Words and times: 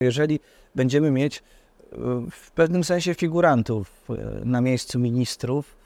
Jeżeli 0.00 0.40
będziemy 0.74 1.10
mieć 1.10 1.38
y, 1.38 1.42
w 2.30 2.50
pewnym 2.50 2.84
sensie 2.84 3.14
figurantów 3.14 4.10
y, 4.10 4.44
na 4.44 4.60
miejscu 4.60 4.98
ministrów, 4.98 5.76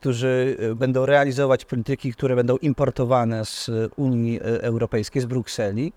którzy 0.00 0.56
y, 0.62 0.74
będą 0.74 1.06
realizować 1.06 1.64
polityki, 1.64 2.12
które 2.12 2.36
będą 2.36 2.56
importowane 2.56 3.44
z 3.44 3.70
Unii 3.96 4.40
Europejskiej, 4.42 5.22
z 5.22 5.26
Brukseli, 5.26 5.92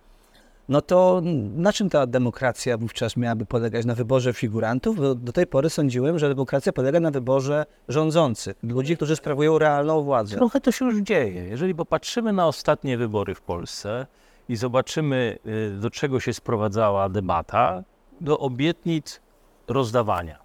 no 0.69 0.81
to 0.81 1.21
na 1.55 1.73
czym 1.73 1.89
ta 1.89 2.07
demokracja 2.07 2.77
wówczas 2.77 3.17
miałaby 3.17 3.45
polegać? 3.45 3.85
Na 3.85 3.95
wyborze 3.95 4.33
figurantów? 4.33 4.97
Bo 4.97 5.15
do 5.15 5.31
tej 5.31 5.47
pory 5.47 5.69
sądziłem, 5.69 6.19
że 6.19 6.29
demokracja 6.29 6.73
polega 6.73 6.99
na 6.99 7.11
wyborze 7.11 7.65
rządzących, 7.87 8.55
ludzi, 8.63 8.95
którzy 8.95 9.15
sprawują 9.15 9.59
realną 9.59 10.01
władzę. 10.01 10.35
Trochę 10.35 10.61
to 10.61 10.71
się 10.71 10.85
już 10.85 11.01
dzieje. 11.01 11.43
Jeżeli 11.43 11.75
popatrzymy 11.75 12.33
na 12.33 12.47
ostatnie 12.47 12.97
wybory 12.97 13.35
w 13.35 13.41
Polsce 13.41 14.07
i 14.49 14.55
zobaczymy, 14.55 15.37
do 15.79 15.89
czego 15.89 16.19
się 16.19 16.33
sprowadzała 16.33 17.09
debata, 17.09 17.83
do 18.21 18.39
obietnic 18.39 19.21
rozdawania. 19.67 20.43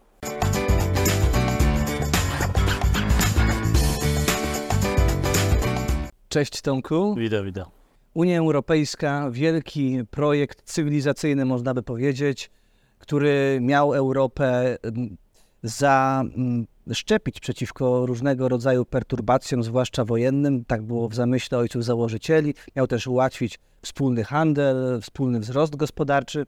Cześć 6.28 6.60
Tomku. 6.60 7.14
Witam, 7.18 7.44
witam. 7.44 7.64
Unia 8.14 8.38
Europejska, 8.38 9.30
wielki 9.30 10.00
projekt 10.10 10.62
cywilizacyjny, 10.62 11.44
można 11.44 11.74
by 11.74 11.82
powiedzieć, 11.82 12.50
który 12.98 13.58
miał 13.62 13.94
Europę 13.94 14.76
mm, 14.82 15.16
zaszczepić 15.62 17.36
mm, 17.36 17.40
przeciwko 17.40 18.06
różnego 18.06 18.48
rodzaju 18.48 18.84
perturbacjom, 18.84 19.62
zwłaszcza 19.62 20.04
wojennym. 20.04 20.64
Tak 20.64 20.82
było 20.82 21.08
w 21.08 21.14
zamyśle 21.14 21.58
ojców 21.58 21.84
założycieli. 21.84 22.54
Miał 22.76 22.86
też 22.86 23.06
ułatwić 23.06 23.58
wspólny 23.82 24.24
handel, 24.24 25.00
wspólny 25.02 25.40
wzrost 25.40 25.76
gospodarczy 25.76 26.46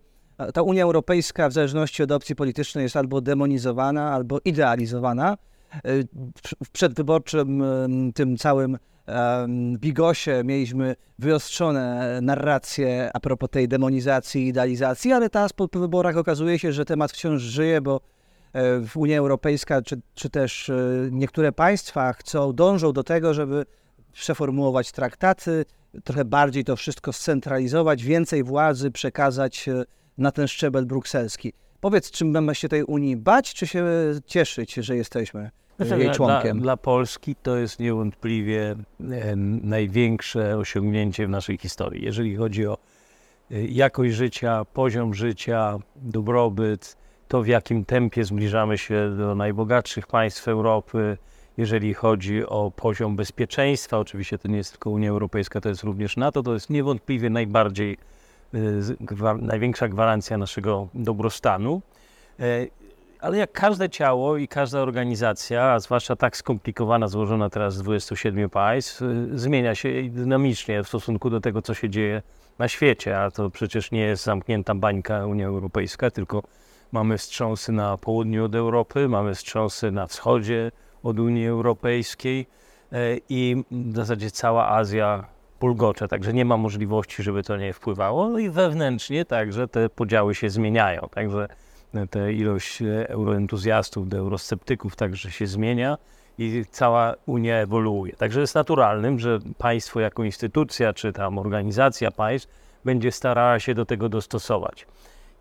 ta 0.54 0.62
Unia 0.62 0.82
Europejska 0.82 1.48
w 1.48 1.52
zależności 1.52 2.02
od 2.02 2.12
opcji 2.12 2.36
politycznej 2.36 2.82
jest 2.82 2.96
albo 2.96 3.20
demonizowana, 3.20 4.12
albo 4.12 4.38
idealizowana. 4.44 5.36
W 6.64 6.70
przedwyborczym 6.72 7.62
tym 8.14 8.36
całym 8.36 8.78
bigosie 9.78 10.42
mieliśmy 10.44 10.96
wyostrzone 11.18 12.18
narracje 12.22 13.10
a 13.14 13.20
propos 13.20 13.50
tej 13.50 13.68
demonizacji 13.68 14.44
i 14.44 14.48
idealizacji, 14.48 15.12
ale 15.12 15.30
teraz 15.30 15.52
po 15.52 15.68
wyborach 15.72 16.16
okazuje 16.16 16.58
się, 16.58 16.72
że 16.72 16.84
temat 16.84 17.12
wciąż 17.12 17.42
żyje, 17.42 17.80
bo 17.80 18.00
e, 18.54 18.60
Unia 18.94 19.18
Europejska 19.18 19.82
czy, 19.82 20.00
czy 20.14 20.30
też 20.30 20.70
e, 20.70 20.74
niektóre 21.10 21.52
państwa 21.52 22.12
chcą, 22.12 22.52
dążą 22.52 22.92
do 22.92 23.04
tego, 23.04 23.34
żeby 23.34 23.66
przeformułować 24.12 24.92
traktaty, 24.92 25.64
trochę 26.04 26.24
bardziej 26.24 26.64
to 26.64 26.76
wszystko 26.76 27.12
scentralizować, 27.12 28.04
więcej 28.04 28.42
władzy 28.42 28.90
przekazać 28.90 29.68
e, 29.68 29.84
na 30.18 30.32
ten 30.32 30.48
szczebel 30.48 30.86
brukselski. 30.86 31.52
Powiedz, 31.80 32.10
czy 32.10 32.24
mamy 32.24 32.54
się 32.54 32.68
tej 32.68 32.84
Unii 32.84 33.16
bać, 33.16 33.54
czy 33.54 33.66
się 33.66 33.84
cieszyć, 34.26 34.74
że 34.74 34.96
jesteśmy 34.96 35.50
znaczy, 35.86 36.02
jej 36.02 36.10
członkiem? 36.10 36.56
Dla, 36.56 36.62
dla 36.62 36.76
Polski 36.76 37.34
to 37.42 37.56
jest 37.56 37.80
niewątpliwie 37.80 38.76
e, 39.00 39.36
największe 39.62 40.58
osiągnięcie 40.58 41.26
w 41.26 41.30
naszej 41.30 41.58
historii. 41.58 42.04
Jeżeli 42.04 42.36
chodzi 42.36 42.66
o 42.66 42.78
e, 43.50 43.64
jakość 43.64 44.14
życia, 44.14 44.64
poziom 44.64 45.14
życia, 45.14 45.78
dobrobyt, 45.96 46.96
to 47.28 47.42
w 47.42 47.46
jakim 47.46 47.84
tempie 47.84 48.24
zbliżamy 48.24 48.78
się 48.78 49.16
do 49.18 49.34
najbogatszych 49.34 50.06
państw 50.06 50.48
Europy, 50.48 51.18
jeżeli 51.60 51.94
chodzi 51.94 52.46
o 52.46 52.72
poziom 52.76 53.16
bezpieczeństwa, 53.16 53.98
oczywiście 53.98 54.38
to 54.38 54.48
nie 54.48 54.56
jest 54.56 54.70
tylko 54.70 54.90
Unia 54.90 55.10
Europejska, 55.10 55.60
to 55.60 55.68
jest 55.68 55.82
również 55.82 56.16
NATO, 56.16 56.42
to 56.42 56.54
jest 56.54 56.70
niewątpliwie 56.70 57.30
najbardziej 57.30 57.98
największa 59.40 59.88
gwarancja 59.88 60.38
naszego 60.38 60.88
dobrostanu. 60.94 61.82
E, 62.40 62.66
ale 63.20 63.38
jak 63.38 63.52
każde 63.52 63.90
ciało 63.90 64.36
i 64.36 64.48
każda 64.48 64.80
organizacja, 64.80 65.64
a 65.64 65.80
zwłaszcza 65.80 66.16
tak 66.16 66.36
skomplikowana, 66.36 67.08
złożona 67.08 67.50
teraz 67.50 67.74
z 67.74 67.82
27 67.82 68.50
państw, 68.50 69.02
e, 69.02 69.06
zmienia 69.34 69.74
się 69.74 69.88
dynamicznie 70.10 70.82
w 70.82 70.88
stosunku 70.88 71.30
do 71.30 71.40
tego, 71.40 71.62
co 71.62 71.74
się 71.74 71.90
dzieje 71.90 72.22
na 72.58 72.68
świecie. 72.68 73.20
A 73.20 73.30
to 73.30 73.50
przecież 73.50 73.90
nie 73.90 74.00
jest 74.00 74.24
zamknięta 74.24 74.74
bańka 74.74 75.26
Unia 75.26 75.46
Europejska, 75.46 76.10
tylko 76.10 76.42
mamy 76.92 77.18
wstrząsy 77.18 77.72
na 77.72 77.96
południu 77.96 78.44
od 78.44 78.54
Europy, 78.54 79.08
mamy 79.08 79.34
wstrząsy 79.34 79.90
na 79.90 80.06
wschodzie 80.06 80.72
od 81.02 81.18
Unii 81.18 81.46
Europejskiej 81.46 82.46
e, 82.92 82.96
i 83.28 83.64
w 83.70 83.96
zasadzie 83.96 84.30
cała 84.30 84.68
Azja 84.68 85.24
pulgocze, 85.58 86.08
także 86.08 86.32
nie 86.32 86.44
ma 86.44 86.56
możliwości, 86.56 87.22
żeby 87.22 87.42
to 87.42 87.56
nie 87.56 87.72
wpływało. 87.72 88.28
No 88.28 88.38
i 88.38 88.50
wewnętrznie 88.50 89.24
także 89.24 89.68
te 89.68 89.88
podziały 89.88 90.34
się 90.34 90.50
zmieniają, 90.50 91.08
także 91.14 91.48
te 92.10 92.32
ilość 92.32 92.82
euroentuzjastów 93.08 94.08
do 94.08 94.16
eurosceptyków 94.16 94.96
także 94.96 95.30
się 95.30 95.46
zmienia 95.46 95.98
i 96.38 96.64
cała 96.70 97.14
Unia 97.26 97.56
ewoluuje. 97.56 98.12
Także 98.12 98.40
jest 98.40 98.54
naturalnym, 98.54 99.18
że 99.18 99.38
państwo 99.58 100.00
jako 100.00 100.24
instytucja, 100.24 100.92
czy 100.92 101.12
tam 101.12 101.38
organizacja 101.38 102.10
państw 102.10 102.48
będzie 102.84 103.12
starała 103.12 103.60
się 103.60 103.74
do 103.74 103.86
tego 103.86 104.08
dostosować. 104.08 104.86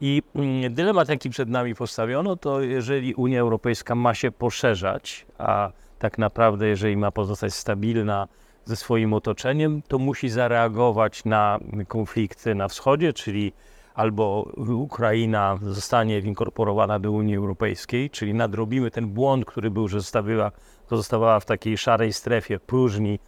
I 0.02 0.22
mm, 0.36 0.74
dylemat, 0.74 1.10
jaki 1.10 1.30
przed 1.30 1.50
nami 1.50 1.76
postawiono, 1.76 2.36
to 2.36 2.62
jeżeli 2.62 3.14
Unia 3.14 3.40
Europejska 3.40 3.96
ma 3.96 4.14
się 4.14 4.32
poszerzać, 4.32 5.26
a 5.38 5.72
tak 6.00 6.18
naprawdę, 6.18 6.68
jeżeli 6.68 6.98
ma 6.98 7.12
pozostać 7.12 7.54
stabilna, 7.54 8.28
ze 8.66 8.76
swoim 8.76 9.14
otoczeniem, 9.14 9.82
to 9.88 10.00
musi 10.00 10.30
zareagować 10.30 11.26
na 11.26 11.60
konflikty 11.88 12.56
na 12.56 12.68
wschodzie, 12.68 13.14
czyli 13.14 13.54
albo 13.94 14.52
Ukraina 14.74 15.60
zostanie 15.62 16.20
inkorporowana 16.20 17.00
do 17.00 17.12
Unii 17.12 17.36
Europejskiej, 17.36 18.10
czyli 18.10 18.34
nadrobimy 18.34 18.92
ten 18.92 19.08
błąd, 19.08 19.46
który 19.46 19.72
był, 19.72 19.88
że 19.88 20.00
zostawiła, 20.00 20.52
pozostawała 20.90 21.40
w 21.40 21.46
takiej 21.46 21.78
szarej 21.78 22.14
strefie, 22.14 22.60
próżni 22.60 23.20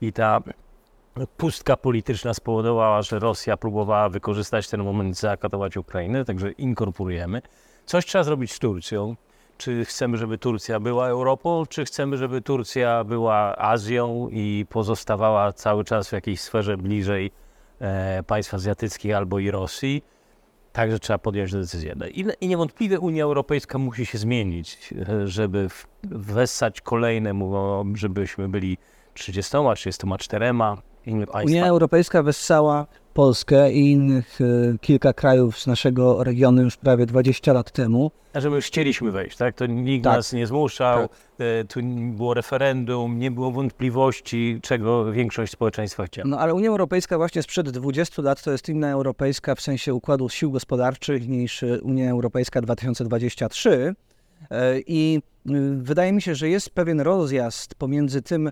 i 0.00 0.12
ta 0.12 0.40
pustka 1.36 1.76
polityczna 1.76 2.34
spowodowała, 2.34 3.02
że 3.02 3.18
Rosja 3.18 3.56
próbowała 3.56 4.08
wykorzystać 4.08 4.68
ten 4.68 4.84
moment, 4.84 5.18
zaakatować 5.18 5.76
Ukrainę, 5.76 6.24
także 6.24 6.52
inkorporujemy. 6.52 7.42
Coś 7.86 8.06
trzeba 8.06 8.24
zrobić 8.24 8.52
z 8.52 8.58
Turcją 8.58 9.16
czy 9.62 9.84
chcemy, 9.84 10.16
żeby 10.16 10.38
Turcja 10.38 10.80
była 10.80 11.08
Europą, 11.08 11.64
czy 11.68 11.84
chcemy, 11.84 12.16
żeby 12.16 12.40
Turcja 12.40 13.04
była 13.04 13.56
Azją 13.56 14.28
i 14.30 14.66
pozostawała 14.68 15.52
cały 15.52 15.84
czas 15.84 16.08
w 16.08 16.12
jakiejś 16.12 16.40
sferze 16.40 16.76
bliżej 16.76 17.30
e, 17.80 18.22
państw 18.22 18.54
azjatyckich 18.54 19.14
albo 19.14 19.38
i 19.38 19.50
Rosji. 19.50 20.04
Także 20.72 20.98
trzeba 20.98 21.18
podjąć 21.18 21.52
decyzję. 21.52 21.94
No 21.96 22.06
I, 22.06 22.26
I 22.40 22.48
niewątpliwie 22.48 23.00
Unia 23.00 23.24
Europejska 23.24 23.78
musi 23.78 24.06
się 24.06 24.18
zmienić, 24.18 24.94
e, 25.08 25.28
żeby 25.28 25.68
wessać 26.04 26.80
kolejne, 26.80 27.32
żebyśmy 27.94 28.48
byli 28.48 28.78
30, 29.14 29.56
34 29.76 30.52
inne 31.06 31.26
państwa. 31.26 31.58
Unia 31.58 31.66
Europejska 31.66 32.22
wessała 32.22 32.86
Polskę 33.14 33.72
i 33.72 33.90
innych 33.90 34.40
e, 34.40 34.78
kilka 34.78 35.12
krajów 35.12 35.58
z 35.60 35.66
naszego 35.66 36.24
regionu 36.24 36.62
już 36.62 36.76
prawie 36.76 37.06
20 37.06 37.52
lat 37.52 37.70
temu. 37.70 38.10
A 38.32 38.40
że 38.40 38.50
my 38.50 38.56
już 38.56 38.66
chcieliśmy 38.66 39.10
wejść, 39.10 39.36
tak? 39.36 39.54
To 39.54 39.66
nikt 39.66 40.04
tak. 40.04 40.16
nas 40.16 40.32
nie 40.32 40.46
zmuszał, 40.46 41.08
tak. 41.08 41.18
E, 41.38 41.64
tu 41.64 41.80
było 42.02 42.34
referendum, 42.34 43.18
nie 43.18 43.30
było 43.30 43.50
wątpliwości, 43.50 44.58
czego 44.62 45.12
większość 45.12 45.52
społeczeństwa 45.52 46.04
chciała. 46.04 46.28
No 46.28 46.38
ale 46.38 46.54
Unia 46.54 46.68
Europejska 46.68 47.18
właśnie 47.18 47.42
sprzed 47.42 47.70
20 47.70 48.22
lat 48.22 48.42
to 48.42 48.52
jest 48.52 48.68
inna 48.68 48.90
europejska 48.90 49.54
w 49.54 49.60
sensie 49.60 49.94
układu 49.94 50.28
sił 50.28 50.50
gospodarczych 50.50 51.28
niż 51.28 51.64
Unia 51.82 52.10
Europejska 52.10 52.60
2023. 52.60 53.94
E, 54.50 54.80
I 54.86 55.22
wydaje 55.76 56.12
mi 56.12 56.22
się, 56.22 56.34
że 56.34 56.48
jest 56.48 56.70
pewien 56.70 57.00
rozjazd 57.00 57.74
pomiędzy 57.74 58.22
tym, 58.22 58.50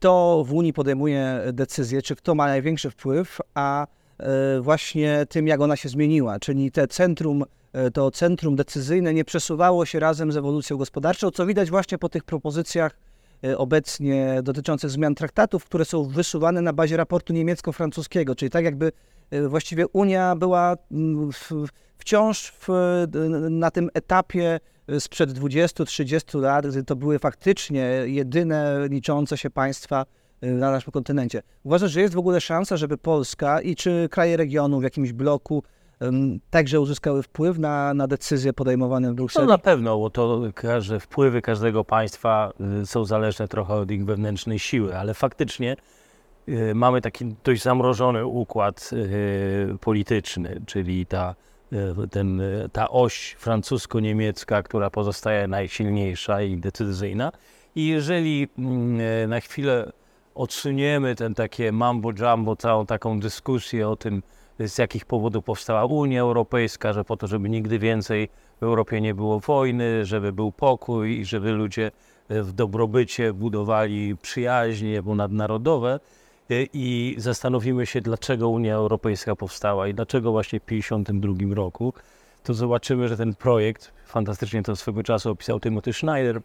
kto 0.00 0.44
w 0.46 0.52
Unii 0.52 0.72
podejmuje 0.72 1.40
decyzje, 1.52 2.02
czy 2.02 2.16
kto 2.16 2.34
ma 2.34 2.46
największy 2.46 2.90
wpływ, 2.90 3.40
a 3.54 3.86
e, 4.18 4.60
właśnie 4.60 5.26
tym, 5.28 5.46
jak 5.46 5.60
ona 5.60 5.76
się 5.76 5.88
zmieniła, 5.88 6.38
czyli 6.38 6.70
te 6.70 6.88
centrum, 6.88 7.44
e, 7.72 7.90
to 7.90 8.10
centrum 8.10 8.56
decyzyjne 8.56 9.14
nie 9.14 9.24
przesuwało 9.24 9.86
się 9.86 10.00
razem 10.00 10.32
z 10.32 10.36
ewolucją 10.36 10.76
gospodarczą, 10.76 11.30
co 11.30 11.46
widać 11.46 11.70
właśnie 11.70 11.98
po 11.98 12.08
tych 12.08 12.24
propozycjach 12.24 12.98
e, 13.44 13.58
obecnie 13.58 14.40
dotyczących 14.42 14.90
zmian 14.90 15.14
traktatów, 15.14 15.64
które 15.64 15.84
są 15.84 16.04
wysuwane 16.04 16.62
na 16.62 16.72
bazie 16.72 16.96
raportu 16.96 17.32
niemiecko-francuskiego, 17.32 18.34
czyli 18.34 18.50
tak 18.50 18.64
jakby 18.64 18.92
właściwie 19.48 19.88
Unia 19.88 20.36
była 20.36 20.76
mm, 20.92 21.30
wciąż 21.98 22.52
w, 22.60 22.68
na 23.50 23.70
tym 23.70 23.90
etapie 23.94 24.60
sprzed 24.98 25.30
20-30 25.30 26.40
lat, 26.40 26.66
gdy 26.66 26.84
to 26.84 26.96
były 26.96 27.18
faktycznie 27.18 27.82
jedyne 28.04 28.88
liczące 28.88 29.36
się 29.36 29.50
państwa 29.50 30.06
y, 30.44 30.46
na 30.52 30.70
naszym 30.70 30.92
kontynencie. 30.92 31.42
Uważasz, 31.64 31.90
że 31.90 32.00
jest 32.00 32.14
w 32.14 32.18
ogóle 32.18 32.40
szansa, 32.40 32.76
żeby 32.76 32.98
Polska 32.98 33.60
i 33.60 33.76
czy 33.76 34.08
kraje 34.10 34.36
regionu 34.36 34.80
w 34.80 34.82
jakimś 34.82 35.12
bloku 35.12 35.62
także 36.50 36.80
uzyskały 36.80 37.22
wpływ 37.22 37.58
na, 37.58 37.94
na 37.94 38.06
decyzje 38.06 38.52
podejmowane 38.52 39.12
w 39.12 39.14
Brukseli? 39.14 39.46
No 39.46 39.52
na 39.52 39.58
pewno, 39.58 39.98
bo 39.98 40.10
to 40.10 40.42
że 40.78 41.00
wpływy 41.00 41.42
każdego 41.42 41.84
państwa 41.84 42.52
y, 42.82 42.86
są 42.86 43.04
zależne 43.04 43.48
trochę 43.48 43.74
od 43.74 43.90
ich 43.90 44.04
wewnętrznej 44.04 44.58
siły, 44.58 44.96
ale 44.96 45.14
faktycznie 45.14 45.76
y, 46.48 46.74
mamy 46.74 47.00
taki 47.00 47.34
dość 47.44 47.62
zamrożony 47.62 48.26
układ 48.26 48.90
polityczny, 49.80 50.60
czyli 50.66 51.06
ta 51.06 51.34
ten, 52.10 52.40
e, 52.40 52.68
ta 52.68 52.90
oś 52.90 53.36
francusko-niemiecka, 53.38 54.62
która 54.62 54.90
pozostaje 54.90 55.48
najsilniejsza 55.48 56.42
i 56.42 56.56
decyzyjna. 56.56 57.32
I 57.74 57.86
jeżeli 57.86 58.48
mm, 58.58 59.00
e, 59.00 59.26
na 59.26 59.40
chwilę 59.40 59.92
odsuniemy 60.34 61.14
ten 61.14 61.34
takie 61.34 61.72
mambo 61.72 62.10
jumbo, 62.12 62.56
całą 62.56 62.86
taką 62.86 63.20
dyskusję 63.20 63.88
o 63.88 63.96
tym, 63.96 64.22
z 64.58 64.78
jakich 64.78 65.04
powodów 65.04 65.44
powstała 65.44 65.84
Unia 65.84 66.20
Europejska, 66.20 66.92
że 66.92 67.04
po 67.04 67.16
to, 67.16 67.26
żeby 67.26 67.48
nigdy 67.48 67.78
więcej 67.78 68.28
w 68.60 68.62
Europie 68.62 69.00
nie 69.00 69.14
było 69.14 69.40
wojny, 69.40 70.04
żeby 70.06 70.32
był 70.32 70.52
pokój 70.52 71.18
i 71.18 71.24
żeby 71.24 71.52
ludzie 71.52 71.90
w 72.30 72.52
dobrobycie 72.52 73.32
budowali 73.32 74.16
przyjaźnie 74.16 75.02
ponadnarodowe 75.02 76.00
i 76.72 77.14
zastanowimy 77.18 77.86
się, 77.86 78.00
dlaczego 78.00 78.48
Unia 78.48 78.74
Europejska 78.74 79.36
powstała 79.36 79.88
i 79.88 79.94
dlaczego 79.94 80.32
właśnie 80.32 80.60
w 80.60 80.64
1952 80.64 81.54
roku, 81.54 81.92
to 82.42 82.54
zobaczymy, 82.54 83.08
że 83.08 83.16
ten 83.16 83.34
projekt, 83.34 83.92
fantastycznie 84.06 84.62
to 84.62 84.76
swego 84.76 85.02
czasu 85.02 85.30
opisał 85.30 85.60
Timothy 85.60 85.92
Schneider, 85.92 86.40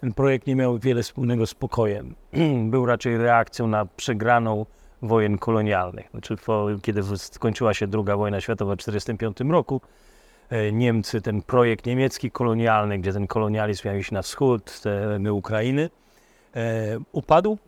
ten 0.00 0.12
projekt 0.14 0.46
nie 0.46 0.56
miał 0.56 0.78
wiele 0.78 1.02
wspólnego 1.02 1.46
z 1.46 1.54
pokojem. 1.54 2.14
Był 2.70 2.86
raczej 2.86 3.18
reakcją 3.18 3.66
na 3.66 3.86
przegraną 3.86 4.66
wojen 5.02 5.38
kolonialnych. 5.38 6.10
Znaczy, 6.10 6.36
kiedy 6.82 7.02
skończyła 7.16 7.74
się 7.74 7.86
II 7.94 8.16
wojna 8.16 8.40
światowa 8.40 8.74
w 8.74 8.78
1945 8.78 9.52
roku, 9.52 9.80
e, 10.50 10.72
Niemcy, 10.72 11.20
ten 11.20 11.42
projekt 11.42 11.86
niemiecki 11.86 12.30
kolonialny, 12.30 12.98
gdzie 12.98 13.12
ten 13.12 13.26
kolonializm 13.26 13.88
miał 13.88 13.96
iść 13.96 14.10
na 14.10 14.22
wschód, 14.22 14.80
tereny 14.80 15.32
Ukrainy, 15.32 15.90
upadł. 17.12 17.58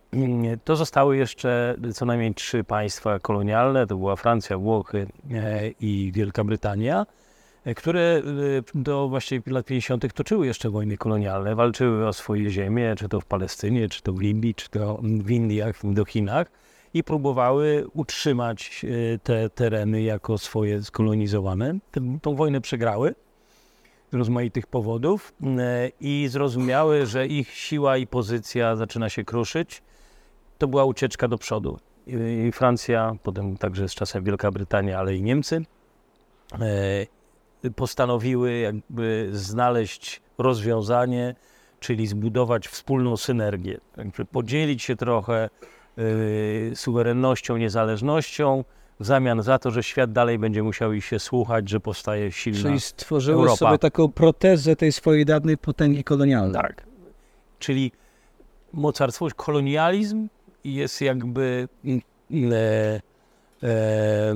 To 0.65 0.77
zostały 0.77 1.17
jeszcze 1.17 1.77
co 1.95 2.05
najmniej 2.05 2.35
trzy 2.35 2.65
państwa 2.65 3.19
kolonialne, 3.19 3.87
to 3.87 3.97
była 3.97 4.17
Francja, 4.17 4.59
Włochy 4.59 5.07
e, 5.33 5.69
i 5.81 6.13
Wielka 6.15 6.45
Brytania, 6.45 7.07
które 7.77 8.23
do 8.75 9.09
właśnie 9.09 9.43
lat 9.47 9.67
50. 9.67 10.15
toczyły 10.15 10.47
jeszcze 10.47 10.71
wojny 10.71 10.97
kolonialne, 10.97 11.55
walczyły 11.55 12.07
o 12.07 12.13
swoje 12.13 12.51
ziemie, 12.51 12.95
czy 12.99 13.09
to 13.09 13.21
w 13.21 13.25
Palestynie, 13.25 13.89
czy 13.89 14.03
to 14.03 14.13
w 14.13 14.21
Libii, 14.21 14.55
czy 14.55 14.71
to 14.71 15.01
w 15.03 15.31
Indiach, 15.31 15.77
w 15.77 15.85
Indochinach 15.85 16.51
i 16.95 17.05
próbowały 17.05 17.87
utrzymać 17.95 18.85
e, 18.85 19.19
te 19.19 19.51
tereny 19.51 20.03
jako 20.03 20.39
swoje 20.39 20.83
skolonizowane. 20.83 21.79
Tą 22.23 22.35
wojnę 22.35 22.61
przegrały 22.61 23.15
rozmaitych 24.13 24.67
powodów 24.67 25.33
e, 25.43 25.91
i 26.01 26.29
zrozumiały, 26.31 27.07
że 27.07 27.27
ich 27.27 27.51
siła 27.51 27.97
i 27.97 28.07
pozycja 28.07 28.77
zaczyna 28.77 29.09
się 29.09 29.25
kruszyć. 29.25 29.83
To 30.59 30.69
była 30.69 30.85
ucieczka 30.85 31.29
do 31.29 31.39
przodu. 31.39 31.79
I 32.47 32.53
Francja, 32.53 33.17
potem 33.23 33.57
także 33.57 33.89
z 33.89 33.95
czasem 33.95 34.25
Wielka 34.25 34.51
Brytania, 34.51 34.99
ale 34.99 35.17
i 35.17 35.23
Niemcy 35.23 35.63
e, 37.63 37.71
postanowiły 37.71 38.59
jakby 38.59 39.29
znaleźć 39.33 40.23
rozwiązanie, 40.39 41.35
czyli 41.81 42.07
zbudować 42.07 42.69
wspólną 42.69 43.17
synergię. 43.17 43.81
podzielić 44.33 44.83
się 44.83 44.97
trochę 44.97 45.49
Y, 46.01 46.73
suwerennością, 46.75 47.57
niezależnością, 47.57 48.65
w 49.01 49.07
zamian 49.07 49.43
za 49.43 49.59
to, 49.59 49.71
że 49.71 49.83
świat 49.83 50.13
dalej 50.13 50.39
będzie 50.39 50.63
musiał 50.63 50.93
ich 50.93 51.05
się 51.05 51.19
słuchać, 51.19 51.69
że 51.69 51.81
powstaje 51.81 52.33
silna 52.33 52.63
Czyli 52.63 52.81
stworzyły 52.81 53.39
Europa. 53.39 53.57
sobie 53.57 53.79
taką 53.79 54.09
protezę 54.09 54.77
tej 54.77 54.93
swojej 54.93 55.25
dawnej 55.25 55.59
potęgi 55.59 56.05
kolonialnej. 56.05 56.63
Tak. 56.63 56.87
Czyli 57.59 57.93
mocarstwo, 58.73 59.29
kolonializm 59.37 60.29
jest 60.65 61.01
jakby 61.01 61.69
e, 62.33 63.01
e, 63.63 64.35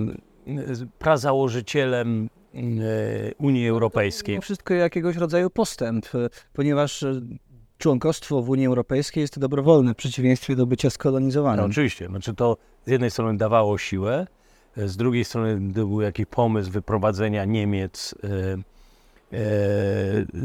prazałożycielem 0.98 2.30
e, 2.54 2.58
Unii 3.38 3.68
Europejskiej. 3.68 4.36
To 4.36 4.42
wszystko 4.42 4.74
jakiegoś 4.74 5.16
rodzaju 5.16 5.50
postęp, 5.50 6.06
ponieważ 6.52 7.04
członkostwo 7.78 8.42
w 8.42 8.48
Unii 8.48 8.66
Europejskiej 8.66 9.20
jest 9.20 9.38
dobrowolne 9.38 9.94
w 9.94 9.96
przeciwieństwie 9.96 10.56
do 10.56 10.66
bycia 10.66 10.90
skolonizowanym. 10.90 11.60
No, 11.60 11.70
oczywiście. 11.70 12.06
Znaczy 12.06 12.34
to 12.34 12.56
z 12.86 12.90
jednej 12.90 13.10
strony 13.10 13.38
dawało 13.38 13.78
siłę, 13.78 14.26
z 14.76 14.96
drugiej 14.96 15.24
strony 15.24 15.56
był 15.60 16.00
jakiś 16.00 16.26
pomysł 16.26 16.70
wyprowadzenia 16.70 17.44
Niemiec 17.44 18.14
e, 18.14 18.28
e, 18.28 18.58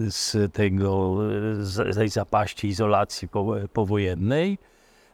z 0.09 0.53
tego, 0.53 1.17
z 1.59 1.95
tej 1.95 2.09
zapaści, 2.09 2.67
izolacji 2.67 3.27
powojennej. 3.73 4.57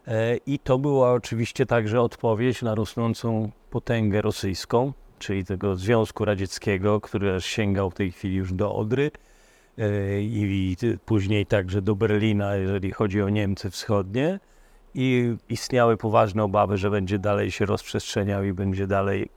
E, 0.06 0.36
I 0.36 0.58
to 0.58 0.78
była 0.78 1.12
oczywiście 1.12 1.66
także 1.66 2.00
odpowiedź 2.00 2.62
na 2.62 2.74
rosnącą 2.74 3.50
potęgę 3.70 4.22
rosyjską, 4.22 4.92
czyli 5.18 5.44
tego 5.44 5.76
Związku 5.76 6.24
Radzieckiego, 6.24 7.00
który 7.00 7.40
sięgał 7.40 7.90
w 7.90 7.94
tej 7.94 8.12
chwili 8.12 8.34
już 8.34 8.52
do 8.52 8.74
Odry 8.74 9.10
E, 9.78 10.20
i 10.20 10.76
później 11.04 11.46
także 11.46 11.82
do 11.82 11.94
Berlina, 11.94 12.56
jeżeli 12.56 12.90
chodzi 12.90 13.22
o 13.22 13.28
Niemcy 13.28 13.70
wschodnie. 13.70 14.40
I 14.98 15.36
istniały 15.48 15.96
poważne 15.96 16.42
obawy, 16.44 16.76
że 16.76 16.90
będzie 16.90 17.18
dalej 17.18 17.50
się 17.50 17.66
rozprzestrzeniał 17.66 18.44
i 18.44 18.52
będzie 18.52 18.86
dalej 18.86 19.28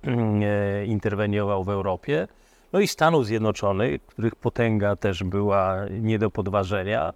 e, 0.41 0.85
interweniował 0.85 1.63
w 1.63 1.69
Europie. 1.69 2.27
No 2.73 2.79
i 2.79 2.87
Stanów 2.87 3.25
Zjednoczonych, 3.25 4.05
których 4.05 4.35
potęga 4.35 4.95
też 4.95 5.23
była 5.23 5.75
nie 6.01 6.19
do 6.19 6.31
podważenia 6.31 7.13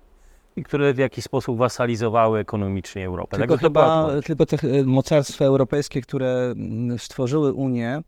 i 0.56 0.64
które 0.64 0.94
w 0.94 0.98
jakiś 0.98 1.24
sposób 1.26 1.58
wasalizowały 1.58 2.40
ekonomicznie 2.40 3.06
Europę. 3.06 3.38
Tylko 3.38 3.58
chyba 3.58 4.10
tylko 4.26 4.46
te 4.46 4.58
e, 4.58 4.84
mocarstwa 4.84 5.46
europejskie, 5.46 6.02
które 6.02 6.54
stworzyły 6.98 7.54
Unię, 7.54 8.02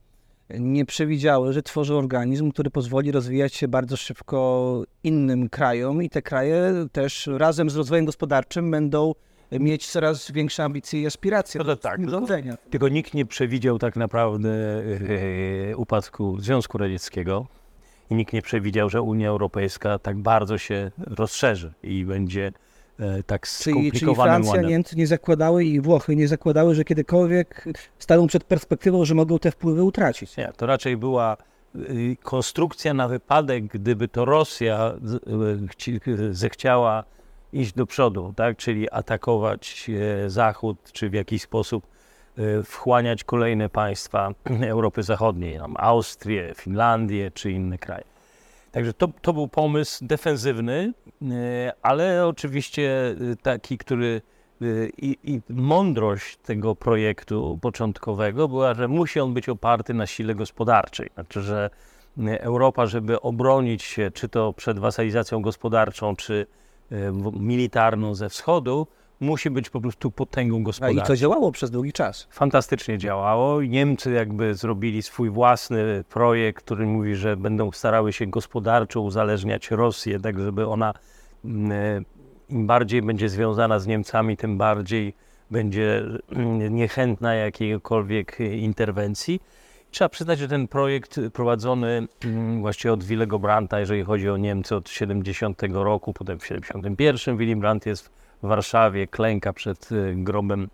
nie 0.49 0.85
przewidziały, 0.85 1.53
że 1.53 1.63
tworzy 1.63 1.95
organizm, 1.95 2.51
który 2.51 2.69
pozwoli 2.69 3.11
rozwijać 3.11 3.53
się 3.53 3.67
bardzo 3.67 3.97
szybko 3.97 4.81
innym 5.03 5.49
krajom 5.49 6.03
i 6.03 6.09
te 6.09 6.21
kraje 6.21 6.73
też 6.91 7.29
razem 7.37 7.69
z 7.69 7.75
rozwojem 7.75 8.05
gospodarczym 8.05 8.71
będą 8.71 9.13
mieć 9.51 9.87
coraz 9.87 10.31
większe 10.31 10.63
ambicje 10.63 11.01
i 11.01 11.05
aspiracje 11.05 11.59
no 11.59 11.65
to 11.65 11.75
tak, 11.75 12.09
rządzenia. 12.09 12.57
Tylko, 12.69 12.87
nikt 12.87 13.13
nie 13.13 13.25
przewidział 13.25 13.79
tak 13.79 13.95
naprawdę 13.95 14.49
e, 15.69 15.77
upadku 15.77 16.39
Związku 16.39 16.77
Radzieckiego 16.77 17.47
i 18.09 18.15
nikt 18.15 18.33
nie 18.33 18.41
przewidział, 18.41 18.89
że 18.89 19.01
Unia 19.01 19.29
Europejska 19.29 19.99
tak 19.99 20.17
bardzo 20.17 20.57
się 20.57 20.91
rozszerzy 20.97 21.73
i 21.83 22.05
będzie 22.05 22.51
E, 22.99 23.23
tak 23.23 23.47
skomplikowanym 23.47 23.91
czyli, 23.91 23.99
czyli 23.99 24.15
Francja. 24.15 24.61
Niemcy 24.61 24.95
nie 24.95 25.07
zakładały 25.07 25.65
i 25.65 25.81
Włochy 25.81 26.15
nie 26.15 26.27
zakładały, 26.27 26.75
że 26.75 26.83
kiedykolwiek 26.83 27.65
staną 27.99 28.27
przed 28.27 28.43
perspektywą, 28.43 29.05
że 29.05 29.15
mogą 29.15 29.39
te 29.39 29.51
wpływy 29.51 29.83
utracić. 29.83 30.37
Nie, 30.37 30.51
to 30.57 30.65
raczej 30.65 30.97
była 30.97 31.37
y, 31.75 32.17
konstrukcja 32.23 32.93
na 32.93 33.07
wypadek, 33.07 33.65
gdyby 33.65 34.07
to 34.07 34.25
Rosja 34.25 34.93
y, 36.07 36.33
zechciała 36.33 37.03
iść 37.55 37.73
do 37.73 37.85
przodu, 37.85 38.33
tak? 38.35 38.57
czyli 38.57 38.91
atakować 38.91 39.89
e, 40.25 40.29
Zachód, 40.29 40.77
czy 40.91 41.09
w 41.09 41.13
jakiś 41.13 41.41
sposób 41.41 41.87
e, 42.37 42.63
wchłaniać 42.63 43.23
kolejne 43.23 43.69
państwa 43.69 44.31
Europy 44.75 45.03
Zachodniej, 45.03 45.59
Austrię, 45.75 46.53
Finlandię 46.55 47.31
czy 47.31 47.51
inne 47.51 47.77
kraje. 47.77 48.03
Także 48.71 48.93
to, 48.93 49.07
to 49.21 49.33
był 49.33 49.47
pomysł 49.47 50.05
defensywny, 50.05 50.93
e, 51.21 51.73
ale 51.81 52.27
oczywiście 52.27 53.15
taki, 53.41 53.77
który 53.77 54.21
i, 54.97 55.17
i, 55.23 55.41
mądrość 55.49 56.37
tego 56.37 56.75
projektu 56.75 57.59
początkowego 57.61 58.47
była, 58.47 58.73
że 58.73 58.87
musi 58.87 59.19
on 59.19 59.33
być 59.33 59.49
oparty 59.49 59.93
na 59.93 60.07
sile 60.07 60.35
gospodarczej. 60.35 61.09
Znaczy, 61.13 61.41
że 61.41 61.69
Europa, 62.39 62.85
żeby 62.85 63.21
obronić 63.21 63.83
się 63.83 64.11
czy 64.11 64.29
to 64.29 64.53
przed 64.53 64.79
wasalizacją 64.79 65.41
gospodarczą, 65.41 66.15
czy 66.15 66.47
militarną 67.39 68.15
ze 68.15 68.29
wschodu, 68.29 68.87
musi 69.19 69.49
być 69.49 69.69
po 69.69 69.81
prostu 69.81 70.11
potęgą 70.11 70.63
gospodarczą. 70.63 71.03
I 71.03 71.07
to 71.07 71.15
działało 71.15 71.51
przez 71.51 71.71
długi 71.71 71.93
czas. 71.93 72.27
Fantastycznie 72.31 72.97
działało. 72.97 73.61
Niemcy 73.61 74.11
jakby 74.11 74.55
zrobili 74.55 75.01
swój 75.01 75.29
własny 75.29 76.03
projekt, 76.09 76.63
który 76.63 76.85
mówi, 76.85 77.15
że 77.15 77.37
będą 77.37 77.71
starały 77.71 78.13
się 78.13 78.27
gospodarczo 78.27 79.01
uzależniać 79.01 79.71
Rosję, 79.71 80.19
tak 80.19 80.39
żeby 80.39 80.67
ona 80.67 80.93
mm, 81.45 81.71
e, 81.71 82.01
im 82.49 82.67
bardziej 82.67 83.01
będzie 83.01 83.29
związana 83.29 83.79
z 83.79 83.87
Niemcami, 83.87 84.37
tym 84.37 84.57
bardziej 84.57 85.13
będzie 85.51 86.03
mm, 86.31 86.75
niechętna 86.75 87.35
jakiejkolwiek 87.35 88.39
interwencji. 88.39 89.41
Trzeba 89.95 90.09
przyznać, 90.09 90.39
że 90.39 90.47
ten 90.47 90.67
projekt 90.67 91.19
prowadzony 91.33 92.07
mm, 92.25 92.61
właściwie 92.61 92.93
od 92.93 93.03
Willego 93.03 93.39
Brandta, 93.39 93.79
jeżeli 93.79 94.03
chodzi 94.03 94.29
o 94.29 94.37
Niemcy 94.37 94.75
od 94.75 94.89
70 94.89 95.61
roku, 95.71 96.13
potem 96.13 96.39
w 96.39 96.45
71 96.45 97.37
Willy 97.37 97.55
Brandt 97.55 97.85
jest 97.85 98.09
w 98.43 98.47
Warszawie, 98.47 99.07
klęka 99.07 99.53
przed 99.53 99.89
e, 99.91 100.15
grobem 100.15 100.69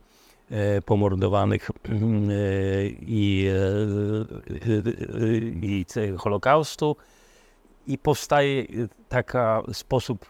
e, 0.52 0.82
pomordowanych 0.82 1.70
e, 1.70 1.94
i, 3.02 3.50
i 5.62 5.86
Holokaustu 6.18 6.96
i 7.88 7.98
powstaje 7.98 8.66
taka 9.10 9.62
sposób 9.74 10.26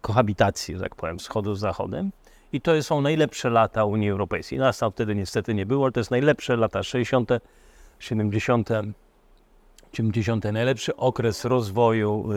kohabitacji, 0.00 0.74
że 0.74 0.80
tak 0.80 0.94
powiem, 0.94 1.18
wschodu 1.18 1.54
z 1.54 1.60
zachodem. 1.60 2.10
I 2.54 2.60
to 2.60 2.82
są 2.82 3.00
najlepsze 3.00 3.50
lata 3.50 3.84
Unii 3.84 4.10
Europejskiej. 4.10 4.58
Nas 4.58 4.78
tam 4.78 4.92
wtedy 4.92 5.14
niestety 5.14 5.54
nie 5.54 5.66
było, 5.66 5.84
ale 5.84 5.92
to 5.92 6.00
jest 6.00 6.10
najlepsze 6.10 6.56
lata 6.56 6.82
60., 6.82 7.30
70. 7.98 8.68
70. 9.92 10.44
najlepszy 10.44 10.96
okres 10.96 11.44
rozwoju 11.44 12.32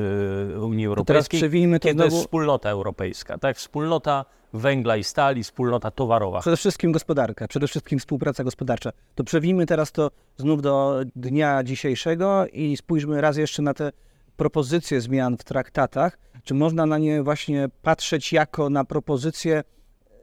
y, 0.56 0.62
Unii 0.62 0.86
To 0.86 0.94
teraz 0.94 0.98
Europejskiej, 0.98 1.40
przewijmy 1.40 1.80
to 1.80 1.88
kiedy 1.88 2.04
jest 2.04 2.14
znowu 2.14 2.24
wspólnota 2.24 2.70
europejska, 2.70 3.38
tak? 3.38 3.58
Wspólnota 3.58 4.26
węgla 4.54 4.98
i 4.98 5.04
stali, 5.04 5.44
wspólnota 5.44 5.92
towarowa. 5.92 6.40
przede 6.40 6.58
wszystkim 6.58 6.92
gospodarka, 6.92 7.48
przede 7.48 7.68
wszystkim 7.68 8.00
współpraca 8.00 8.44
gospodarcza. 8.44 8.92
To 9.16 9.24
przewijmy 9.24 9.66
teraz 9.66 9.92
to 9.92 10.12
znów 10.38 10.62
do 10.62 11.00
dnia 11.16 11.64
dzisiejszego 11.64 12.48
i 12.54 12.78
spójrzmy 12.78 13.22
raz 13.22 13.38
jeszcze 13.38 13.62
na 13.62 13.74
te 13.74 13.92
propozycje 14.38 15.02
zmian 15.02 15.38
w 15.38 15.44
traktatach. 15.44 16.18
Czy 16.44 16.54
można 16.54 16.86
na 16.86 16.98
nie 16.98 17.24
właśnie 17.24 17.70
patrzeć 17.82 18.34
jako 18.34 18.70
na 18.70 18.86
propozycje 18.86 19.64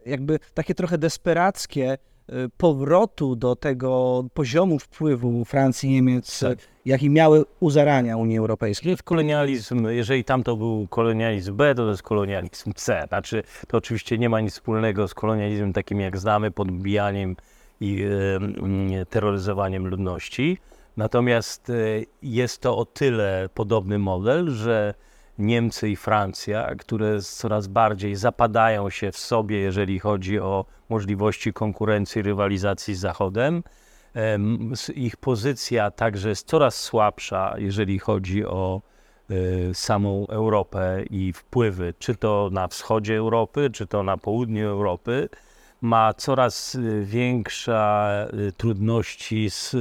jakby 0.06 0.38
takie 0.54 0.74
trochę 0.74 0.98
desperackie 0.98 1.92
y, 1.94 2.32
powrotu 2.56 3.36
do 3.36 3.56
tego 3.56 4.24
poziomu 4.34 4.78
wpływu 4.78 5.44
Francji, 5.44 5.90
Niemiec, 5.90 6.40
Tak. 6.40 6.58
jaki 6.84 7.10
miały 7.10 7.44
u 7.60 7.70
zarania 7.70 8.16
Unii 8.16 8.38
Europejskiej? 8.38 8.90
Jest 8.90 9.02
kolonializm, 9.02 9.88
jeżeli 9.88 10.24
tam 10.24 10.42
to 10.42 10.56
był 10.56 10.86
kolonializm 10.90 11.56
B, 11.56 11.74
to 11.74 11.84
to 11.84 11.90
jest 11.90 12.02
kolonializm 12.02 12.72
C. 12.74 13.04
Znaczy, 13.08 13.42
to 13.68 13.78
oczywiście 13.78 14.18
nie 14.18 14.28
ma 14.28 14.40
nic 14.40 14.52
wspólnego 14.52 15.08
z 15.08 15.14
kolonializmem 15.14 15.72
takim, 15.72 16.00
jak 16.00 16.18
znamy, 16.18 16.50
podbijaniem 16.50 17.36
i 17.80 18.04
e, 19.00 19.06
terroryzowaniem 19.06 19.86
ludności. 19.86 20.58
Natomiast 20.96 21.72
jest 22.22 22.60
to 22.60 22.76
o 22.78 22.84
tyle 22.84 23.48
podobny 23.54 23.98
model, 23.98 24.50
że 24.50 24.94
Niemcy 25.38 25.88
i 25.88 25.96
Francja, 25.96 26.74
które 26.74 27.20
coraz 27.22 27.66
bardziej 27.66 28.16
zapadają 28.16 28.90
się 28.90 29.12
w 29.12 29.18
sobie, 29.18 29.58
jeżeli 29.58 29.98
chodzi 29.98 30.40
o 30.40 30.64
możliwości 30.88 31.52
konkurencji, 31.52 32.22
rywalizacji 32.22 32.94
z 32.94 33.00
Zachodem, 33.00 33.62
ich 34.94 35.16
pozycja 35.16 35.90
także 35.90 36.28
jest 36.28 36.46
coraz 36.48 36.76
słabsza, 36.80 37.54
jeżeli 37.58 37.98
chodzi 37.98 38.44
o 38.44 38.82
e, 39.30 39.74
samą 39.74 40.26
Europę 40.26 41.02
i 41.10 41.32
wpływy, 41.32 41.94
czy 41.98 42.14
to 42.14 42.48
na 42.52 42.68
wschodzie 42.68 43.16
Europy, 43.16 43.70
czy 43.72 43.86
to 43.86 44.02
na 44.02 44.16
południu 44.16 44.68
Europy, 44.68 45.28
ma 45.80 46.14
coraz 46.14 46.74
e, 46.74 47.04
większa 47.04 48.08
e, 48.48 48.52
trudności 48.52 49.50
z 49.50 49.76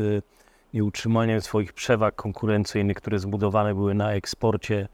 nieutrzymaniem 0.73 1.41
swoich 1.41 1.73
przewag 1.73 2.15
konkurencyjnych, 2.15 2.97
które 2.97 3.19
zbudowane 3.19 3.75
były 3.75 3.93
na 3.93 4.11
eksporcie 4.13 4.87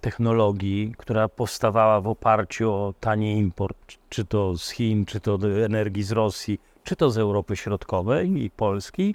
technologii, 0.00 0.94
która 0.98 1.28
powstawała 1.28 2.00
w 2.00 2.08
oparciu 2.08 2.72
o 2.72 2.94
tani 3.00 3.38
import, 3.38 3.98
czy 4.08 4.24
to 4.24 4.56
z 4.56 4.70
Chin, 4.70 5.06
czy 5.06 5.20
to 5.20 5.38
energii 5.64 6.02
z 6.02 6.12
Rosji, 6.12 6.60
czy 6.84 6.96
to 6.96 7.10
z 7.10 7.18
Europy 7.18 7.56
Środkowej 7.56 8.44
i 8.44 8.50
Polski. 8.50 9.14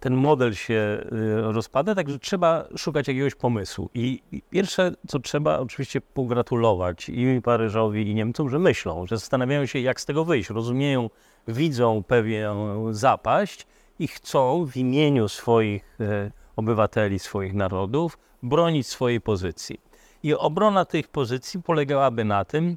Ten 0.00 0.14
model 0.14 0.54
się 0.54 0.74
y, 1.12 1.52
rozpada, 1.52 1.94
także 1.94 2.18
trzeba 2.18 2.64
szukać 2.76 3.08
jakiegoś 3.08 3.34
pomysłu. 3.34 3.90
I 3.94 4.22
pierwsze, 4.50 4.92
co 5.08 5.18
trzeba, 5.18 5.58
oczywiście 5.58 6.00
pogratulować 6.00 7.08
i 7.08 7.40
Paryżowi, 7.44 8.10
i 8.10 8.14
Niemcom, 8.14 8.50
że 8.50 8.58
myślą, 8.58 9.06
że 9.06 9.18
zastanawiają 9.18 9.66
się, 9.66 9.78
jak 9.78 10.00
z 10.00 10.04
tego 10.06 10.24
wyjść. 10.24 10.50
Rozumieją, 10.50 11.10
widzą 11.48 12.02
pewną 12.02 12.92
zapaść 12.94 13.66
i 13.98 14.08
chcą 14.08 14.66
w 14.66 14.76
imieniu 14.76 15.28
swoich 15.28 15.96
e, 16.00 16.30
obywateli, 16.56 17.18
swoich 17.18 17.54
narodów 17.54 18.18
bronić 18.42 18.86
swojej 18.86 19.20
pozycji. 19.20 19.80
I 20.22 20.34
obrona 20.34 20.84
tych 20.84 21.08
pozycji 21.08 21.62
polegałaby 21.62 22.24
na 22.24 22.44
tym, 22.44 22.76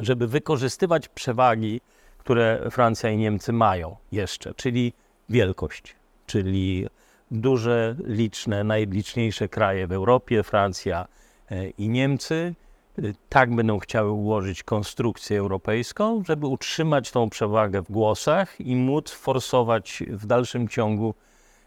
żeby 0.00 0.26
wykorzystywać 0.26 1.08
przewagi, 1.08 1.80
które 2.18 2.68
Francja 2.70 3.10
i 3.10 3.16
Niemcy 3.16 3.52
mają 3.52 3.96
jeszcze, 4.12 4.54
czyli 4.54 4.92
wielkość, 5.28 5.96
czyli 6.26 6.86
duże, 7.30 7.96
liczne, 8.04 8.64
najliczniejsze 8.64 9.48
kraje 9.48 9.86
w 9.86 9.92
Europie, 9.92 10.42
Francja 10.42 11.06
e, 11.50 11.68
i 11.68 11.88
Niemcy, 11.88 12.54
e, 12.98 13.02
tak 13.28 13.54
będą 13.54 13.78
chciały 13.78 14.10
ułożyć 14.10 14.62
konstrukcję 14.62 15.38
europejską, 15.38 16.22
żeby 16.26 16.46
utrzymać 16.46 17.10
tą 17.10 17.30
przewagę 17.30 17.82
w 17.82 17.90
głosach 17.90 18.60
i 18.60 18.76
móc 18.76 19.10
forsować 19.10 20.02
w 20.08 20.26
dalszym 20.26 20.68
ciągu 20.68 21.14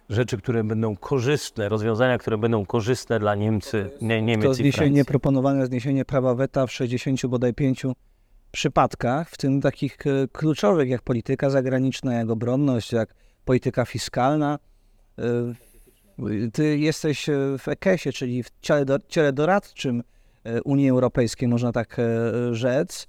rzeczy, 0.09 0.37
które 0.37 0.63
będą 0.63 0.95
korzystne, 0.95 1.69
rozwiązania, 1.69 2.17
które 2.17 2.37
będą 2.37 2.65
korzystne 2.65 3.19
dla 3.19 3.35
Niemcy, 3.35 3.89
nie, 4.01 4.19
To 4.19 4.25
Niemiec 4.25 4.51
i 4.51 4.61
zniesienie, 4.61 5.05
proponowane 5.05 5.65
zniesienie 5.65 6.05
prawa 6.05 6.35
weta 6.35 6.67
w 6.67 6.71
60 6.71 7.25
bodaj 7.25 7.53
5 7.53 7.85
przypadkach, 8.51 9.29
w 9.29 9.37
tym 9.37 9.61
takich 9.61 9.97
e, 10.07 10.27
kluczowych 10.27 10.89
jak 10.89 11.01
polityka 11.01 11.49
zagraniczna, 11.49 12.13
jak 12.13 12.29
obronność, 12.29 12.91
jak 12.91 13.15
polityka 13.45 13.85
fiskalna. 13.85 14.59
E, 15.19 15.53
Ty 16.53 16.77
jesteś 16.77 17.29
e, 17.29 17.33
w 17.57 17.67
EKES-ie, 17.67 18.13
czyli 18.13 18.43
w 18.43 18.49
ciele, 18.61 18.85
do, 18.85 18.99
ciele 19.07 19.33
doradczym 19.33 20.03
Unii 20.65 20.89
Europejskiej, 20.89 21.47
można 21.47 21.71
tak 21.71 21.97
rzec. 22.51 23.07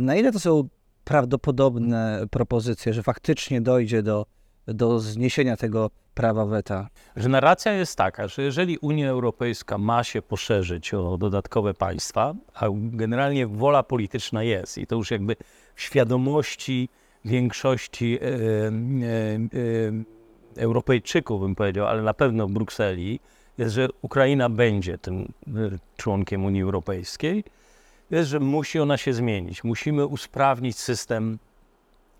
Na 0.00 0.16
ile 0.16 0.32
to 0.32 0.40
są 0.40 0.68
prawdopodobne 1.04 2.24
propozycje, 2.30 2.92
że 2.94 3.02
faktycznie 3.02 3.60
dojdzie 3.60 4.02
do, 4.02 4.26
do 4.74 5.00
zniesienia 5.00 5.56
tego 5.56 5.90
prawa 6.14 6.46
weta? 6.46 6.88
że 7.16 7.28
narracja 7.28 7.72
jest 7.72 7.96
taka, 7.96 8.28
że 8.28 8.42
jeżeli 8.42 8.78
Unia 8.78 9.10
Europejska 9.10 9.78
ma 9.78 10.04
się 10.04 10.22
poszerzyć 10.22 10.94
o 10.94 11.18
dodatkowe 11.18 11.74
państwa, 11.74 12.34
a 12.54 12.66
generalnie 12.74 13.46
wola 13.46 13.82
polityczna 13.82 14.42
jest 14.42 14.78
i 14.78 14.86
to 14.86 14.96
już 14.96 15.10
jakby 15.10 15.36
w 15.74 15.82
świadomości 15.82 16.88
większości 17.24 18.18
e, 18.20 18.26
e, 18.26 18.30
e, 20.56 20.62
Europejczyków, 20.62 21.40
bym 21.40 21.54
powiedział, 21.54 21.86
ale 21.86 22.02
na 22.02 22.14
pewno 22.14 22.46
w 22.46 22.52
Brukseli, 22.52 23.20
jest, 23.58 23.74
że 23.74 23.88
Ukraina 24.02 24.48
będzie 24.48 24.98
tym 24.98 25.32
e, 25.46 25.50
członkiem 25.96 26.44
Unii 26.44 26.62
Europejskiej, 26.62 27.44
jest, 28.10 28.28
że 28.28 28.40
musi 28.40 28.80
ona 28.80 28.96
się 28.96 29.12
zmienić. 29.12 29.64
Musimy 29.64 30.06
usprawnić 30.06 30.78
system 30.78 31.38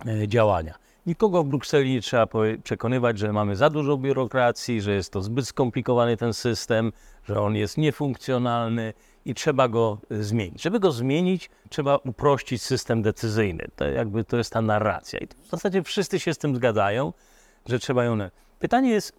e, 0.07 0.28
działania. 0.28 0.75
Nikogo 1.07 1.42
w 1.45 1.49
Brukseli 1.49 1.92
nie 1.92 2.00
trzeba 2.00 2.26
przekonywać, 2.62 3.19
że 3.19 3.33
mamy 3.33 3.57
za 3.57 3.71
dużo 3.71 3.97
biurokracji, 3.97 4.80
że 4.80 4.95
jest 4.95 5.12
to 5.12 5.23
zbyt 5.23 5.49
skomplikowany 5.49 6.16
ten 6.16 6.35
system, 6.35 6.92
że 7.25 7.40
on 7.40 7.57
jest 7.57 7.78
niefunkcjonalny 7.78 8.92
i 9.25 9.35
trzeba 9.35 9.69
go 9.69 9.99
e, 10.11 10.23
zmienić. 10.23 10.62
Żeby 10.62 10.80
go 10.80 10.92
zmienić, 10.92 11.50
trzeba 11.69 11.97
uprościć 11.97 12.62
system 12.62 13.02
decyzyjny. 13.02 13.66
To 13.76 13.85
jakby 13.85 14.25
to 14.25 14.37
jest 14.37 14.52
ta 14.52 14.62
narracja. 14.62 15.19
I 15.19 15.26
w 15.26 15.50
zasadzie 15.50 15.83
wszyscy 15.83 16.21
się 16.21 16.35
z 16.35 16.38
tym 16.38 16.57
zgadzają, 16.57 17.12
że 17.66 17.78
trzeba 17.78 18.04
ją. 18.04 18.19
Pytanie 18.59 18.90
jest, 18.90 19.12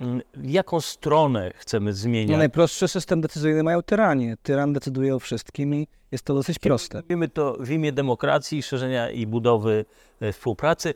mm, 0.00 0.22
w 0.34 0.50
jaką 0.50 0.80
stronę 0.80 1.52
chcemy 1.56 1.90
No, 1.90 1.96
zmieniać. 1.96 2.38
najprostszy 2.38 2.88
system 2.88 3.20
decyzyjny 3.20 3.62
mają 3.62 3.82
tyranie. 3.82 4.36
Tyran 4.42 4.72
decyduje 4.72 5.14
o 5.16 5.18
wszystkim 5.18 5.74
i 5.74 5.88
jest 6.12 6.24
to 6.24 6.34
dosyć 6.34 6.58
proste. 6.58 6.98
Robimy 7.00 7.28
to 7.28 7.56
w 7.60 7.70
imię 7.70 7.92
demokracji, 7.92 8.62
szerzenia 8.62 9.10
i 9.10 9.26
budowy 9.26 9.84
e, 10.20 10.32
współpracy, 10.32 10.94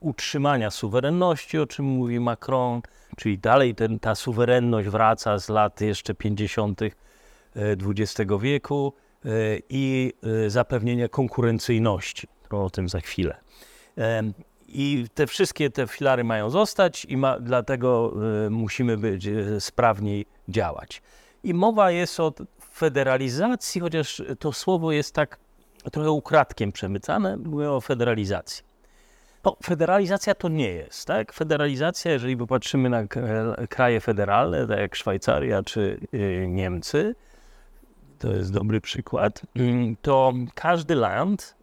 utrzymania 0.00 0.70
suwerenności, 0.70 1.58
o 1.58 1.66
czym 1.66 1.84
mówi 1.84 2.20
Macron, 2.20 2.82
czyli 3.16 3.38
dalej 3.38 3.74
ten, 3.74 3.98
ta 3.98 4.14
suwerenność 4.14 4.88
wraca 4.88 5.38
z 5.38 5.48
lat 5.48 5.80
jeszcze 5.80 6.14
50. 6.14 6.80
XX 7.56 8.32
wieku 8.40 8.92
e, 9.24 9.28
i 9.68 10.12
e, 10.46 10.50
zapewnienia 10.50 11.08
konkurencyjności. 11.08 12.28
O 12.50 12.70
tym 12.70 12.88
za 12.88 13.00
chwilę. 13.00 13.36
I 14.68 15.06
te 15.14 15.26
wszystkie 15.26 15.70
te 15.70 15.86
filary 15.86 16.24
mają 16.24 16.50
zostać 16.50 17.04
i 17.04 17.16
ma, 17.16 17.40
dlatego 17.40 18.12
e, 18.46 18.50
musimy 18.50 18.96
być 18.96 19.26
e, 19.26 19.60
sprawniej 19.60 20.26
działać. 20.48 21.02
I 21.44 21.54
mowa 21.54 21.90
jest 21.90 22.20
o 22.20 22.32
federalizacji, 22.72 23.80
chociaż 23.80 24.22
to 24.38 24.52
słowo 24.52 24.92
jest 24.92 25.14
tak 25.14 25.38
trochę 25.92 26.10
ukradkiem 26.10 26.72
przemycane, 26.72 27.36
mówię 27.36 27.70
o 27.70 27.80
federalizacji. 27.80 28.64
No, 29.46 29.56
federalizacja 29.62 30.34
to 30.34 30.48
nie 30.48 30.68
jest, 30.68 31.06
tak? 31.06 31.32
Federalizacja, 31.32 32.12
jeżeli 32.12 32.36
popatrzymy 32.36 32.90
na 32.90 33.06
kraje 33.68 34.00
federalne, 34.00 34.66
tak 34.66 34.78
jak 34.78 34.96
Szwajcaria 34.96 35.62
czy 35.62 36.00
y, 36.14 36.46
Niemcy, 36.48 37.14
to 38.18 38.32
jest 38.32 38.52
dobry 38.52 38.80
przykład, 38.80 39.42
to 40.02 40.32
każdy 40.54 40.94
land 40.94 41.56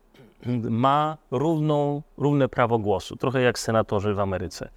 ma 0.69 1.17
równą, 1.31 2.01
równe 2.17 2.49
prawo 2.49 2.79
głosu, 2.79 3.15
trochę 3.15 3.41
jak 3.41 3.59
senatorzy 3.59 4.13
w 4.13 4.19
Ameryce. 4.19 4.69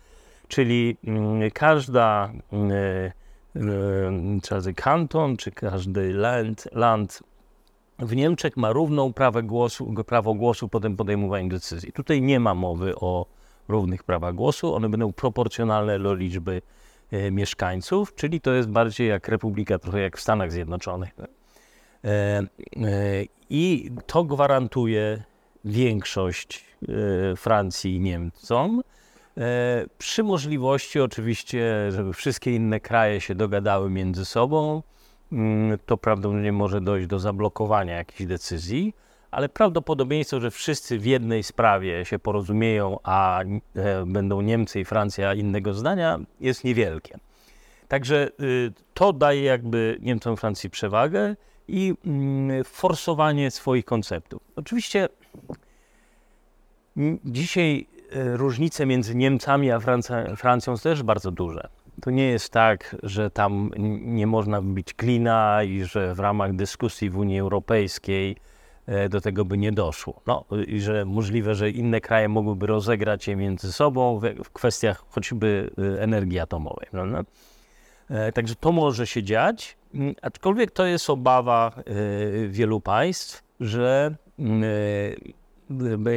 Czyli 0.49 0.97
mm, 1.05 1.51
każda 1.51 2.33
mm, 2.53 2.71
y, 2.71 3.13
y, 3.57 4.41
każdy 4.49 4.75
kanton, 4.75 5.37
czy 5.37 5.51
każdy 5.51 6.13
land, 6.13 6.69
land 6.73 7.23
w 7.99 8.17
Niemczech 8.17 8.57
ma 8.57 8.73
równą 8.73 9.13
prawo 9.13 9.43
głosu, 9.43 9.95
prawo 10.07 10.35
głosu 10.35 10.69
po 10.69 10.81
tym 10.81 10.97
podejmowaniu 10.97 11.49
decyzji. 11.49 11.93
Tutaj 11.93 12.23
nie 12.23 12.41
ma 12.41 12.55
mowy 12.55 12.95
o 12.97 13.27
równych 13.69 14.05
prawach 14.05 14.35
głosu, 14.35 14.75
one 14.75 14.89
będą 14.89 15.13
proporcjonalne 15.13 15.99
do 15.99 16.15
liczby 16.15 16.63
e, 17.11 17.31
mieszkańców, 17.31 18.15
czyli 18.15 18.41
to 18.41 18.53
jest 18.53 18.69
bardziej 18.69 19.09
jak 19.09 19.29
republika, 19.29 19.79
trochę 19.79 20.01
jak 20.01 20.17
w 20.17 20.21
Stanach 20.21 20.53
Zjednoczonych. 20.53 21.11
E, 21.19 22.09
e, 22.09 22.47
I 23.51 23.91
to 24.07 24.25
gwarantuje 24.25 25.23
większość 25.65 26.65
e, 27.33 27.37
Francji 27.37 27.97
i 27.97 28.01
Niemcom 28.01 28.83
E, 29.39 29.87
przy 29.99 30.23
możliwości 30.23 31.01
oczywiście, 31.01 31.93
żeby 31.93 32.13
wszystkie 32.13 32.55
inne 32.55 32.81
kraje 32.81 33.21
się 33.21 33.35
dogadały 33.35 33.91
między 33.91 34.25
sobą, 34.25 34.83
to 35.87 35.97
prawdopodobnie 35.97 36.53
może 36.53 36.81
dojść 36.81 37.07
do 37.07 37.19
zablokowania 37.19 37.95
jakichś 37.95 38.25
decyzji, 38.25 38.95
ale 39.31 39.49
prawdopodobieństwo, 39.49 40.41
że 40.41 40.51
wszyscy 40.51 40.99
w 40.99 41.07
jednej 41.07 41.43
sprawie 41.43 42.05
się 42.05 42.19
porozumieją, 42.19 42.99
a 43.03 43.43
e, 43.43 44.07
będą 44.07 44.41
Niemcy 44.41 44.81
i 44.81 44.85
Francja 44.85 45.35
innego 45.35 45.75
zdania, 45.75 46.19
jest 46.41 46.65
niewielkie. 46.65 47.19
Także 47.89 48.31
y, 48.41 48.73
to 48.95 49.13
daje 49.13 49.43
jakby 49.43 49.99
Niemcom 50.01 50.37
Francji 50.37 50.71
przewagę 50.71 51.37
i 51.69 51.95
mm, 52.07 52.65
forsowanie 52.65 53.51
swoich 53.51 53.85
konceptów. 53.85 54.43
Oczywiście 54.57 55.09
dzisiaj 57.25 57.87
e, 58.13 58.37
różnice 58.37 58.87
między 58.87 59.15
Niemcami 59.15 59.71
a 59.71 59.81
Francją 60.37 60.77
są 60.77 60.83
też 60.83 61.03
bardzo 61.03 61.31
duże. 61.31 61.69
To 62.03 62.11
nie 62.11 62.29
jest 62.29 62.53
tak, 62.53 62.97
że 63.03 63.31
tam 63.31 63.71
nie 64.01 64.27
można 64.27 64.61
wbić 64.61 64.95
klina 64.95 65.63
i 65.63 65.85
że 65.85 66.15
w 66.15 66.21
ramach 66.21 66.57
dyskusji 66.57 67.11
w 67.11 67.19
Unii 67.19 67.41
Europejskiej 67.41 68.37
e, 68.87 69.09
do 69.09 69.21
tego 69.21 69.45
by 69.45 69.59
nie 69.59 69.73
doszło. 69.73 70.21
No, 70.27 70.45
i 70.67 70.81
że 70.81 71.05
możliwe, 71.05 71.55
że 71.55 71.71
inne 71.71 72.01
kraje 72.01 72.29
mogłyby 72.29 72.67
rozegrać 72.67 73.29
je 73.29 73.37
między 73.37 73.73
sobą 73.73 74.21
w 74.45 74.51
kwestiach 74.51 75.05
choćby 75.09 75.71
e, 75.79 76.03
energii 76.03 76.39
atomowej. 76.39 76.89
Prawda? 76.91 77.23
Także 78.35 78.55
to 78.55 78.73
może 78.73 79.07
się 79.07 79.23
dziać, 79.23 79.77
aczkolwiek 80.23 80.71
to 80.71 80.87
jest 80.87 81.11
obawa 81.11 81.73
wielu 82.49 82.81
państw, 82.81 83.43
że 83.61 84.15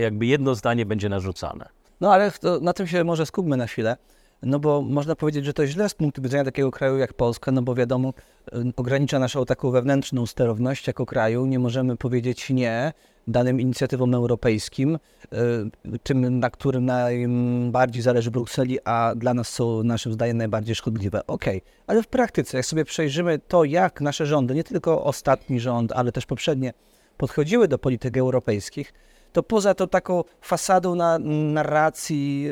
jakby 0.02 0.26
jedno 0.26 0.56
zdanie 0.56 0.86
będzie 0.86 1.10
narzucane. 1.10 1.70
No 2.02 2.14
ale 2.14 2.32
to, 2.32 2.60
na 2.60 2.74
tym 2.74 2.88
się 2.88 3.04
może 3.04 3.26
skupmy 3.26 3.58
na 3.58 3.68
chwilę. 3.68 3.98
No 4.44 4.60
bo 4.60 4.82
można 4.82 5.16
powiedzieć, 5.16 5.46
że 5.46 5.54
to 5.54 5.68
źle 5.68 5.90
z 5.90 5.94
punktu 5.94 6.22
widzenia 6.22 6.44
takiego 6.44 6.72
kraju 6.72 6.98
jak 6.98 7.14
Polska, 7.14 7.52
no 7.52 7.62
bo 7.62 7.76
wiadomo, 7.76 8.14
y, 8.54 8.72
ogranicza 8.76 9.20
naszą 9.20 9.46
taką 9.46 9.72
wewnętrzną 9.72 10.26
sterowność 10.26 10.88
jako 10.88 11.06
kraju. 11.06 11.46
Nie 11.46 11.60
możemy 11.60 11.98
powiedzieć 11.98 12.50
nie 12.50 12.94
danym 13.28 13.62
inicjatywom 13.62 14.16
europejskim, 14.16 14.96
y, 14.96 16.00
tym, 16.04 16.40
na 16.40 16.50
którym 16.50 16.86
najbardziej 16.86 18.02
zależy 18.02 18.32
Brukseli, 18.32 18.80
a 18.86 19.14
dla 19.16 19.34
nas 19.34 19.50
są 19.50 19.84
naszym 19.84 20.14
zdaniem 20.14 20.38
najbardziej 20.38 20.76
szkodliwe. 20.76 21.28
Okej, 21.28 21.58
okay. 21.58 21.72
ale 21.88 22.04
w 22.04 22.08
praktyce, 22.08 22.58
jak 22.58 22.66
sobie 22.66 22.86
przejrzymy 22.86 23.40
to, 23.48 23.64
jak 23.64 24.02
nasze 24.02 24.26
rządy, 24.26 24.56
nie 24.56 24.64
tylko 24.64 25.04
ostatni 25.04 25.60
rząd, 25.60 25.92
ale 25.92 26.12
też 26.12 26.26
poprzednie, 26.26 26.74
podchodziły 27.18 27.68
do 27.68 27.80
polityk 27.80 28.18
europejskich, 28.18 28.94
to 29.32 29.44
poza 29.44 29.74
tą 29.74 29.88
taką 29.88 30.24
fasadą 30.42 30.96
na 30.96 31.20
narracji, 31.54 32.50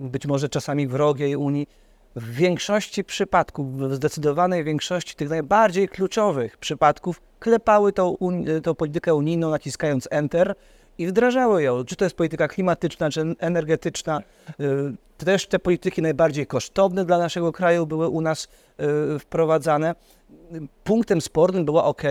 y, 0.00 0.08
być 0.08 0.26
może 0.26 0.48
czasami 0.48 0.86
wrogiej 0.86 1.36
Unii, 1.36 1.66
w 2.16 2.34
większości 2.34 3.04
przypadków, 3.04 3.78
w 3.78 3.94
zdecydowanej 3.94 4.64
większości 4.64 5.14
tych 5.14 5.28
najbardziej 5.28 5.88
kluczowych 5.88 6.56
przypadków, 6.56 7.22
klepały 7.38 7.92
tą, 7.92 8.16
tą 8.62 8.74
politykę 8.74 9.14
unijną, 9.14 9.50
naciskając 9.50 10.08
Enter 10.10 10.54
i 10.98 11.06
wdrażały 11.06 11.62
ją. 11.62 11.84
Czy 11.84 11.96
to 11.96 12.04
jest 12.04 12.16
polityka 12.16 12.48
klimatyczna, 12.48 13.10
czy 13.10 13.34
energetyczna. 13.38 14.22
Y, 14.60 14.64
też 15.18 15.46
te 15.46 15.58
polityki 15.58 16.02
najbardziej 16.02 16.46
kosztowne 16.46 17.04
dla 17.04 17.18
naszego 17.18 17.52
kraju 17.52 17.86
były 17.86 18.08
u 18.08 18.20
nas 18.20 18.48
y, 19.14 19.18
wprowadzane 19.18 19.94
punktem 20.84 21.20
spornym 21.20 21.64
była 21.64 21.84
ok, 21.84 22.02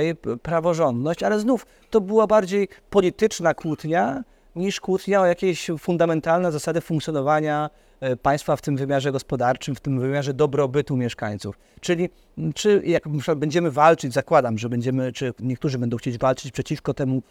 praworządność, 0.42 1.24
ale 1.24 1.40
znów 1.40 1.66
to 1.90 2.02
była 2.02 2.28
bardziej 2.28 2.68
polityczna 2.90 3.54
kłótnia 3.54 4.24
niż 4.56 4.80
kłótnia 4.80 5.22
o 5.22 5.26
jakieś 5.26 5.72
fundamentalne 5.80 6.52
zasady 6.52 6.82
funkcjonowania 6.82 7.70
e, 8.00 8.16
państwa 8.16 8.56
w 8.56 8.62
tym 8.62 8.78
wymiarze 8.78 9.12
gospodarczym, 9.12 9.76
w 9.76 9.80
tym 9.80 10.00
wymiarze 10.00 10.34
dobrobytu 10.34 10.98
mieszkańców. 10.98 11.60
Czyli 11.82 12.10
czy 12.56 12.82
jak 12.86 13.04
będziemy 13.36 13.72
walczyć, 13.72 14.14
zakładam, 14.14 14.58
że 14.58 14.70
będziemy, 14.70 15.12
czy 15.12 15.34
niektórzy 15.40 15.78
będą 15.78 15.98
chcieć 15.98 16.18
walczyć 16.18 16.52
przeciwko 16.52 16.94
temu 16.94 17.22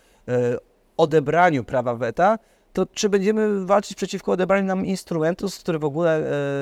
odebraniu 0.97 1.65
prawa 1.65 1.95
weta, 1.95 2.39
to 2.73 2.87
czy 2.87 3.09
będziemy 3.09 3.67
walczyć 3.67 3.97
przeciwko 3.97 4.33
odebraniu 4.33 4.67
nam 4.67 4.87
instrumentu, 4.87 5.49
z, 5.49 5.59
który 5.59 5.79
w 5.79 5.85
ogóle, 5.85 6.17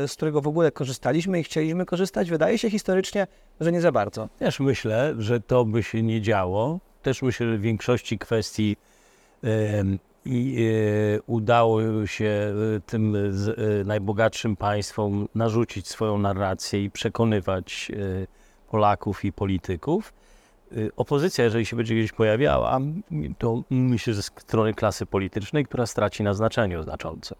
e, 0.05 0.09
z 0.09 0.14
którego 0.14 0.40
w 0.40 0.49
ogóle 0.49 0.73
korzystaliśmy 0.73 1.40
i 1.40 1.43
chcieliśmy 1.43 1.87
korzystać? 1.87 2.31
Wydaje 2.31 2.59
się 2.59 2.71
historycznie, 2.71 3.27
że 3.61 3.73
nie 3.73 3.81
za 3.81 3.93
bardzo. 3.93 4.29
Też 4.38 4.61
myślę, 4.61 5.14
że 5.19 5.40
to 5.40 5.64
by 5.64 5.83
się 5.83 6.03
nie 6.03 6.21
działo. 6.23 6.79
Też 7.03 7.23
myślę, 7.23 7.47
że 7.47 7.59
w 7.59 7.61
większości 7.61 8.19
kwestii 8.19 8.77
i 10.25 10.66
e, 11.16 11.23
udało 11.27 12.07
się 12.07 12.55
e, 12.77 12.81
tym 12.81 13.16
najbogatszym 13.85 14.57
państwom 14.57 15.29
narzucić 15.35 15.88
swoją 15.88 16.19
narrację 16.19 16.85
i 16.85 16.90
przekonywać 16.90 17.93
Polaków 18.71 19.25
i 19.25 19.33
polityków. 19.33 20.12
Y, 20.76 20.90
opozycja, 20.96 21.44
jeżeli 21.44 21.66
się 21.66 21.76
będzie 21.76 21.94
gdzieś 21.94 22.12
pojawiała, 22.12 22.78
to 23.38 23.62
myślę, 23.70 24.14
że 24.14 24.22
ze 24.22 24.28
strony 24.37 24.74
klasy 24.74 25.06
politycznej, 25.06 25.64
która 25.64 25.87
straci 25.87 26.22
na 26.22 26.35
znaczeniu 26.35 26.83
znacząco. 26.83 27.37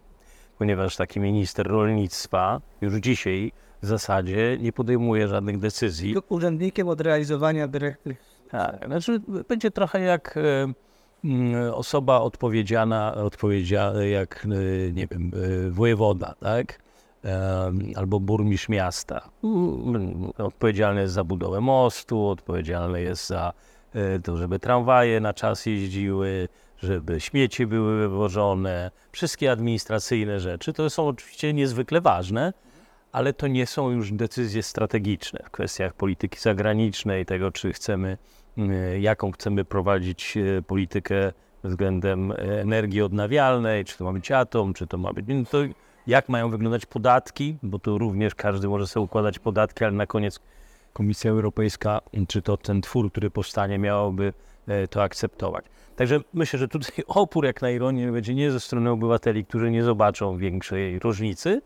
Ponieważ 0.59 0.97
taki 0.97 1.21
minister 1.21 1.67
rolnictwa 1.67 2.61
już 2.81 2.95
dzisiaj 2.95 3.53
w 3.83 3.87
zasadzie 3.87 4.59
nie 4.61 4.73
podejmuje 4.73 5.29
żadnych 5.29 5.59
decyzji. 5.59 6.13
Tylko 6.13 6.35
urzędnikiem 6.35 6.89
od 6.89 7.01
realizowania 7.01 7.69
dyrektyw. 7.69 8.17
Tak, 8.51 8.87
znaczy 8.87 9.21
będzie 9.49 9.71
trochę 9.71 10.01
jak 10.01 10.37
y, 11.25 11.75
osoba 11.75 12.21
odpowiedzialna, 12.21 13.15
odpowiedzialna 13.15 14.05
jak, 14.05 14.47
y, 14.53 14.93
nie 14.95 15.07
wiem, 15.07 15.31
wojewoda, 15.71 16.35
tak? 16.41 16.90
Albo 17.97 18.21
burmistrz 18.21 18.69
miasta. 18.69 19.31
Mm, 19.45 20.31
odpowiedzialny 20.39 21.01
jest 21.01 21.15
za 21.15 21.25
budowę 21.25 21.61
mostu, 21.61 22.29
odpowiedzialny 22.29 23.03
jest 23.03 23.27
za 23.27 23.53
e, 23.95 24.19
to, 24.19 24.37
żeby 24.37 24.59
tramwaje 24.59 25.21
na 25.21 25.35
czas 25.35 25.67
jeździły, 25.67 26.49
żeby 26.79 27.21
śmieci 27.21 27.67
były 27.67 27.99
wywożone, 27.99 28.91
wszystkie 29.13 29.53
administracyjne 29.53 30.41
rzeczy. 30.41 30.73
To 30.73 30.91
są 30.91 31.09
oczywiście 31.09 31.53
niezwykle 31.53 32.01
ważne, 32.01 32.53
ale 33.13 33.33
to 33.33 33.47
nie 33.47 33.67
są 33.67 33.91
już 33.91 34.13
decyzje 34.13 34.63
strategiczne 34.63 35.41
w 35.45 35.51
kwestiach 35.51 35.95
polityki 35.95 36.39
zagranicznej, 36.39 37.27
tego 37.27 37.53
czy 37.53 37.73
chcemy, 37.73 38.19
mm, 38.59 39.03
jaką 39.03 39.33
chcemy 39.33 39.65
prowadzić 39.65 40.37
e, 40.37 40.63
politykę 40.63 41.33
względem 41.65 42.33
energii 42.39 43.03
odnawialnej, 43.03 43.85
czy 43.85 43.99
to 43.99 44.05
ma 44.05 44.13
być 44.13 44.31
atom, 44.33 44.75
czy 44.75 44.87
to 44.87 44.99
ma 44.99 45.13
być. 45.13 45.27
No 45.29 45.45
to 45.51 45.59
jak 46.07 46.29
mają 46.29 46.51
wyglądać 46.51 46.87
podatki, 46.87 47.57
bo 47.63 47.79
tu 47.79 47.99
również 47.99 48.35
każdy 48.35 48.69
może 48.69 48.87
sobie 48.87 49.05
układać 49.05 49.39
podatki, 49.39 49.85
ale 49.85 49.93
na 49.93 50.07
koniec 50.07 50.41
Komisja 50.93 51.31
Europejska, 51.31 52.01
czy 52.29 52.43
to 52.43 52.57
ten 52.57 52.81
twór, 52.81 53.11
który 53.11 53.31
powstanie, 53.31 53.79
miałoby 53.79 54.33
e, 54.67 54.89
to 54.89 55.03
akceptować. 55.03 55.65
Także 55.97 56.21
myślę, 56.35 56.59
że 56.59 56.69
tutaj 56.69 57.05
opór, 57.07 57.45
jak 57.45 57.63
na 57.63 57.71
ironię, 57.71 58.13
będzie 58.13 58.35
nie 58.35 58.51
ze 58.51 58.61
strony 58.61 58.91
obywateli, 58.91 59.45
którzy 59.45 59.71
nie 59.71 59.85
zobaczą 59.85 60.37
większej 60.37 60.99
różnicy, 60.99 61.63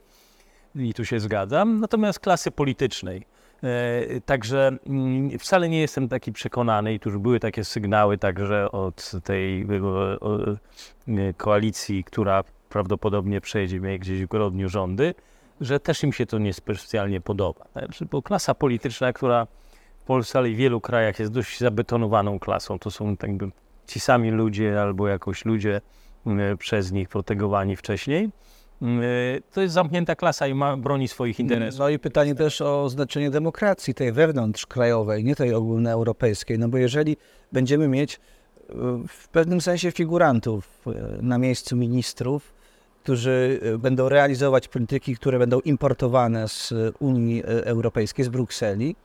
i 0.75 0.95
tu 0.95 1.05
się 1.05 1.21
zgadzam, 1.21 1.81
natomiast 1.81 2.21
klasy 2.21 2.51
politycznej. 2.51 3.27
E, 3.63 4.21
także 4.21 4.71
mm, 4.87 5.39
wcale 5.39 5.69
nie 5.69 5.81
jestem 5.81 6.09
taki 6.09 6.33
przekonany, 6.33 6.95
i 6.95 7.01
tu 7.01 7.09
już 7.09 7.19
były 7.19 7.41
takie 7.41 7.65
sygnały 7.65 8.19
także 8.19 8.73
od 8.73 9.13
tej 9.25 9.67
e, 11.09 11.35
koalicji, 11.37 12.05
która 12.05 12.45
prawdopodobnie 12.75 13.41
przejdzie 13.41 13.99
gdzieś 13.99 14.23
w 14.23 14.29
grudniu 14.29 14.69
rządy, 14.69 15.15
że 15.61 15.81
też 15.81 16.03
im 16.03 16.13
się 16.13 16.27
to 16.27 16.39
niespecjalnie 16.39 17.21
podoba. 17.21 17.65
Znaczy, 17.73 18.07
bo 18.11 18.23
klasa 18.23 18.55
polityczna, 18.55 19.13
która 19.13 19.47
w 19.99 20.05
Polsce, 20.07 20.39
ale 20.39 20.51
i 20.51 20.55
w 20.55 20.57
wielu 20.57 20.81
krajach 20.81 21.19
jest 21.19 21.33
dość 21.33 21.61
zabetonowaną 21.61 22.39
klasą, 22.39 22.79
to 22.79 22.91
są 22.91 23.17
jakby 23.23 23.51
ci 23.87 24.01
sami 24.01 24.31
ludzie 24.31 24.83
albo 24.83 25.09
jakoś 25.09 25.45
ludzie 25.45 25.81
mm, 26.27 26.59
przez 26.59 26.93
nich 26.93 27.09
protegowani 27.09 27.77
wcześniej. 27.77 28.31
Mm, 28.83 29.03
to 29.53 29.61
jest 29.61 29.75
zamknięta 29.75 30.17
klasa 30.17 30.47
i 30.47 30.55
ma, 30.55 30.77
broni 30.77 31.09
swoich 31.09 31.41
interesów. 31.41 31.79
No 31.79 31.89
i 31.89 31.99
pytanie 31.99 32.35
też 32.35 32.61
o 32.61 32.89
znaczenie 32.89 33.31
demokracji, 33.31 33.95
tej 33.95 34.13
wewnątrzkrajowej, 34.13 35.25
nie 35.25 35.37
tej 35.37 35.55
ogólnoeuropejskiej. 35.55 36.59
No 36.59 36.69
bo 36.69 36.79
jeżeli 36.79 37.17
będziemy 37.53 37.89
mieć 37.89 38.15
e, 38.15 38.73
w 39.09 39.29
pewnym 39.29 39.61
sensie 39.61 39.91
figurantów 39.93 40.87
e, 40.87 41.23
na 41.23 41.39
miejscu 41.39 41.77
ministrów, 41.77 42.54
którzy 43.05 43.61
e, 43.63 43.79
będą 43.79 44.09
realizować 44.09 44.69
polityki, 44.69 45.17
które 45.17 45.39
będą 45.39 45.61
importowane 45.61 46.49
z 46.49 46.75
Unii 46.99 47.43
e, 47.43 47.47
Europejskiej, 47.47 48.25
z 48.25 48.29
Brukseli, 48.29 48.97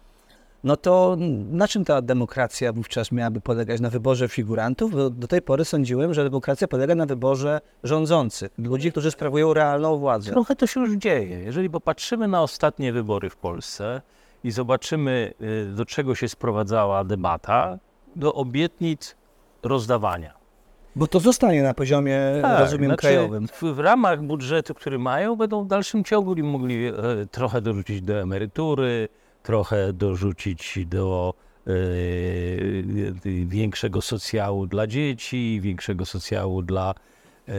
no 0.64 0.78
to 0.78 1.18
na 1.52 1.68
czym 1.68 1.86
ta 1.86 2.02
demokracja 2.02 2.74
wówczas 2.74 3.12
miałaby 3.12 3.42
polegać? 3.42 3.82
Na 3.82 3.90
wyborze 3.90 4.28
figurantów? 4.28 4.92
Bo 4.92 5.10
do 5.10 5.28
tej 5.28 5.42
pory 5.42 5.66
sądziłem, 5.66 6.14
że 6.14 6.24
demokracja 6.24 6.68
polega 6.68 6.96
na 6.96 7.06
wyborze 7.06 7.62
rządzących, 7.84 8.52
ludzi, 8.58 8.92
którzy 8.92 9.12
sprawują 9.12 9.54
realną 9.54 9.98
władzę. 9.98 10.32
Trochę 10.32 10.56
to 10.56 10.68
się 10.68 10.80
już 10.80 10.94
dzieje. 10.94 11.40
Jeżeli 11.40 11.70
popatrzymy 11.70 12.28
na 12.28 12.44
ostatnie 12.44 12.94
wybory 12.94 13.30
w 13.30 13.38
Polsce 13.38 14.02
i 14.44 14.52
zobaczymy, 14.52 15.34
e, 15.42 15.76
do 15.76 15.86
czego 15.86 16.16
się 16.16 16.30
sprowadzała 16.30 17.04
debata, 17.04 17.80
do 18.16 18.34
obietnic 18.34 19.16
rozdawania. 19.64 20.39
Bo 20.96 21.08
to 21.08 21.20
zostanie 21.20 21.64
na 21.64 21.74
poziomie, 21.74 22.20
Tak, 22.42 22.60
rozumiem, 22.60 22.90
znaczy, 22.90 23.02
krajowym. 23.02 23.48
W, 23.48 23.62
w 23.62 23.80
ramach 23.80 24.22
budżetu, 24.24 24.74
który 24.74 25.00
mają, 25.00 25.36
będą 25.36 25.64
w 25.64 25.68
dalszym 25.68 26.04
ciągu 26.04 26.36
mogli 26.44 26.86
e, 26.86 26.94
trochę 27.32 27.62
dorzucić 27.62 28.02
do 28.02 28.22
emerytury, 28.22 29.10
trochę 29.44 29.94
dorzucić 29.94 30.80
do 30.86 31.34
e, 31.68 31.72
e, 31.72 31.76
większego 33.46 34.02
socjału 34.02 34.68
dla 34.68 34.88
dzieci, 34.88 35.60
większego 35.62 36.06
socjału 36.06 36.62
dla 36.62 36.94
e, 37.48 37.54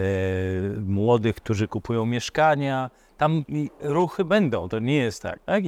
młodych, 0.87 1.35
którzy 1.37 1.69
kupują 1.69 2.07
mieszkania. 2.07 2.91
Tam 3.19 3.45
ruchy 3.81 4.25
będą, 4.25 4.69
to 4.69 4.79
nie 4.79 4.97
jest 4.97 5.23
tak. 5.23 5.39
tak? 5.45 5.65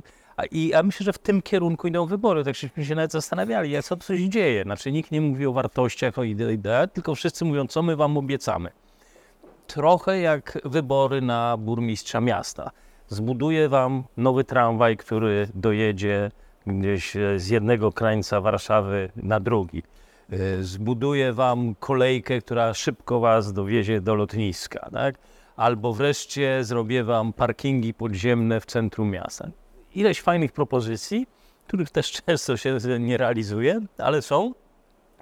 I 0.51 0.75
a 0.75 0.83
myślę, 0.83 1.05
że 1.05 1.13
w 1.13 1.19
tym 1.19 1.43
kierunku 1.43 1.89
idą 1.89 2.07
wybory. 2.07 2.45
Tak 2.45 2.55
żeśmy 2.55 2.85
się 2.85 2.95
nawet 2.95 3.13
zastanawiali, 3.13 3.83
co 3.83 4.17
się 4.17 4.29
dzieje. 4.29 4.63
Znaczy 4.63 4.93
nikt 4.93 5.11
nie 5.11 5.21
mówi 5.21 5.47
o 5.47 5.53
wartościach, 5.53 6.19
o 6.19 6.23
ide- 6.23 6.53
ideach, 6.53 6.91
tylko 6.93 7.15
wszyscy 7.15 7.45
mówią, 7.45 7.67
co 7.67 7.83
my 7.83 7.97
wam 7.97 8.17
obiecamy. 8.17 8.71
Trochę 9.67 10.21
jak 10.21 10.59
wybory 10.65 11.21
na 11.21 11.57
burmistrza 11.57 12.21
miasta. 12.21 12.71
Zbuduję 13.09 13.69
wam 13.69 14.05
nowy 14.17 14.45
tramwaj, 14.45 14.97
który 14.97 15.49
dojedzie 15.55 16.31
gdzieś 16.67 17.17
e, 17.17 17.39
z 17.39 17.49
jednego 17.49 17.93
krańca 17.93 18.41
Warszawy 18.41 19.11
na 19.17 19.41
drugi. 19.41 19.83
E, 20.31 20.63
Zbuduję 20.63 21.33
wam 21.33 21.75
kolejkę, 21.75 22.41
która 22.41 22.75
szybko 22.75 23.21
was 23.21 23.53
dowiezie 23.53 24.01
do 24.01 24.15
lotniska, 24.15 24.89
tak? 24.93 25.15
Albo 25.57 25.93
wreszcie 25.93 26.65
zrobię 26.65 27.05
wam 27.05 27.33
parkingi 27.33 27.95
podziemne 27.95 28.61
w 28.61 28.67
centrum 28.67 29.11
miasta. 29.11 29.49
Ileś 29.95 30.21
fajnych 30.21 30.53
propozycji, 30.53 31.27
których 31.67 31.91
też 31.91 32.13
często 32.27 32.57
się 32.57 32.79
nie 33.01 33.17
realizuje, 33.17 33.81
ale 33.99 34.23
są 34.23 34.55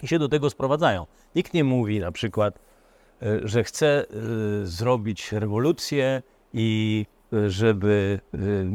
i 0.02 0.09
się 0.09 0.18
do 0.18 0.28
tego 0.28 0.50
sprowadzają. 0.50 1.06
Nikt 1.35 1.54
nie 1.54 1.64
mówi 1.64 2.00
na 2.00 2.12
przykład, 2.12 2.59
e, 3.22 3.48
że 3.48 3.64
chce 3.64 3.87
e, 3.87 4.06
zrobić 4.66 5.33
rewolucję 5.33 6.22
i 6.52 7.06
e, 7.33 7.50
żeby 7.50 8.20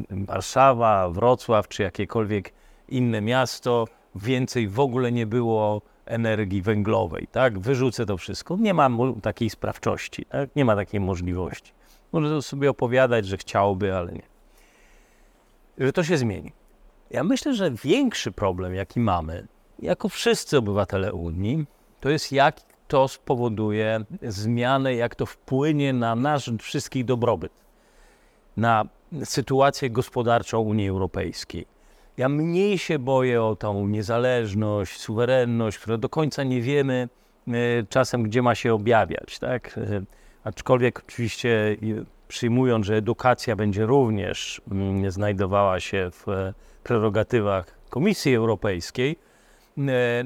Warszawa, 0.09 1.09
Wrocław 1.09 1.67
czy 1.67 1.83
jakiekolwiek 1.83 2.53
inne 2.89 3.21
miasto 3.21 3.87
więcej 4.15 4.67
w 4.67 4.79
ogóle 4.79 5.11
nie 5.11 5.25
było 5.25 5.81
energii 6.05 6.61
węglowej, 6.61 7.27
tak? 7.31 7.59
Wyrzucę 7.59 8.05
to 8.05 8.17
wszystko. 8.17 8.57
Nie 8.59 8.73
ma 8.73 8.89
takiej 9.21 9.49
sprawczości, 9.49 10.25
tak? 10.25 10.55
Nie 10.55 10.65
ma 10.65 10.75
takiej 10.75 10.99
możliwości. 10.99 11.73
Może 12.11 12.41
sobie 12.41 12.69
opowiadać, 12.69 13.25
że 13.25 13.37
chciałby, 13.37 13.95
ale 13.95 14.11
nie. 14.11 14.34
Że 15.77 15.93
to 15.93 16.03
się 16.03 16.17
zmieni. 16.17 16.51
Ja 17.11 17.23
myślę, 17.23 17.53
że 17.53 17.71
większy 17.71 18.31
problem, 18.31 18.75
jaki 18.75 18.99
mamy, 18.99 19.47
jako 19.79 20.09
wszyscy 20.09 20.57
obywatele 20.57 21.13
Unii, 21.13 21.65
to 21.99 22.09
jest 22.09 22.31
jak 22.31 22.61
to 22.87 23.07
spowoduje 23.07 24.05
zmianę, 24.21 24.95
jak 24.95 25.15
to 25.15 25.25
wpłynie 25.25 25.93
na 25.93 26.15
nasz 26.15 26.51
wszystkich 26.59 27.05
dobrobyt, 27.05 27.51
na 28.57 28.85
sytuację 29.23 29.89
gospodarczą 29.89 30.59
Unii 30.59 30.89
Europejskiej. 30.89 31.65
Ja 32.17 32.29
mniej 32.29 32.77
się 32.77 32.99
boję 32.99 33.43
o 33.43 33.55
tą 33.55 33.87
niezależność, 33.87 34.99
suwerenność, 34.99 35.79
które 35.79 35.97
do 35.97 36.09
końca 36.09 36.43
nie 36.43 36.61
wiemy 36.61 37.09
e, 37.47 37.51
czasem, 37.89 38.23
gdzie 38.23 38.41
ma 38.41 38.55
się 38.55 38.73
objawiać. 38.73 39.39
Tak? 39.39 39.77
E, 39.77 40.01
Aczkolwiek 40.45 40.99
oczywiście 40.99 41.77
i 41.81 41.95
przyjmując, 42.27 42.85
że 42.85 42.95
edukacja 42.95 43.55
będzie 43.55 43.85
również 43.85 44.61
mm, 44.71 45.11
znajdowała 45.11 45.79
się 45.79 46.09
w 46.11 46.29
e, 46.29 46.53
prerogatywach 46.83 47.65
Komisji 47.89 48.35
Europejskiej, 48.35 49.17
e, 49.77 50.23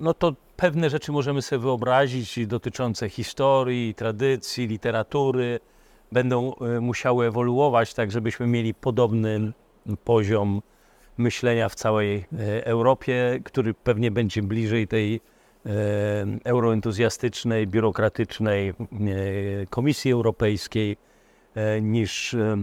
no 0.00 0.14
to 0.14 0.32
pewne 0.56 0.90
rzeczy 0.90 1.12
możemy 1.12 1.42
sobie 1.42 1.62
wyobrazić 1.62 2.46
dotyczące 2.46 3.08
historii, 3.08 3.94
tradycji, 3.94 4.66
literatury. 4.66 5.60
Będą 6.12 6.54
e, 6.54 6.80
musiały 6.80 7.26
ewoluować 7.26 7.94
tak, 7.94 8.10
żebyśmy 8.10 8.46
mieli 8.46 8.74
podobny 8.74 9.52
poziom 10.04 10.62
myślenia 11.18 11.68
w 11.68 11.74
całej 11.74 12.24
Europie, 12.64 13.40
który 13.44 13.74
pewnie 13.74 14.10
będzie 14.10 14.42
bliżej 14.42 14.88
tej 14.88 15.20
euroentuzjastycznej, 16.44 17.66
biurokratycznej 17.66 18.74
Komisji 19.70 20.12
Europejskiej 20.12 20.96
niż 21.82 22.34
e, 22.34 22.56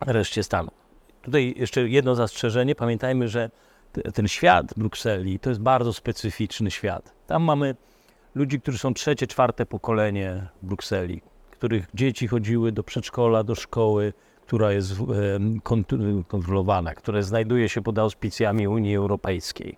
reszcie 0.00 0.42
Stanów. 0.42 0.74
Tutaj 1.22 1.54
jeszcze 1.56 1.88
jedno 1.88 2.14
zastrzeżenie. 2.14 2.74
Pamiętajmy, 2.74 3.28
że 3.28 3.50
te- 3.92 4.02
ten 4.12 4.28
świat 4.28 4.74
Brukseli 4.76 5.38
to 5.38 5.48
jest 5.50 5.60
bardzo 5.60 5.92
specyficzny 5.92 6.70
świat. 6.70 7.12
Tam 7.26 7.42
mamy 7.42 7.74
ludzi, 8.34 8.60
którzy 8.60 8.78
są 8.78 8.94
trzecie, 8.94 9.26
czwarte 9.26 9.66
pokolenie 9.66 10.46
Brukseli, 10.62 11.22
których 11.50 11.86
dzieci 11.94 12.28
chodziły 12.28 12.72
do 12.72 12.82
przedszkola, 12.82 13.44
do 13.44 13.54
szkoły, 13.54 14.12
która 14.46 14.72
jest 14.72 14.94
kont- 15.64 16.24
kontrolowana, 16.28 16.94
która 16.94 17.22
znajduje 17.22 17.68
się 17.68 17.82
pod 17.82 17.98
auspicjami 17.98 18.68
Unii 18.68 18.96
Europejskiej. 18.96 19.76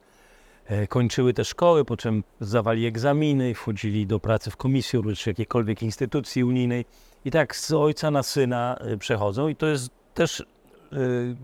E, 0.66 0.86
Kończyły 0.86 1.34
te 1.34 1.44
szkoły, 1.44 1.84
po 1.84 1.96
czym 1.96 2.24
zdawali 2.40 2.86
egzaminy, 2.86 3.54
wchodzili 3.54 4.06
do 4.06 4.20
pracy 4.20 4.50
w 4.50 4.56
komisji 4.56 4.98
czy 5.16 5.30
jakiejkolwiek 5.30 5.82
instytucji 5.82 6.44
unijnej 6.44 6.84
i 7.24 7.30
tak 7.30 7.56
z 7.56 7.72
ojca 7.72 8.10
na 8.10 8.22
syna 8.22 8.76
e, 8.80 8.96
przechodzą 8.96 9.48
i 9.48 9.56
to 9.56 9.66
jest 9.66 9.90
też 10.14 10.40
e, 10.40 10.44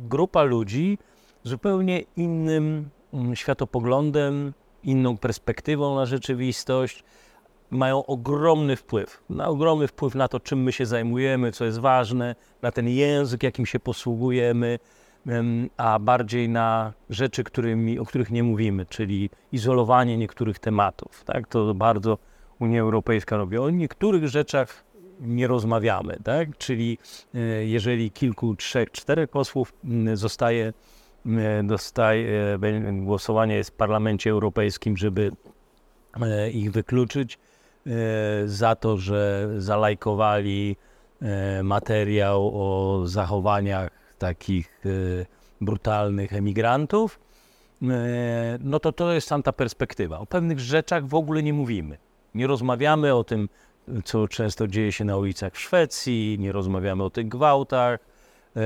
grupa 0.09 0.43
ludzi 0.43 0.99
zupełnie 1.43 2.03
innym 2.17 2.89
mm, 3.15 3.37
światopoglądem, 3.37 4.53
inną 4.85 5.17
perspektywą 5.17 5.97
na 5.97 6.07
rzeczywistość. 6.07 7.05
Mają 7.71 8.07
ogromny 8.07 8.77
wpływ, 8.77 9.23
na 9.31 9.49
ogromny 9.49 9.89
wpływ 9.89 10.15
na 10.15 10.29
to, 10.29 10.41
czym 10.41 10.63
my 10.63 10.73
się 10.73 10.87
zajmujemy, 10.87 11.53
co 11.53 11.65
jest 11.65 11.79
ważne, 11.79 12.35
na 12.63 12.73
ten 12.73 12.89
język, 12.89 13.43
jakim 13.43 13.67
się 13.67 13.81
posługujemy, 13.81 14.79
em, 15.27 15.71
a 15.77 15.99
bardziej 15.99 16.49
na 16.49 16.93
rzeczy, 17.11 17.45
którymi, 17.45 17.99
o 17.99 18.05
których 18.05 18.31
nie 18.31 18.43
mówimy, 18.43 18.87
czyli 18.87 19.31
izolowanie 19.53 20.19
niektórych 20.19 20.59
tematów. 20.59 21.25
Tak? 21.25 21.49
To 21.49 21.75
bardzo 21.75 22.19
Unia 22.59 22.81
Europejska 22.81 23.37
robi. 23.37 23.59
O 23.59 23.71
niektórych 23.71 24.29
rzeczach 24.29 24.85
nie 25.21 25.47
rozmawiamy, 25.47 26.19
tak? 26.25 26.59
czyli 26.59 26.99
e, 27.35 27.39
jeżeli 27.65 28.11
kilku, 28.11 28.57
trzech, 28.57 28.91
czterech 28.91 29.31
posłów 29.31 29.73
zostaje, 30.15 30.73
dostaje, 31.65 32.59
głosowanie 32.93 33.55
jest 33.55 33.71
w 33.71 33.75
Parlamencie 33.75 34.31
Europejskim, 34.31 34.97
żeby 34.97 35.33
e, 36.21 36.51
ich 36.51 36.73
wykluczyć 36.73 37.39
e, 37.87 37.91
za 38.47 38.77
to, 38.77 38.97
że 38.97 39.49
zalajkowali 39.59 40.77
materiał 41.63 42.51
o 42.55 43.03
zachowaniach 43.07 43.91
takich 44.19 44.81
brutalnych 45.61 46.33
emigrantów, 46.33 47.21
no 48.61 48.81
to 48.81 48.93
to 48.93 49.13
jest 49.13 49.29
tamta 49.29 49.53
perspektywa. 49.53 50.19
O 50.19 50.27
pewnych 50.27 50.61
rzeczach 50.61 51.07
w 51.07 51.15
ogóle 51.15 51.43
nie 51.43 51.53
mówimy. 51.53 51.99
Nie 52.35 52.47
rozmawiamy 52.47 53.15
o 53.15 53.25
tym, 53.25 53.49
co 54.05 54.29
często 54.29 54.69
dzieje 54.69 54.93
się 54.93 55.05
na 55.05 55.17
ulicach 55.17 55.53
w 55.53 55.59
Szwecji, 55.59 56.37
nie 56.41 56.53
rozmawiamy 56.53 57.05
o 57.05 57.11
tych 57.11 57.29
gwałtach. 57.29 58.01
E, 58.57 58.61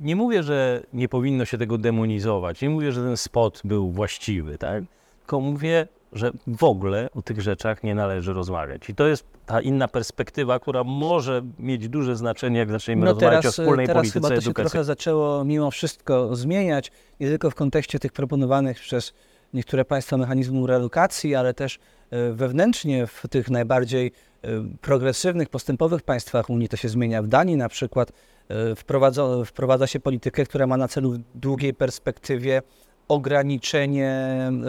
Nie 0.00 0.16
mówię, 0.16 0.42
że 0.42 0.82
nie 0.92 1.08
powinno 1.08 1.44
się 1.44 1.58
tego 1.58 1.78
demonizować, 1.78 2.60
nie 2.62 2.70
mówię, 2.70 2.92
że 2.92 3.02
ten 3.02 3.16
spot 3.16 3.60
był 3.64 3.90
właściwy, 3.90 4.58
tak? 4.58 4.84
tylko 5.18 5.40
mówię, 5.40 5.88
że 6.12 6.30
w 6.46 6.64
ogóle 6.64 7.08
o 7.14 7.22
tych 7.22 7.40
rzeczach 7.40 7.82
nie 7.82 7.94
należy 7.94 8.32
rozmawiać. 8.32 8.88
I 8.88 8.94
to 8.94 9.06
jest 9.06 9.24
ta 9.46 9.60
inna 9.60 9.88
perspektywa, 9.88 10.58
która 10.58 10.84
może 10.84 11.42
mieć 11.58 11.88
duże 11.88 12.16
znaczenie, 12.16 12.58
jak 12.58 12.70
zaczniemy 12.70 13.04
No 13.04 13.12
rozmawiać 13.12 13.42
teraz, 13.42 13.58
o 13.58 13.62
wspólnej 13.62 13.86
teraz 13.86 14.12
chyba 14.12 14.28
polityce 14.28 14.52
to 14.52 14.62
się 14.62 14.68
trochę 14.68 14.84
zaczęło 14.84 15.44
mimo 15.44 15.70
wszystko 15.70 16.36
zmieniać, 16.36 16.92
nie 17.20 17.28
tylko 17.28 17.50
w 17.50 17.54
kontekście 17.54 17.98
tych 17.98 18.12
proponowanych 18.12 18.80
przez 18.80 19.12
niektóre 19.54 19.84
państwa 19.84 20.16
mechanizmów 20.16 20.68
relokacji, 20.68 21.34
ale 21.34 21.54
też 21.54 21.78
e, 22.10 22.32
wewnętrznie 22.32 23.06
w 23.06 23.22
tych 23.30 23.50
najbardziej 23.50 24.06
e, 24.06 24.31
progresywnych, 24.80 25.48
postępowych 25.48 26.02
państwach 26.02 26.50
Unii 26.50 26.68
to 26.68 26.76
się 26.76 26.88
zmienia. 26.88 27.22
W 27.22 27.26
Danii 27.26 27.56
na 27.56 27.68
przykład 27.68 28.12
e, 28.48 28.74
wprowadza, 28.74 29.44
wprowadza 29.44 29.86
się 29.86 30.00
politykę, 30.00 30.44
która 30.44 30.66
ma 30.66 30.76
na 30.76 30.88
celu 30.88 31.12
w 31.12 31.18
długiej 31.34 31.74
perspektywie 31.74 32.62
ograniczenie 33.08 34.10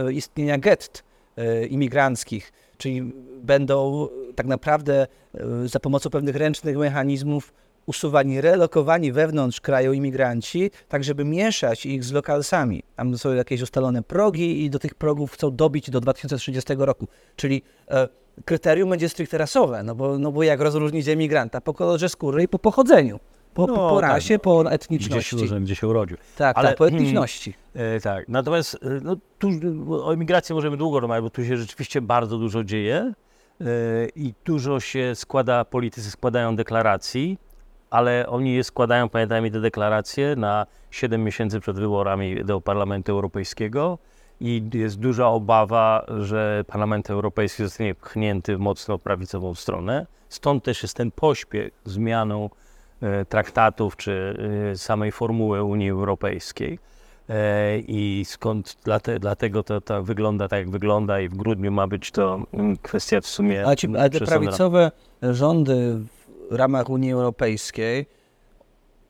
e, 0.08 0.14
istnienia 0.14 0.58
gett 0.58 1.04
imigranckich, 1.70 2.52
czyli 2.78 3.14
będą 3.44 4.08
tak 4.36 4.46
naprawdę 4.46 5.08
za 5.66 5.80
pomocą 5.80 6.10
pewnych 6.10 6.36
ręcznych 6.36 6.78
mechanizmów 6.78 7.54
usuwani, 7.86 8.42
relokowani 8.42 9.12
wewnątrz 9.12 9.62
kraju 9.62 9.94
imigranci, 9.94 10.72
tak 10.88 11.04
żeby 11.04 11.26
mieszać 11.26 11.86
ich 11.86 12.04
z 12.04 12.12
lokalsami. 12.12 12.84
Tam 12.96 13.18
są 13.18 13.34
jakieś 13.34 13.62
ustalone 13.62 14.04
progi 14.04 14.64
i 14.64 14.70
do 14.70 14.80
tych 14.80 14.96
progów 14.96 15.32
chcą 15.32 15.56
dobić 15.56 15.90
do 15.90 16.02
2030 16.02 16.74
roku. 16.78 17.08
Czyli 17.36 17.62
e, 17.88 18.08
kryterium 18.46 18.90
będzie 18.90 19.10
stricte 19.10 19.38
rasowe, 19.38 19.84
no 19.84 19.96
bo, 19.96 20.20
no 20.20 20.32
bo 20.32 20.44
jak 20.44 20.62
rozróżnić 20.62 21.08
emigranta? 21.08 21.62
Po 21.62 21.74
kolorze 21.74 22.10
skóry 22.10 22.44
i 22.44 22.48
po 22.48 22.60
pochodzeniu. 22.60 23.20
Po, 23.54 23.68
No, 23.68 23.74
po, 23.76 23.90
po 23.90 24.02
tak, 24.02 24.10
rasie, 24.10 24.34
no. 24.34 24.40
po 24.40 24.64
Gdzie 24.64 24.72
etniczności. 24.72 25.30
się, 25.30 25.38
urodził, 25.38 25.60
gdzie 25.62 25.76
się 25.76 25.88
urodził. 25.88 26.18
Tak, 26.38 26.58
Ale- 26.58 26.70
tak, 26.70 26.78
po 26.78 26.88
etniczności. 26.88 27.54
E, 27.76 28.00
tak, 28.00 28.28
natomiast 28.30 28.76
e, 28.76 28.78
no, 29.02 29.16
tu, 29.40 29.50
o 30.06 30.14
emigracji 30.14 30.56
możemy 30.56 30.78
długo 30.78 31.00
rozmawiać, 31.00 31.24
bo 31.24 31.30
tu 31.30 31.46
się 31.46 31.58
rzeczywiście 31.58 32.02
bardzo 32.02 32.38
dużo 32.38 32.64
dzieje. 32.64 33.14
i 34.16 34.34
dużo 34.46 34.80
się 34.80 35.12
składa, 35.16 35.66
politycy 35.66 36.12
składają 36.12 36.56
deklaracji, 36.56 37.38
ale 37.90 38.28
oni 38.28 38.54
je 38.54 38.64
składają, 38.64 39.10
pamiętajmy, 39.10 39.52
te 39.52 39.60
deklaracje 39.62 40.36
na 40.36 40.66
7 40.92 41.24
miesięcy 41.24 41.60
przed 41.60 41.80
wyborami 41.80 42.46
do 42.46 42.62
Parlamentu 42.62 43.12
Europejskiego 43.12 43.98
i 44.44 44.70
jest 44.74 45.00
duża 45.00 45.28
obawa, 45.28 46.06
że 46.20 46.64
Parlament 46.68 47.10
Europejski 47.10 47.64
zostanie 47.64 47.96
pchnięty 47.96 48.58
w 48.58 48.60
mocno 48.60 49.00
prawicową 49.00 49.56
stronę. 49.56 50.08
Stąd 50.30 50.64
też 50.64 50.84
jest 50.84 50.98
ten 50.98 51.12
pośpiech 51.12 51.72
zmianą 51.86 52.50
e, 53.02 53.26
traktatów 53.26 53.98
czy 53.98 54.38
e, 54.72 54.78
samej 54.78 55.12
formuły 55.12 55.64
Unii 55.64 55.90
Europejskiej. 55.90 56.80
E, 57.30 57.80
I 57.80 58.24
skąd 58.26 58.78
dlate, 58.84 59.20
dlatego 59.20 59.64
to, 59.64 59.82
to 59.82 60.04
wygląda 60.04 60.48
tak, 60.48 60.60
jak 60.60 60.70
wygląda, 60.70 61.20
i 61.20 61.30
w 61.30 61.36
grudniu 61.36 61.72
ma 61.72 61.88
być 61.88 62.12
to 62.12 62.44
mm, 62.54 62.78
kwestia 62.78 63.22
w 63.22 63.28
sumie. 63.28 63.68
A, 63.68 63.76
ci, 63.76 63.88
a 63.98 64.10
te 64.10 64.20
prawicowe 64.20 64.92
rządy 65.22 66.00
w 66.52 66.56
ramach 66.56 66.90
Unii 66.90 67.12
Europejskiej 67.12 68.06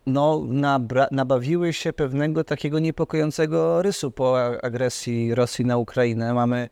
no, 0.05 0.41
nabra, 0.47 1.07
nabawiły 1.11 1.73
się 1.73 1.93
pewnego 1.93 2.43
takiego 2.43 2.79
niepokojącego 2.79 3.81
rysu 3.81 4.11
po 4.11 4.57
agresji 4.63 5.35
Rosji 5.35 5.65
na 5.65 5.77
Ukrainę. 5.77 6.33
Mamy 6.33 6.69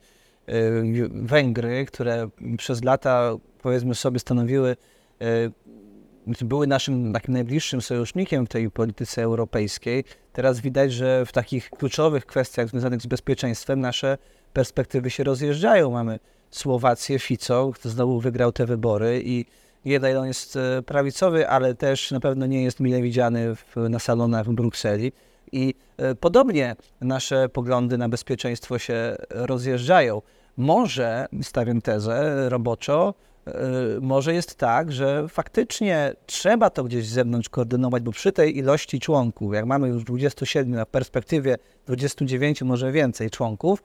y, 0.50 1.10
Węgry, 1.10 1.86
które 1.86 2.30
przez 2.58 2.84
lata, 2.84 3.36
powiedzmy 3.62 3.96
sobie, 3.96 4.20
stanowiły, 4.20 4.76
y, 5.22 6.46
były 6.46 6.68
naszym 6.68 7.14
takim 7.14 7.34
najbliższym 7.34 7.82
sojusznikiem 7.82 8.46
w 8.46 8.50
tej 8.50 8.72
polityce 8.72 9.24
europejskiej. 9.24 10.04
Teraz 10.34 10.60
widać, 10.60 10.94
że 10.94 11.26
w 11.26 11.32
takich 11.32 11.70
kluczowych 11.70 12.26
kwestiach 12.26 12.70
związanych 12.70 13.02
z 13.02 13.06
bezpieczeństwem 13.06 13.80
nasze 13.80 14.18
perspektywy 14.54 15.10
się 15.10 15.24
rozjeżdżają. 15.24 15.92
Mamy 15.92 16.20
Słowację, 16.52 17.20
Fico, 17.20 17.72
kto 17.76 17.90
znowu 17.90 18.20
wygrał 18.20 18.52
te 18.52 18.66
wybory 18.66 19.22
i 19.26 19.46
Jeden 19.86 20.18
on 20.18 20.28
jest 20.28 20.56
e, 20.56 20.82
prawicowy, 20.82 21.50
ale 21.50 21.76
też 21.76 22.12
na 22.12 22.20
pewno 22.20 22.46
nie 22.46 22.64
jest 22.64 22.80
mile 22.80 23.02
widziany 23.02 23.56
w, 23.56 23.76
na 23.90 24.00
salonach 24.00 24.46
w 24.46 24.54
Brukseli. 24.54 25.12
I 25.52 25.76
e, 25.98 26.16
podobnie 26.16 26.76
nasze 27.02 27.50
poglądy 27.50 27.98
na 27.98 28.10
bezpieczeństwo 28.10 28.80
się 28.80 29.16
rozjeżdżają. 29.30 30.22
Może, 30.58 31.26
stawiam 31.42 31.82
tezę 31.82 32.50
roboczo, 32.50 33.14
e, 33.48 33.52
może 34.02 34.34
jest 34.34 34.56
tak, 34.56 34.92
że 34.92 35.28
faktycznie 35.28 36.14
trzeba 36.26 36.70
to 36.70 36.84
gdzieś 36.84 37.08
z 37.08 37.14
zewnątrz 37.14 37.50
koordynować, 37.50 38.04
bo 38.04 38.12
przy 38.12 38.32
tej 38.32 38.58
ilości 38.58 39.00
członków, 39.00 39.54
jak 39.54 39.66
mamy 39.66 39.88
już 39.88 40.04
27, 40.04 40.72
na 40.72 40.86
perspektywie 40.86 41.58
29, 41.86 42.62
może 42.62 42.92
więcej 42.92 43.30
członków, 43.30 43.84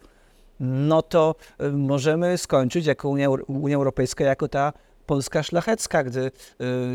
no 0.61 1.03
to 1.03 1.35
możemy 1.73 2.39
skończyć 2.39 2.87
jako 2.87 3.09
Unia, 3.09 3.31
Unia 3.31 3.77
Europejska 3.77 4.25
jako 4.25 4.49
ta 4.49 4.73
Polska 5.07 5.43
szlachecka, 5.43 6.05
gdy 6.05 6.21
y, 6.21 6.33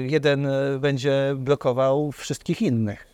jeden 0.10 0.46
y, 0.46 0.80
będzie 0.80 1.34
blokował 1.38 2.12
wszystkich 2.12 2.62
innych. 2.62 3.08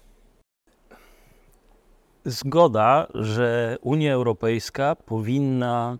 Zgoda, 2.25 3.07
że 3.13 3.77
Unia 3.81 4.13
Europejska 4.13 4.95
powinna 4.95 5.97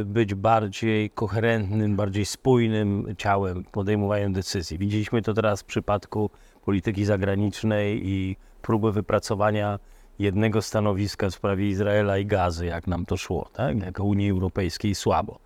y, 0.00 0.04
być 0.04 0.34
bardziej 0.34 1.10
koherentnym, 1.10 1.96
bardziej 1.96 2.24
spójnym 2.24 3.14
ciałem 3.18 3.64
podejmowania 3.64 4.30
decyzji. 4.30 4.78
Widzieliśmy 4.78 5.22
to 5.22 5.34
teraz 5.34 5.60
w 5.60 5.64
przypadku 5.64 6.30
polityki 6.64 7.04
zagranicznej 7.04 8.08
i 8.08 8.36
próby 8.62 8.92
wypracowania 8.92 9.78
jednego 10.18 10.62
stanowiska 10.62 11.30
w 11.30 11.34
sprawie 11.34 11.68
Izraela 11.68 12.18
i 12.18 12.26
Gazy, 12.26 12.66
jak 12.66 12.86
nam 12.86 13.06
to 13.06 13.16
szło, 13.16 13.48
tak? 13.52 13.82
jako 13.82 14.04
Unii 14.04 14.30
Europejskiej 14.30 14.94
słabo. 14.94 15.38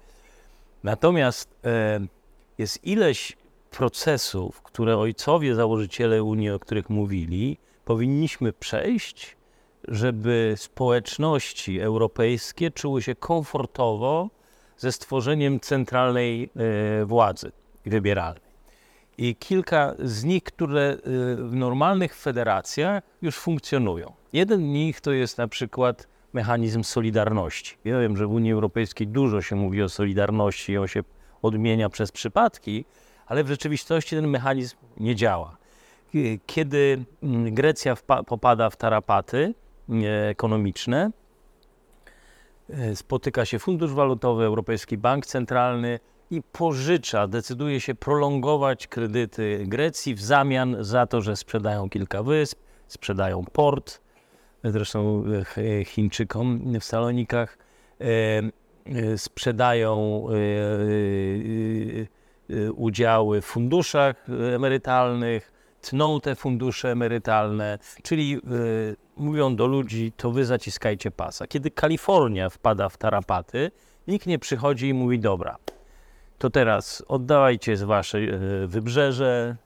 Natomiast 0.85 1.57
e, 1.65 2.01
jest 2.59 2.85
ileś 2.85 3.37
procesów, 3.71 4.63
które 4.63 4.99
ojcowie 4.99 5.55
założyciele 5.55 6.23
Unii, 6.23 6.51
o 6.51 6.59
których 6.59 6.91
mówili, 6.91 7.59
powinniśmy 7.85 8.53
przejść, 8.53 9.37
żeby 9.89 10.55
społeczności 10.57 11.81
europejskie 11.81 12.71
czuły 12.71 13.03
się 13.03 13.15
komfortowo 13.15 14.31
ze 14.77 14.93
stworzeniem 14.93 15.61
centralnej 15.61 16.51
e, 16.57 17.05
władzy 17.05 17.53
wybieralnej. 17.87 18.47
I 19.19 19.37
kilka 19.37 19.95
z 19.99 20.25
nich, 20.25 20.43
które 20.43 20.83
e, 20.83 20.97
w 21.37 21.55
normalnych 21.55 22.17
federacjach 22.17 23.03
już 23.23 23.37
funkcjonują. 23.37 24.13
Jeden 24.33 24.61
z 24.61 24.65
nich 24.65 25.01
to 25.01 25.13
jest 25.13 25.39
na 25.39 25.49
przykład 25.49 26.09
mechanizm 26.33 26.83
solidarności. 26.83 27.77
Ja 27.85 28.01
wiem, 28.01 28.17
że 28.17 28.27
w 28.27 28.33
Unii 28.33 28.53
Europejskiej 28.53 29.07
dużo 29.07 29.43
się 29.43 29.57
mówi 29.57 29.83
o 29.83 29.89
solidarności, 29.89 30.79
on 30.79 30.87
się 30.87 31.03
odmienia 31.47 31.89
przez 31.89 32.13
przypadki, 32.13 32.85
ale 33.27 33.45
w 33.45 33.49
rzeczywistości 33.49 34.17
ten 34.17 34.29
mechanizm 34.29 34.77
nie 34.97 35.15
działa. 35.15 35.57
Kiedy 36.47 37.05
mm, 37.23 37.55
Grecja 37.55 37.97
popada 38.27 38.71
w 38.71 38.77
tarapaty 38.77 39.55
e, 39.91 40.29
ekonomiczne, 40.29 41.11
e, 42.71 42.97
spotyka 42.97 43.45
się 43.45 43.59
Fundusz 43.59 43.93
Walutowy, 43.93 44.45
Europejski 44.45 44.99
Bank 44.99 45.27
Centralny 45.27 46.01
i 46.31 46.43
pożycza, 46.43 47.27
decyduje 47.27 47.81
się 47.81 47.95
prolongować 47.95 48.87
kredyty 48.87 49.65
Grecji 49.67 50.15
w 50.15 50.23
zamian 50.23 50.77
za 50.81 51.07
to, 51.07 51.23
że 51.23 51.37
sprzedają 51.37 51.91
kilka 51.91 52.23
wysp, 52.23 52.59
sprzedają 52.89 53.45
port, 53.53 54.01
zresztą 54.65 55.25
e, 55.57 55.85
Chińczykom 55.85 56.81
w 56.81 56.85
Salonikach, 56.85 57.59
sprzedają 59.17 60.27
y, 60.31 62.09
y, 62.51 62.73
udziały 62.73 63.41
w 63.41 63.45
funduszach 63.45 64.27
emerytalnych, 64.55 65.53
tną 65.81 66.21
te 66.21 66.35
fundusze 66.35 66.91
emerytalne, 66.91 67.79
czyli 68.03 68.41
mówią 69.17 69.57
do 69.57 69.67
ludzi, 69.67 70.13
to 70.17 70.31
wy 70.31 70.45
zaciskajcie 70.45 71.11
pasa. 71.11 71.47
Kiedy 71.47 71.71
Kalifornia 71.71 72.51
wpada 72.51 72.89
w 72.89 72.97
tarapaty, 72.97 73.71
nikt 74.09 74.27
nie 74.27 74.39
przychodzi 74.39 74.89
i 74.89 74.95
mówi, 74.95 75.19
dobra, 75.19 75.57
to 76.39 76.51
teraz 76.51 77.05
oddawajcie 77.09 77.77
z 77.77 77.83
wasze 77.83 78.19
wybrzeże, 78.67 79.57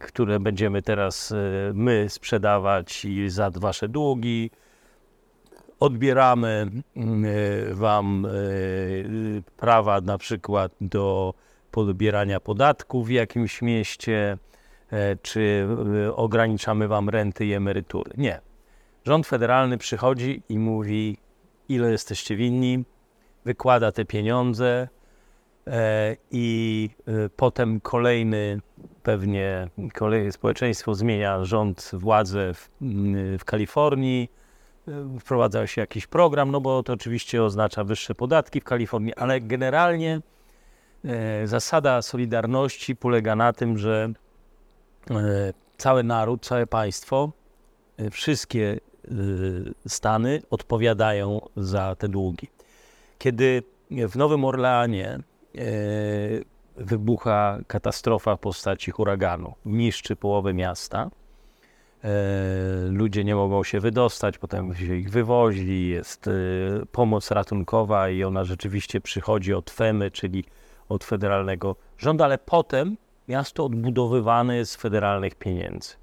które 0.00 0.40
będziemy 0.40 0.82
teraz 0.82 1.34
my 1.74 2.06
sprzedawać 2.08 3.06
za 3.26 3.50
wasze 3.50 3.88
długi, 3.88 4.50
odbieramy 5.82 6.70
mm, 6.96 7.24
e, 7.24 7.74
Wam 7.74 8.26
e, 8.26 8.30
prawa 9.56 10.00
na 10.00 10.18
przykład 10.18 10.72
do 10.80 11.34
podbierania 11.70 12.40
podatków 12.40 13.06
w 13.06 13.10
jakimś 13.10 13.62
mieście, 13.62 14.38
e, 14.92 15.16
czy 15.16 15.66
ograniczamy 16.16 16.88
Wam 16.88 17.08
renty 17.08 17.46
i 17.46 17.52
emerytury. 17.52 18.12
Nie. 18.16 18.40
Rząd 19.04 19.26
federalny 19.26 19.78
przychodzi 19.78 20.42
i 20.48 20.58
mówi, 20.58 21.18
ile 21.68 21.90
jesteście 21.90 22.36
winni, 22.36 22.84
wykłada 23.44 23.92
te 23.92 24.04
pieniądze 24.04 24.88
i 26.30 26.90
potem 27.36 27.80
kolejny, 27.80 28.60
pewnie 29.02 29.68
kolejne 29.94 30.32
społeczeństwo 30.32 30.94
zmienia 30.94 31.44
rząd, 31.44 31.90
władzę 31.92 32.54
w, 32.54 32.70
w 33.38 33.44
Kalifornii, 33.44 34.28
wprowadza 35.20 35.66
się 35.66 35.80
jakiś 35.80 36.06
program, 36.06 36.50
no 36.50 36.60
bo 36.60 36.82
to 36.82 36.92
oczywiście 36.92 37.42
oznacza 37.42 37.84
wyższe 37.84 38.14
podatki 38.14 38.60
w 38.60 38.64
Kalifornii, 38.64 39.14
ale 39.14 39.40
generalnie 39.40 40.20
e, 41.04 41.46
zasada 41.46 42.02
solidarności 42.02 42.96
polega 42.96 43.36
na 43.36 43.52
tym, 43.52 43.78
że 43.78 44.12
e, 45.10 45.14
cały 45.76 46.02
naród, 46.02 46.46
całe 46.46 46.66
państwo, 46.66 47.32
wszystkie 48.10 48.80
stany 49.86 50.42
odpowiadają 50.50 51.40
za 51.56 51.96
te 51.96 52.08
długi. 52.08 52.48
Kiedy 53.18 53.62
w 53.90 54.16
Nowym 54.16 54.44
Orleanie 54.44 55.18
wybucha 56.76 57.58
katastrofa 57.66 58.36
w 58.36 58.40
postaci 58.40 58.90
huraganu, 58.90 59.54
niszczy 59.64 60.16
połowę 60.16 60.54
miasta, 60.54 61.10
ludzie 62.90 63.24
nie 63.24 63.34
mogą 63.34 63.64
się 63.64 63.80
wydostać, 63.80 64.38
potem 64.38 64.74
się 64.74 64.96
ich 64.96 65.10
wywozi, 65.10 65.88
jest 65.88 66.28
e, 66.28 66.30
pomoc 66.92 67.30
ratunkowa 67.30 68.08
i 68.08 68.24
ona 68.24 68.44
rzeczywiście 68.44 69.00
przychodzi 69.00 69.54
od 69.54 69.70
FEMY, 69.70 70.10
czyli 70.10 70.44
od 70.88 71.04
federalnego 71.04 71.76
rządu, 71.98 72.24
ale 72.24 72.38
potem 72.38 72.96
miasto 73.28 73.64
odbudowywane 73.64 74.56
jest 74.56 74.72
z 74.72 74.76
federalnych 74.76 75.34
pieniędzy. 75.34 75.94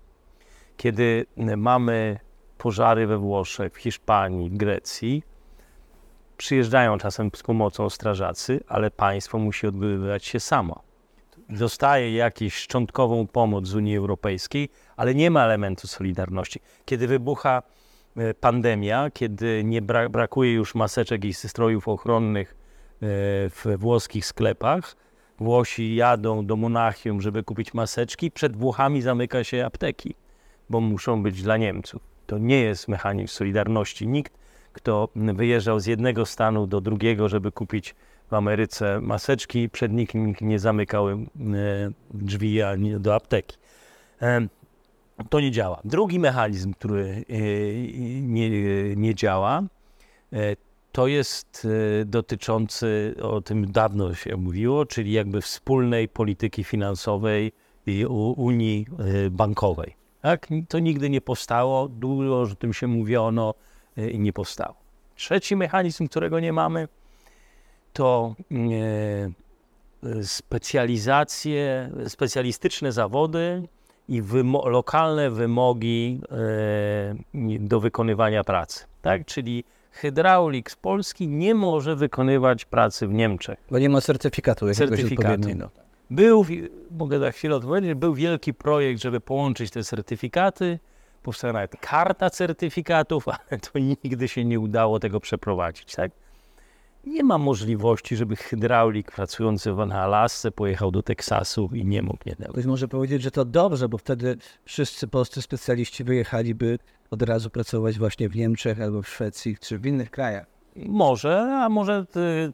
Kiedy 0.78 1.26
mamy 1.58 2.20
pożary 2.58 3.08
we 3.08 3.18
Włoszech, 3.18 3.74
w 3.74 3.78
Hiszpanii, 3.78 4.50
w 4.50 4.58
Grecji, 4.58 5.24
przyjeżdżają 6.38 6.98
czasem 6.98 7.32
z 7.36 7.44
pomocą 7.44 7.90
strażacy, 7.90 8.60
ale 8.68 8.92
państwo 8.92 9.38
musi 9.38 9.68
odbywać 9.68 10.26
się 10.26 10.40
samo 10.40 10.89
dostaje 11.50 12.14
jakąś 12.14 12.54
szczątkową 12.54 13.28
pomoc 13.28 13.68
z 13.68 13.76
Unii 13.76 13.98
Europejskiej, 13.98 14.70
ale 14.98 15.16
nie 15.16 15.32
ma 15.32 15.44
elementu 15.44 15.88
solidarności. 15.88 16.60
Kiedy 16.86 17.08
wybucha 17.08 17.64
e, 18.18 18.34
pandemia, 18.34 19.10
kiedy 19.14 19.64
nie 19.64 19.82
bra 19.82 20.10
brakuje 20.10 20.54
już 20.54 20.76
maseczek 20.76 21.26
i 21.26 21.34
strojów 21.34 21.88
ochronnych 21.88 22.56
w 23.02 23.76
włoskich 23.78 24.26
sklepach. 24.26 24.96
Włosi 25.40 25.96
jadą 25.96 26.46
do 26.46 26.56
Monachium, 26.56 27.22
żeby 27.22 27.44
kupić 27.44 27.74
maseczki. 27.74 28.32
Przed 28.32 28.58
Włochami 28.58 29.02
zamyka 29.02 29.44
się 29.44 29.66
apteki, 29.66 30.16
bo 30.70 30.80
muszą 30.82 31.24
być 31.24 31.42
dla 31.42 31.58
Niemców. 31.58 32.02
To 32.26 32.38
nie 32.38 32.60
jest 32.60 32.88
mechanizm 32.88 33.28
solidarności. 33.28 34.08
Nikt, 34.08 34.34
kto 34.74 35.10
wyjeżdżał 35.16 35.80
z 35.80 35.86
jednego 35.86 36.26
stanu 36.26 36.68
do 36.68 36.82
drugiego, 36.82 37.30
żeby 37.30 37.52
kupić 37.52 37.96
w 38.30 38.34
Ameryce 38.34 39.02
maseczki, 39.02 39.70
przed 39.70 39.92
nikim 39.94 40.36
nie 40.42 40.60
zamykał 40.60 41.10
e, 41.10 41.18
drzwi 42.14 42.60
do 43.00 43.16
apteki. 43.16 43.58
E, 44.22 44.48
to 45.30 45.40
nie 45.40 45.52
działa. 45.52 45.82
Drugi 45.84 46.20
mechanizm, 46.20 46.74
który 46.74 47.26
e, 47.30 47.34
nie, 48.22 48.50
nie 48.96 49.16
działa, 49.16 49.64
to 50.92 51.08
jest 51.08 51.68
dotyczący, 52.06 53.16
o 53.22 53.42
tym 53.42 53.72
dawno 53.72 54.14
się 54.14 54.38
mówiło, 54.38 54.86
czyli 54.86 55.12
jakby 55.12 55.42
wspólnej 55.42 56.08
polityki 56.08 56.64
finansowej 56.64 57.52
i 57.86 58.06
Unii 58.38 58.86
Bankowej. 59.32 59.96
Tak? 60.22 60.48
To 60.70 60.80
nigdy 60.80 61.10
nie 61.10 61.22
powstało, 61.22 61.88
dużo 61.88 62.42
o 62.42 62.48
tym 62.48 62.74
się 62.74 62.88
mówiono 62.88 63.54
i 64.12 64.20
nie 64.20 64.34
powstało. 64.34 64.76
Trzeci 65.16 65.56
mechanizm, 65.56 66.08
którego 66.08 66.40
nie 66.40 66.54
mamy, 66.54 66.88
to 67.94 68.36
e, 70.04 70.24
specjalizacje, 70.24 71.92
specjalistyczne 72.08 72.92
zawody 72.92 73.64
i 74.10 74.22
wymo 74.22 74.70
lokalne 74.70 75.30
wymogi 75.30 76.22
e, 77.34 77.60
do 77.60 77.80
wykonywania 77.80 78.44
pracy. 78.44 78.86
Tak? 79.02 79.26
Czyli 79.26 79.64
hydraulik 79.92 80.72
z 80.72 80.76
Polski 80.76 81.28
nie 81.28 81.56
może 81.56 81.96
wykonywać 81.96 82.66
pracy 82.66 83.08
w 83.08 83.14
Niemczech. 83.14 83.60
Bo 83.72 83.80
nie 83.80 83.90
ma 83.90 84.02
certyfikatu 84.02 84.68
jakiegoś 84.68 84.90
certyfikatu. 84.90 85.50
Był, 86.10 86.46
mogę 86.92 87.20
za 87.20 87.32
chwilę 87.32 87.56
odpowiedzieć, 87.56 87.94
był 87.94 88.14
wielki 88.14 88.54
projekt, 88.54 89.02
żeby 89.02 89.22
połączyć 89.22 89.72
te 89.72 89.84
certyfikaty. 89.84 90.80
Powstała 91.24 91.54
nawet 91.54 91.76
karta 91.82 92.30
certyfikatów, 92.30 93.28
ale 93.50 93.60
to 93.60 93.80
nigdy 93.80 94.28
się 94.28 94.46
nie 94.46 94.60
udało 94.60 95.00
tego 95.00 95.20
przeprowadzić. 95.20 95.96
Tak? 95.96 96.12
Nie 97.06 97.24
ma 97.24 97.38
możliwości, 97.38 98.16
żeby 98.16 98.36
hydraulik 98.36 99.12
pracujący 99.12 99.74
w 99.74 99.80
Alasce 99.80 100.52
pojechał 100.52 100.92
do 100.92 101.04
Teksasu 101.04 101.70
i 101.74 101.86
nie 101.86 102.02
mógł 102.02 102.20
nie. 102.26 102.36
Ktoś 102.36 102.66
może 102.66 102.88
powiedzieć, 102.88 103.22
że 103.22 103.32
to 103.32 103.46
dobrze, 103.46 103.90
bo 103.90 103.98
wtedy 103.98 104.38
wszyscy 104.66 105.08
polscy 105.08 105.42
specjaliści 105.42 106.04
wyjechaliby 106.04 106.80
od 107.12 107.22
razu 107.22 107.50
pracować 107.50 108.00
właśnie 108.00 108.30
w 108.30 108.36
Niemczech 108.36 108.82
albo 108.82 109.02
w 109.02 109.08
Szwecji 109.08 109.58
czy 109.62 109.80
w 109.80 109.86
innych 109.86 110.12
krajach. 110.12 110.46
Może, 110.76 111.60
a 111.64 111.70
może 111.70 112.06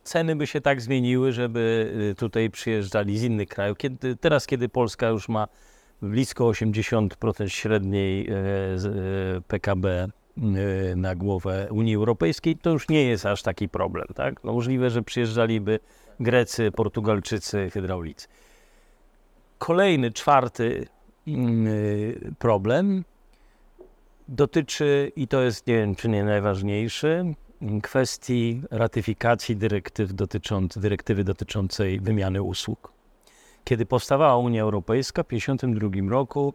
ceny 0.03 0.35
by 0.35 0.47
się 0.47 0.61
tak 0.61 0.81
zmieniły, 0.81 1.31
żeby 1.31 1.93
y, 2.11 2.15
tutaj 2.15 2.49
przyjeżdżali 2.49 3.17
z 3.17 3.23
innych 3.23 3.47
krajów. 3.47 3.77
Kiedy, 3.77 4.15
teraz, 4.15 4.47
kiedy 4.47 4.69
Polska 4.69 5.07
już 5.07 5.29
ma 5.29 5.47
blisko 6.01 6.45
80% 6.45 7.47
średniej 7.47 8.29
e, 8.29 8.35
PKB 9.47 10.07
Y, 10.07 10.24
na 10.95 11.15
głowę 11.15 11.67
Unii 11.71 11.95
Europejskiej, 11.95 12.57
to 12.57 12.69
już 12.69 12.89
nie 12.89 13.03
jest 13.03 13.25
aż 13.25 13.41
taki 13.41 13.69
problem. 13.69 14.07
Tak? 14.15 14.43
No 14.43 14.53
możliwe, 14.53 14.89
że 14.89 15.01
przyjeżdżaliby 15.01 15.79
Grecy, 16.19 16.71
Portugalczycy, 16.71 17.69
hydraulicy. 17.69 18.27
Kolejny, 19.57 20.11
czwarty 20.11 20.87
y, 21.27 22.33
problem 22.39 23.03
dotyczy, 24.27 25.11
i 25.15 25.27
to 25.27 25.41
jest 25.41 25.67
nie 25.67 25.73
wiem, 25.73 25.95
czy 25.95 26.09
nie 26.09 26.23
najważniejszy, 26.23 27.35
kwestii 27.83 28.61
ratyfikacji 28.71 29.55
dyrektyw 29.55 30.13
dotycząc, 30.13 30.77
dyrektywy 30.77 31.23
dotyczącej 31.23 31.99
wymiany 31.99 32.41
usług. 32.41 32.93
Kiedy 33.63 33.85
powstawała 33.85 34.37
Unia 34.37 34.61
Europejska 34.61 35.23
w 35.23 35.27
1952 35.27 36.11
roku, 36.11 36.53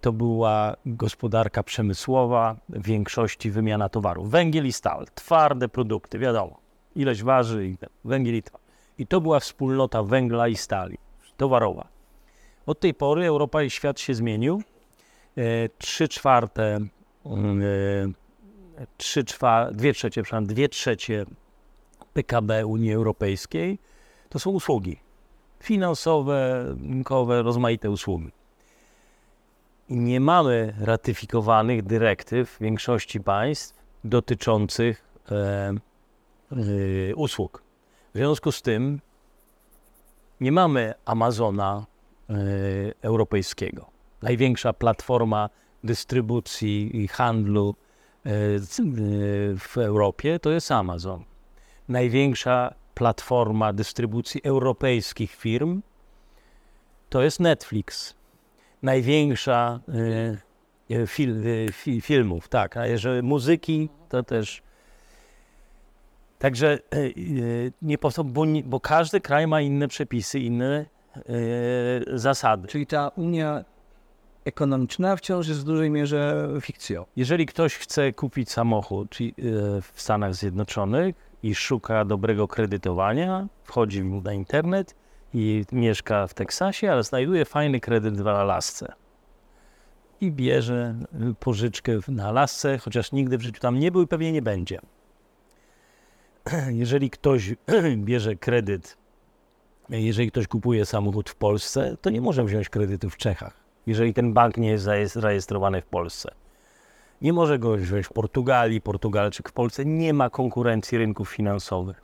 to 0.00 0.12
była 0.12 0.76
gospodarka 0.86 1.62
przemysłowa, 1.62 2.56
w 2.68 2.82
większości 2.86 3.50
wymiana 3.50 3.88
towarów. 3.88 4.30
Węgiel 4.30 4.66
i 4.66 4.72
stal, 4.72 5.06
twarde 5.14 5.68
produkty, 5.68 6.18
wiadomo, 6.18 6.60
ileś 6.96 7.22
waży, 7.22 7.76
węgiel 8.04 8.36
i 8.36 8.42
stal. 8.42 8.60
I 8.98 9.06
to 9.06 9.20
była 9.20 9.40
wspólnota 9.40 10.02
węgla 10.02 10.48
i 10.48 10.56
stali, 10.56 10.98
towarowa. 11.36 11.88
Od 12.66 12.80
tej 12.80 12.94
pory 12.94 13.26
Europa 13.26 13.62
i 13.62 13.70
świat 13.70 14.00
się 14.00 14.14
zmienił. 14.14 14.62
E, 15.36 15.68
trzy 15.78 16.08
czwarte, 16.08 16.78
mm, 17.26 17.62
e, 17.62 18.86
trzy 18.96 19.24
czwa, 19.24 19.70
dwie 19.72 19.92
trzecie, 19.92 20.22
przepraszam, 20.22 20.46
dwie 20.46 20.68
trzecie 20.68 21.26
PKB 22.12 22.66
Unii 22.66 22.92
Europejskiej 22.92 23.78
to 24.28 24.38
są 24.38 24.50
usługi 24.50 24.98
finansowe, 25.60 26.64
rynkowe, 26.82 27.42
rozmaite 27.42 27.90
usługi 27.90 28.30
i 29.88 29.96
nie 29.96 30.20
mamy 30.20 30.74
ratyfikowanych 30.80 31.82
dyrektyw 31.82 32.58
większości 32.60 33.20
państw 33.20 33.84
dotyczących 34.04 35.04
e, 35.30 35.34
e, 36.52 37.14
usług. 37.14 37.62
W 38.14 38.16
związku 38.16 38.52
z 38.52 38.62
tym 38.62 39.00
nie 40.40 40.52
mamy 40.52 40.94
Amazona 41.04 41.86
e, 42.30 42.34
europejskiego. 43.02 43.90
Największa 44.22 44.72
platforma 44.72 45.50
dystrybucji 45.84 47.02
i 47.02 47.08
handlu 47.08 47.74
e, 48.24 48.30
w 49.58 49.78
Europie 49.78 50.38
to 50.38 50.50
jest 50.50 50.72
Amazon. 50.72 51.24
Największa 51.88 52.74
platforma 52.94 53.72
dystrybucji 53.72 54.40
europejskich 54.44 55.34
firm 55.34 55.82
to 57.08 57.22
jest 57.22 57.40
Netflix 57.40 58.14
największa 58.84 59.80
y, 59.88 60.94
y, 60.94 61.06
fil, 61.06 61.46
y, 61.86 62.00
filmów, 62.00 62.48
tak. 62.48 62.76
A 62.76 62.86
jeżeli 62.86 63.22
muzyki, 63.22 63.88
to 64.08 64.22
też. 64.22 64.62
Także 66.38 66.78
nie 67.82 67.98
po 67.98 68.10
bo, 68.24 68.44
bo 68.64 68.80
każdy 68.80 69.20
kraj 69.20 69.46
ma 69.46 69.60
inne 69.60 69.88
przepisy, 69.88 70.40
inne 70.40 70.86
zasady. 72.14 72.68
Czyli 72.68 72.86
ta 72.86 73.08
Unia 73.08 73.64
ekonomiczna 74.44 75.16
wciąż 75.16 75.48
jest 75.48 75.60
w 75.60 75.64
dużej 75.64 75.90
mierze 75.90 76.48
fikcją. 76.60 77.04
Jeżeli 77.16 77.46
ktoś 77.46 77.76
chce 77.76 78.12
kupić 78.12 78.50
samochód 78.50 79.16
w 79.82 80.00
Stanach 80.02 80.34
Zjednoczonych 80.34 81.14
i 81.42 81.54
szuka 81.54 82.04
dobrego 82.04 82.48
kredytowania, 82.48 83.48
wchodzi 83.64 84.04
na 84.04 84.32
internet 84.32 84.94
i 85.34 85.64
mieszka 85.72 86.26
w 86.26 86.34
Teksasie, 86.34 86.92
ale 86.92 87.02
znajduje 87.02 87.44
fajny 87.44 87.80
kredyt 87.80 88.20
w 88.20 88.26
Alasce. 88.26 88.92
I 90.20 90.32
bierze 90.32 90.94
pożyczkę 91.40 91.92
na 92.08 92.28
Alasce, 92.28 92.78
chociaż 92.78 93.12
nigdy 93.12 93.38
w 93.38 93.42
życiu 93.42 93.60
tam 93.60 93.78
nie 93.78 93.92
był 93.92 94.02
i 94.02 94.06
pewnie 94.06 94.32
nie 94.32 94.42
będzie. 94.42 94.80
Jeżeli 96.68 97.10
ktoś 97.10 97.54
bierze 97.96 98.36
kredyt, 98.36 98.96
jeżeli 99.90 100.30
ktoś 100.30 100.46
kupuje 100.46 100.86
samochód 100.86 101.30
w 101.30 101.34
Polsce, 101.34 101.96
to 102.00 102.10
nie 102.10 102.20
może 102.20 102.44
wziąć 102.44 102.68
kredytu 102.68 103.10
w 103.10 103.16
Czechach, 103.16 103.60
jeżeli 103.86 104.14
ten 104.14 104.32
bank 104.32 104.56
nie 104.56 104.68
jest 104.68 104.84
zarejestrowany 105.14 105.82
w 105.82 105.86
Polsce. 105.86 106.34
Nie 107.22 107.32
może 107.32 107.58
go 107.58 107.76
wziąć 107.76 108.06
w 108.06 108.12
Portugalii, 108.12 108.80
Portugalczyk 108.80 109.48
w 109.48 109.52
Polsce. 109.52 109.84
Nie 109.84 110.14
ma 110.14 110.30
konkurencji 110.30 110.98
rynków 110.98 111.30
finansowych. 111.30 112.02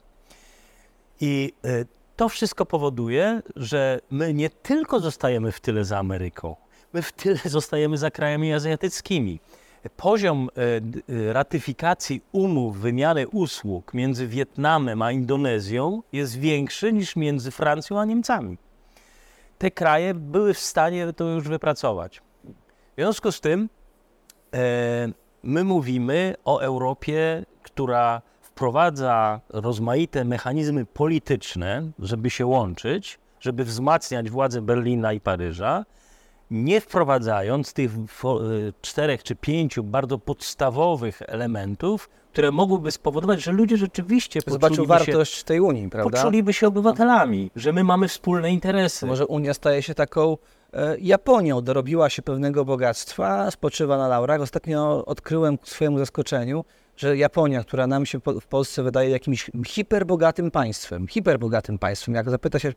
I 1.20 1.52
e, 1.64 1.84
to 2.20 2.28
wszystko 2.28 2.66
powoduje, 2.66 3.42
że 3.56 4.00
my 4.11 4.35
nie 4.35 4.50
tylko 4.50 5.00
zostajemy 5.00 5.52
w 5.52 5.61
tyle 5.61 5.85
za 5.85 5.98
Ameryką, 5.98 6.56
my 6.92 7.02
w 7.02 7.12
tyle 7.12 7.38
zostajemy 7.44 7.98
za 7.98 8.11
krajami 8.11 8.52
azjatyckimi. 8.52 9.40
Poziom 9.96 10.48
e, 10.48 10.62
e, 11.28 11.33
ratyfikacji 11.33 12.22
umów 12.33 12.78
wymiany 12.78 13.28
usług 13.28 13.94
między 13.94 14.26
Wietnamem 14.26 15.02
a 15.02 15.12
Indonezją 15.12 16.02
jest 16.12 16.38
większy 16.38 16.92
niż 16.92 17.16
między 17.16 17.50
Francją 17.50 18.00
a 18.00 18.04
Niemcami. 18.04 18.59
Te 19.59 19.70
kraje 19.70 20.14
były 20.14 20.54
w 20.54 20.58
stanie 20.58 21.12
to 21.12 21.25
już 21.25 21.48
wypracować. 21.48 22.23
W 22.92 22.94
związku 22.96 23.33
z 23.33 23.40
tym 23.40 23.68
e, 24.54 24.58
my 25.42 25.64
mówimy 25.64 26.35
o 26.44 26.60
Europie, 26.60 27.44
która 27.62 28.23
wprowadza 28.61 29.40
rozmaite 29.48 30.25
mechanizmy 30.25 30.87
polityczne, 30.87 31.90
żeby 31.98 32.31
się 32.31 32.46
łączyć, 32.46 33.19
żeby 33.40 33.65
wzmacniać 33.65 34.31
władze 34.31 34.63
Berlina 34.63 35.13
i 35.13 35.21
Paryża, 35.21 35.85
nie 36.50 36.81
wprowadzając 36.81 37.73
tych 37.73 37.90
czterech 38.83 39.23
czy 39.23 39.37
pięciu 39.37 39.85
bardzo 39.85 40.19
podstawowych 40.19 41.23
elementów, 41.27 42.11
które 42.33 42.52
mogłyby 42.52 42.90
spowodować, 42.90 43.42
że 43.42 43.52
ludzie 43.52 43.77
rzeczywiście 43.77 44.40
zobaczył 44.46 44.87
wartość 44.87 45.35
się, 45.35 45.44
tej 45.44 45.61
Unii, 45.61 45.88
prawda? 45.88 46.19
Poczuliby 46.19 46.52
się 46.52 46.67
obywatelami, 46.67 47.50
że 47.56 47.73
my 47.73 47.85
mamy 47.85 48.08
wspólne 48.08 48.50
interesy. 48.50 49.06
Może 49.06 49.27
Unia 49.27 49.54
staje 49.54 49.83
się 49.83 49.94
taką 49.94 50.37
e, 50.73 50.98
Japonią, 50.98 51.61
dorobiła 51.61 52.11
się 52.11 52.23
pewnego 52.23 52.65
bogactwa, 52.65 53.50
spoczywa 53.50 53.98
na 53.98 54.08
laurach. 54.08 54.40
Ostatnio 54.40 55.04
odkryłem 55.06 55.58
ku 55.58 55.67
swojemu 55.67 55.98
zaskoczeniu, 55.98 56.65
że 57.01 57.17
Japonia, 57.17 57.65
która 57.65 57.87
nam 57.87 58.07
się 58.07 58.21
w 58.40 58.46
Polsce 58.46 58.83
wydaje 58.83 59.11
jakimś 59.11 59.51
hiperbogatym 59.67 60.51
państwem, 60.51 61.09
hiperbogatym 61.09 61.79
państwem, 61.79 62.15
jak 62.15 62.31
zapyta 62.31 62.59
się 62.59 62.73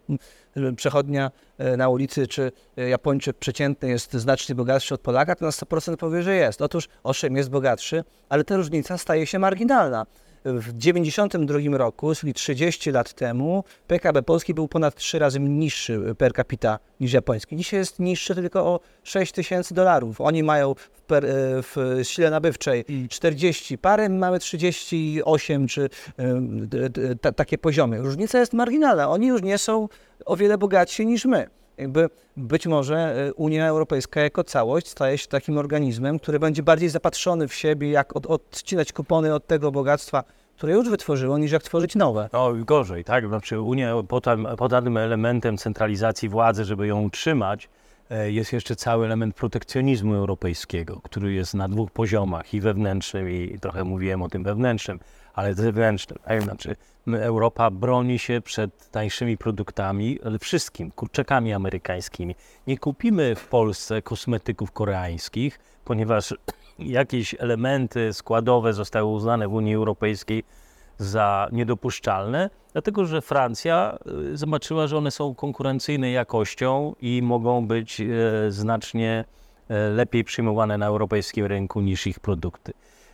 przechodnia 0.75 1.31
e, 1.57 1.77
na 1.77 1.89
ulicy, 1.89 2.27
czy 2.27 2.51
e, 2.77 2.89
Japończyk 2.89 3.37
przeciętny 3.37 3.89
jest 3.89 4.13
znacznie 4.13 4.55
bogatszy 4.55 4.93
od 4.93 5.01
Polaka, 5.01 5.35
to 5.35 5.45
na 5.45 5.51
100% 5.51 5.97
powie, 5.97 6.23
że 6.23 6.35
jest. 6.35 6.61
Otóż, 6.61 6.89
owszem, 7.03 7.35
jest 7.35 7.49
bogatszy, 7.49 8.03
ale 8.29 8.43
ta 8.43 8.57
różnica 8.57 8.97
staje 8.97 9.27
się 9.27 9.39
marginalna. 9.39 10.05
W 10.45 10.73
1992 10.79 11.77
roku, 11.77 12.15
czyli 12.15 12.33
30 12.33 12.91
lat 12.91 13.13
temu, 13.13 13.63
PKB 13.87 14.23
Polski 14.23 14.53
był 14.53 14.67
ponad 14.67 14.95
3 14.95 15.19
razy 15.19 15.39
niższy 15.39 16.15
per 16.17 16.33
capita 16.33 16.79
niż 16.99 17.13
japoński. 17.13 17.55
Dzisiaj 17.55 17.79
jest 17.79 17.99
niższy 17.99 18.35
tylko 18.35 18.65
o 18.65 18.79
6 19.03 19.31
tysięcy 19.31 19.73
dolarów. 19.73 20.21
Oni 20.21 20.43
mają 20.43 20.73
w, 20.73 21.01
per, 21.01 21.25
e, 21.25 21.29
w 21.61 21.75
sile 22.03 22.29
nabywczej 22.29 22.85
40 23.09 23.77
parę, 23.77 24.09
mamy 24.09 24.39
38 24.39 25.67
czy 25.67 25.89
e, 27.23 27.31
takie 27.33 27.57
poziomy. 27.57 28.01
Różnica 28.01 28.39
jest 28.39 28.53
marginalna. 28.53 29.09
Oni 29.09 29.27
już 29.27 29.41
nie 29.41 29.57
są 29.57 29.89
o 30.25 30.35
wiele 30.35 30.57
bogatsi 30.57 31.05
niż 31.05 31.25
my 31.25 31.47
jakby 31.77 32.09
być 32.37 32.67
może 32.67 33.27
e, 33.27 33.33
Unia 33.33 33.67
Europejska 33.67 34.21
jako 34.21 34.43
całość 34.43 34.87
staje 34.87 35.17
się 35.17 35.27
takim 35.27 35.57
organizmem, 35.57 36.19
który 36.19 36.39
będzie 36.39 36.63
bardziej 36.63 36.89
zapatrzony 36.89 37.47
w 37.47 37.53
siebie, 37.53 37.89
jak 37.89 38.15
od, 38.15 38.25
odcinać 38.25 38.93
kupony 38.93 39.33
od 39.33 39.47
tego 39.47 39.71
bogactwa, 39.71 40.23
które 40.57 40.73
już 40.73 40.89
wytworzyło, 40.89 41.37
niż 41.37 41.51
jak 41.51 41.63
tworzyć 41.63 41.95
nowe. 41.95 42.29
No 42.33 42.53
gorzej, 42.53 43.03
tak? 43.03 43.27
Znaczy 43.27 43.61
Unia 43.61 43.93
pod 44.57 44.71
danym 44.71 44.97
elementem 44.97 45.57
centralizacji 45.57 46.29
władzy, 46.29 46.65
żeby 46.65 46.87
ją 46.87 47.03
utrzymać, 47.03 47.69
e, 48.09 48.31
jest 48.31 48.53
jeszcze 48.53 48.75
cały 48.75 49.05
element 49.05 49.35
protekcjonizmu 49.35 50.13
europejskiego, 50.13 51.01
który 51.03 51.33
jest 51.33 51.53
na 51.53 51.67
dwóch 51.67 51.91
poziomach, 51.91 52.53
i 52.53 52.61
wewnętrznym, 52.61 53.29
i 53.29 53.59
trochę 53.61 53.83
mówiłem 53.83 54.21
o 54.21 54.29
tym 54.29 54.43
wewnętrznym, 54.43 54.99
ale 55.33 55.53
zewnętrznym. 55.53 56.19
Znaczy 56.41 56.75
Europa 57.07 57.71
broni 57.71 58.19
się 58.19 58.41
przed 58.41 58.91
tańszymi 58.91 59.37
produktami, 59.37 60.19
ale 60.25 60.39
wszystkim, 60.39 60.91
kurczakami 60.91 61.53
amerykańskimi. 61.53 62.35
Nie 62.67 62.77
kupimy 62.77 63.35
w 63.35 63.47
Polsce 63.47 64.01
kosmetyków 64.01 64.71
koreańskich, 64.71 65.59
ponieważ 65.85 66.33
jakieś 66.79 67.35
elementy 67.39 68.13
składowe 68.13 68.73
zostały 68.73 69.11
uznane 69.11 69.47
w 69.47 69.53
Unii 69.53 69.75
Europejskiej 69.75 70.43
za 70.97 71.47
niedopuszczalne, 71.51 72.49
dlatego 72.73 73.05
że 73.05 73.21
Francja 73.21 73.97
y, 74.33 74.37
zobaczyła, 74.37 74.87
że 74.87 74.97
one 74.97 75.11
są 75.11 75.35
konkurencyjne 75.35 76.11
jakością 76.11 76.95
i 77.01 77.21
mogą 77.23 77.67
być 77.67 78.01
e, 78.01 78.05
znacznie 78.51 79.25
e, 79.69 79.89
lepiej 79.89 80.23
przyjmowane 80.23 80.77
na 80.77 80.85
europejskim 80.85 81.45
rynku 81.45 81.81
niż 81.81 82.07
ich 82.07 82.19
produkty. 82.19 82.73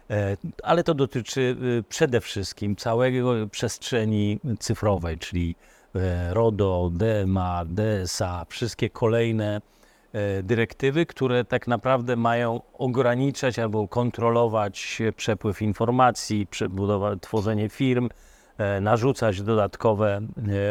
E, 0.09 0.37
ale 0.63 0.83
to 0.83 0.93
dotyczy 0.93 1.55
y, 1.79 1.83
przede 1.89 2.21
wszystkim 2.21 2.75
całego 2.75 3.47
przestrzeni 3.47 4.39
cyfrowej, 4.59 5.17
czyli 5.17 5.55
e, 5.95 6.33
RODO, 6.33 6.91
DMA, 6.93 7.65
DSA, 7.65 8.45
wszystkie 8.49 8.89
kolejne 8.89 9.61
e, 10.13 10.43
dyrektywy, 10.43 11.05
które 11.05 11.45
tak 11.45 11.67
naprawdę 11.67 12.15
mają 12.15 12.61
ograniczać 12.73 13.59
albo 13.59 13.87
kontrolować 13.87 15.01
przepływ 15.15 15.61
informacji, 15.61 16.47
tworzenie 17.21 17.69
firm, 17.69 18.09
narzucać 18.81 19.41
dodatkowe 19.41 20.21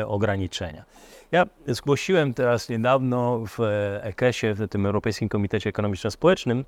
ograniczenia. 0.07 0.84
Ja 1.32 1.47
zgłosiłem 1.66 2.34
teraz 2.34 2.68
niedawno 2.68 3.45
w 3.47 3.59
EKS-ie, 4.03 4.55
w 4.55 4.68
tym 4.68 4.86
Europejskim 4.86 5.28
Komitecie 5.28 5.70
Ekonomiczno-Społecznym, 5.70 6.64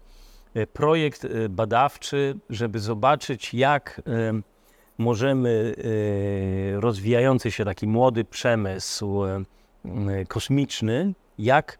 projekt 0.72 1.24
e, 1.24 1.48
badawczy, 1.48 2.38
żeby 2.50 2.78
zobaczyć, 2.78 3.54
jak 3.54 4.02
e, 4.06 4.40
możemy 4.98 5.74
rozwijający 6.74 7.50
się 7.50 7.64
taki 7.64 7.86
młody 7.86 8.24
przemysł 8.24 9.20
kosmiczny, 10.28 11.14
jak 11.38 11.78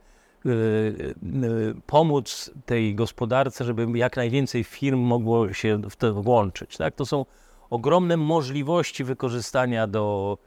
pomóc 1.86 2.50
tej 2.66 2.94
gospodarce, 2.94 3.64
żeby 3.64 3.86
jak 3.98 4.16
najwięcej 4.16 4.64
firm 4.64 5.00
mogło 5.00 5.52
się 5.52 5.80
w 5.90 5.96
to 5.96 6.14
włączyć. 6.22 6.76
Tak? 6.76 6.94
To 6.94 7.06
są 7.06 7.26
ogromne 7.70 8.16
możliwości 8.16 9.04
wykorzystania 9.04 9.86
do 9.86 10.38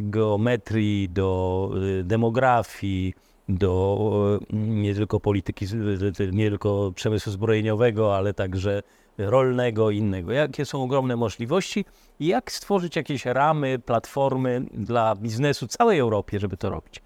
geometrii, 0.00 1.08
do 1.08 1.70
demografii, 2.04 3.14
do 3.48 4.40
nie 4.52 4.94
tylko 4.94 5.20
polityki, 5.20 5.66
nie 6.32 6.48
tylko 6.48 6.92
przemysłu 6.94 7.32
zbrojeniowego, 7.32 8.16
ale 8.16 8.34
także 8.34 8.82
rolnego 9.18 9.90
i 9.90 9.96
innego. 9.96 10.32
Jakie 10.32 10.64
są 10.64 10.82
ogromne 10.82 11.16
możliwości 11.16 11.84
i 12.20 12.26
jak 12.26 12.52
stworzyć 12.52 12.96
jakieś 12.96 13.26
ramy, 13.26 13.78
platformy 13.78 14.66
dla 14.72 15.16
biznesu 15.16 15.66
całej 15.66 15.98
Europie, 15.98 16.40
żeby 16.40 16.56
to 16.56 16.70
robić. 16.70 17.02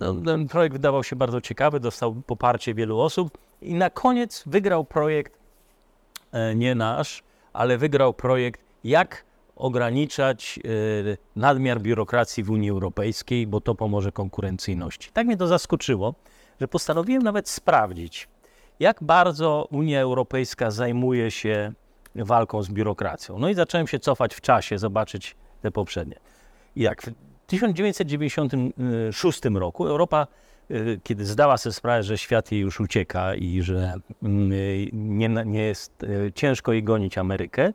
No, 0.00 0.14
ten 0.14 0.48
projekt 0.48 0.72
wydawał 0.72 1.04
się 1.04 1.16
bardzo 1.16 1.40
ciekawy, 1.40 1.80
dostał 1.80 2.14
poparcie 2.14 2.74
wielu 2.74 3.00
osób 3.00 3.38
i 3.62 3.74
na 3.74 3.90
koniec 3.90 4.44
wygrał 4.46 4.84
projekt, 4.84 5.38
e, 6.32 6.54
nie 6.54 6.74
nasz, 6.74 7.22
ale 7.52 7.78
wygrał 7.78 8.14
projekt, 8.14 8.60
jak 8.84 9.24
ograniczać 9.62 10.58
e, 10.58 10.60
nadmiar 11.36 11.80
biurokracji 11.80 12.42
w 12.42 12.50
Unii 12.50 12.70
Europejskiej, 12.70 13.46
bo 13.46 13.60
to 13.60 13.74
pomoże 13.74 14.12
konkurencyjności. 14.12 15.10
Tak 15.12 15.26
mnie 15.26 15.36
to 15.36 15.46
zaskoczyło, 15.46 16.14
że 16.60 16.68
postanowiłem 16.68 17.22
nawet 17.22 17.48
sprawdzić, 17.48 18.28
jak 18.80 19.02
bardzo 19.02 19.68
Unia 19.70 20.00
Europejska 20.00 20.70
zajmuje 20.70 21.30
się 21.30 21.72
walką 22.14 22.62
z 22.62 22.68
biurokracją. 22.68 23.38
No 23.38 23.48
i 23.48 23.54
zacząłem 23.54 23.86
się 23.86 23.98
cofać 23.98 24.34
w 24.34 24.40
czasie, 24.40 24.78
zobaczyć 24.78 25.36
te 25.60 25.70
poprzednie. 25.70 26.16
I 26.76 26.82
jak 26.82 27.02
w 27.02 27.10
1996 27.46 29.40
roku 29.54 29.86
Europa, 29.86 30.26
e, 30.70 30.74
kiedy 31.02 31.26
zdała 31.26 31.56
sobie 31.56 31.72
sprawę, 31.72 32.02
że 32.02 32.18
świat 32.18 32.52
jej 32.52 32.60
już 32.60 32.80
ucieka 32.80 33.34
i 33.34 33.62
że 33.62 33.94
mm, 34.22 34.50
nie, 34.92 35.28
nie 35.28 35.62
jest 35.62 36.04
e, 36.04 36.32
ciężko 36.32 36.72
jej 36.72 36.82
gonić 36.82 37.18
Amerykę, 37.18 37.72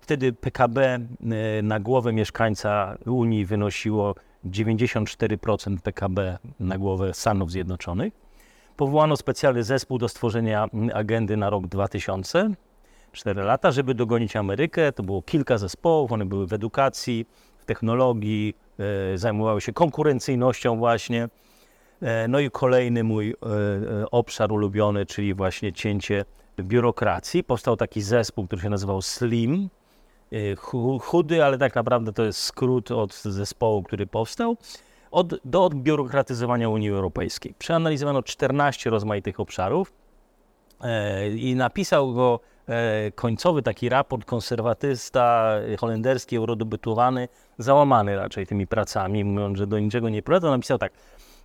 Wtedy 0.00 0.32
PKB 0.32 0.78
e, 0.80 1.62
na 1.62 1.80
głowę 1.80 2.12
mieszkańca 2.12 2.96
Unii 3.06 3.44
wynosiło 3.44 4.14
94% 4.44 5.78
PKB 5.78 6.38
na 6.60 6.78
głowę 6.78 7.14
Stanów 7.14 7.50
Zjednoczonych. 7.50 8.12
Powołano 8.76 9.16
specjalny 9.16 9.64
zespół 9.64 9.98
do 9.98 10.08
stworzenia 10.08 10.68
agendy 10.94 11.36
na 11.36 11.50
rok 11.50 11.66
2000, 11.66 12.50
4 13.12 13.42
lata, 13.42 13.70
żeby 13.70 13.94
dogonić 13.94 14.36
Amerykę. 14.36 14.92
To 14.92 15.02
było 15.02 15.22
kilka 15.22 15.58
zespołów, 15.58 16.12
one 16.12 16.24
były 16.24 16.46
w 16.46 16.52
edukacji, 16.52 17.26
w 17.58 17.64
technologii, 17.64 18.54
e, 19.14 19.18
zajmowały 19.18 19.60
się 19.60 19.72
konkurencyjnością 19.72 20.76
właśnie. 20.78 21.28
E, 22.02 22.28
no 22.28 22.40
i 22.40 22.50
kolejny 22.50 23.04
mój 23.04 23.34
obszar 24.10 24.52
ulubiony, 24.52 25.06
czyli 25.06 25.34
właśnie 25.34 25.72
cięcie 25.72 26.24
biurokracji. 26.60 27.44
Powstał 27.44 27.76
taki 27.76 28.02
zespół, 28.02 28.46
który 28.46 28.62
się 28.62 28.70
nazywał 28.70 29.02
SLIM, 29.02 29.70
Y, 29.70 29.79
chudy, 31.00 31.44
ale 31.44 31.58
tak 31.58 31.74
naprawdę 31.74 32.12
to 32.12 32.24
jest 32.24 32.42
skrót 32.42 32.90
od 32.90 33.14
zespołu, 33.14 33.82
który 33.82 34.06
powstał, 34.06 34.56
od, 35.10 35.34
do 35.44 35.64
odbiurokratyzowania 35.64 36.68
Unii 36.68 36.90
Europejskiej. 36.90 37.54
Przeanalizowano 37.58 38.22
14 38.22 38.90
rozmaitych 38.90 39.40
obszarów 39.40 39.92
e, 40.80 41.28
i 41.30 41.54
napisał 41.54 42.14
go 42.14 42.40
e, 42.68 43.10
końcowy 43.12 43.62
taki 43.62 43.88
raport 43.88 44.24
konserwatysta 44.24 45.54
holenderski, 45.78 46.36
eurodobytowany, 46.36 47.28
załamany 47.58 48.16
raczej 48.16 48.46
tymi 48.46 48.66
pracami, 48.66 49.24
mówiąc, 49.24 49.58
że 49.58 49.66
do 49.66 49.78
niczego 49.78 50.08
nie 50.08 50.22
prowadzi. 50.22 50.46
Napisał 50.46 50.78
tak, 50.78 50.92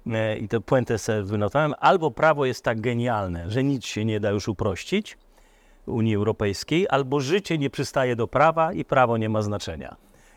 e, 0.08 0.38
i 0.38 0.48
to 0.48 0.62
puentę 0.62 0.98
sobie 0.98 1.24
wynotowałem, 1.24 1.74
albo 1.80 2.12
prawo 2.12 2.46
jest 2.46 2.64
tak 2.64 2.82
genialne, 2.82 3.50
że 3.50 3.64
nic 3.64 3.86
się 3.86 4.06
nie 4.06 4.20
da 4.20 4.30
już 4.30 4.48
uprościć, 4.48 5.18
Unii 5.86 6.16
Europejskiej, 6.16 6.88
albo 6.90 7.20
życie 7.20 7.58
nie 7.58 7.70
przystaje 7.70 8.16
do 8.16 8.28
prawa 8.28 8.74
i 8.74 8.86
prawo 8.86 9.18
nie 9.18 9.30
ma 9.30 9.42
znaczenia. 9.42 9.96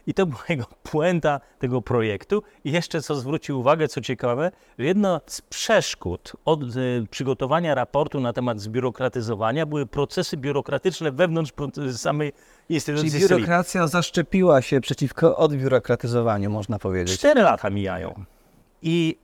I 0.08 0.14
to 0.14 0.26
była 0.26 0.42
jego 0.48 0.64
puenta 0.90 1.40
tego 1.58 1.82
projektu. 1.82 2.42
I 2.64 2.72
jeszcze 2.72 3.02
co 3.02 3.14
zwrócił 3.14 3.60
uwagę, 3.60 3.88
co 3.88 4.00
ciekawe, 4.00 4.50
że 4.78 4.84
jedna 4.84 5.20
z 5.26 5.40
przeszkód 5.40 6.32
od 6.44 6.76
y, 6.76 7.06
przygotowania 7.10 7.74
raportu 7.74 8.20
na 8.20 8.32
temat 8.32 8.60
zbiurokratyzowania 8.60 9.66
były 9.66 9.86
procesy 9.86 10.36
biurokratyczne 10.36 11.12
wewnątrz 11.12 11.52
samej 11.96 12.32
instytucji. 12.68 13.10
Czyli 13.10 13.22
biurokracja 13.22 13.86
zaszczepiła 13.86 14.62
się 14.62 14.80
przeciwko 14.80 15.36
odbiurokratyzowaniu, 15.36 16.50
można 16.50 16.78
powiedzieć. 16.78 17.18
Cztery 17.18 17.42
lata 17.42 17.70
mijają. 17.70 18.24
I 18.82 19.18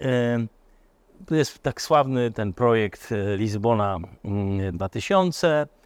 y, 0.45 1.27
to 1.27 1.35
jest 1.35 1.63
tak 1.63 1.83
sławny 1.83 2.31
ten 2.31 2.53
projekt 2.53 3.13
y, 3.13 3.37
Lizbona 3.37 3.99
2000 4.73 5.49
mm, 5.49 5.67
E, 5.69 5.84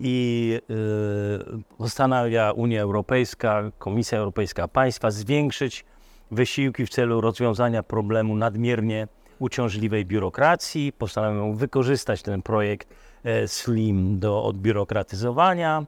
i 0.00 0.60
e, 0.70 1.76
postanawia 1.78 2.52
Unia 2.52 2.82
Europejska, 2.82 3.70
Komisja 3.78 4.18
Europejska, 4.18 4.68
państwa 4.68 5.10
zwiększyć 5.10 5.84
wysiłki 6.30 6.86
w 6.86 6.90
celu 6.90 7.20
rozwiązania 7.20 7.82
problemu 7.82 8.36
nadmiernie 8.36 9.08
uciążliwej 9.38 10.04
biurokracji. 10.04 10.92
Postanawiają 10.92 11.54
wykorzystać 11.54 12.22
ten 12.22 12.42
projekt 12.42 12.88
e, 13.24 13.48
SLIM 13.48 14.18
do 14.18 14.44
odbiurokratyzowania. 14.44 15.86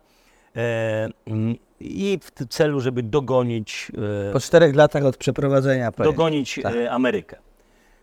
e, 0.56 1.08
i 1.80 2.18
w 2.22 2.48
celu, 2.48 2.80
żeby 2.80 3.02
dogonić, 3.02 3.92
e, 4.28 4.32
Po 4.32 4.40
czterech 4.40 4.74
latach 4.74 5.04
od 5.04 5.16
przeprowadzenia 5.16 5.92
projektu. 5.92 6.16
dogonić 6.16 6.60
tak. 6.62 6.76
e, 6.76 6.90
Amerykę. 6.90 7.36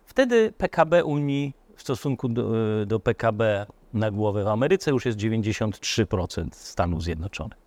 Wtedy 0.06 0.54
PKB 0.58 1.04
Unii 1.04 1.54
w 1.76 1.82
stosunku 1.82 2.30
do, 2.30 2.52
e, 2.82 2.86
do 2.86 3.00
PKB 3.00 3.66
na 3.94 4.12
głowę 4.12 4.44
w 4.44 4.48
Ameryce 4.48 4.92
już 4.92 5.06
jest 5.06 5.18
93% 5.18 6.48
Stanów 6.52 7.04
Zjednoczonych. 7.04 7.58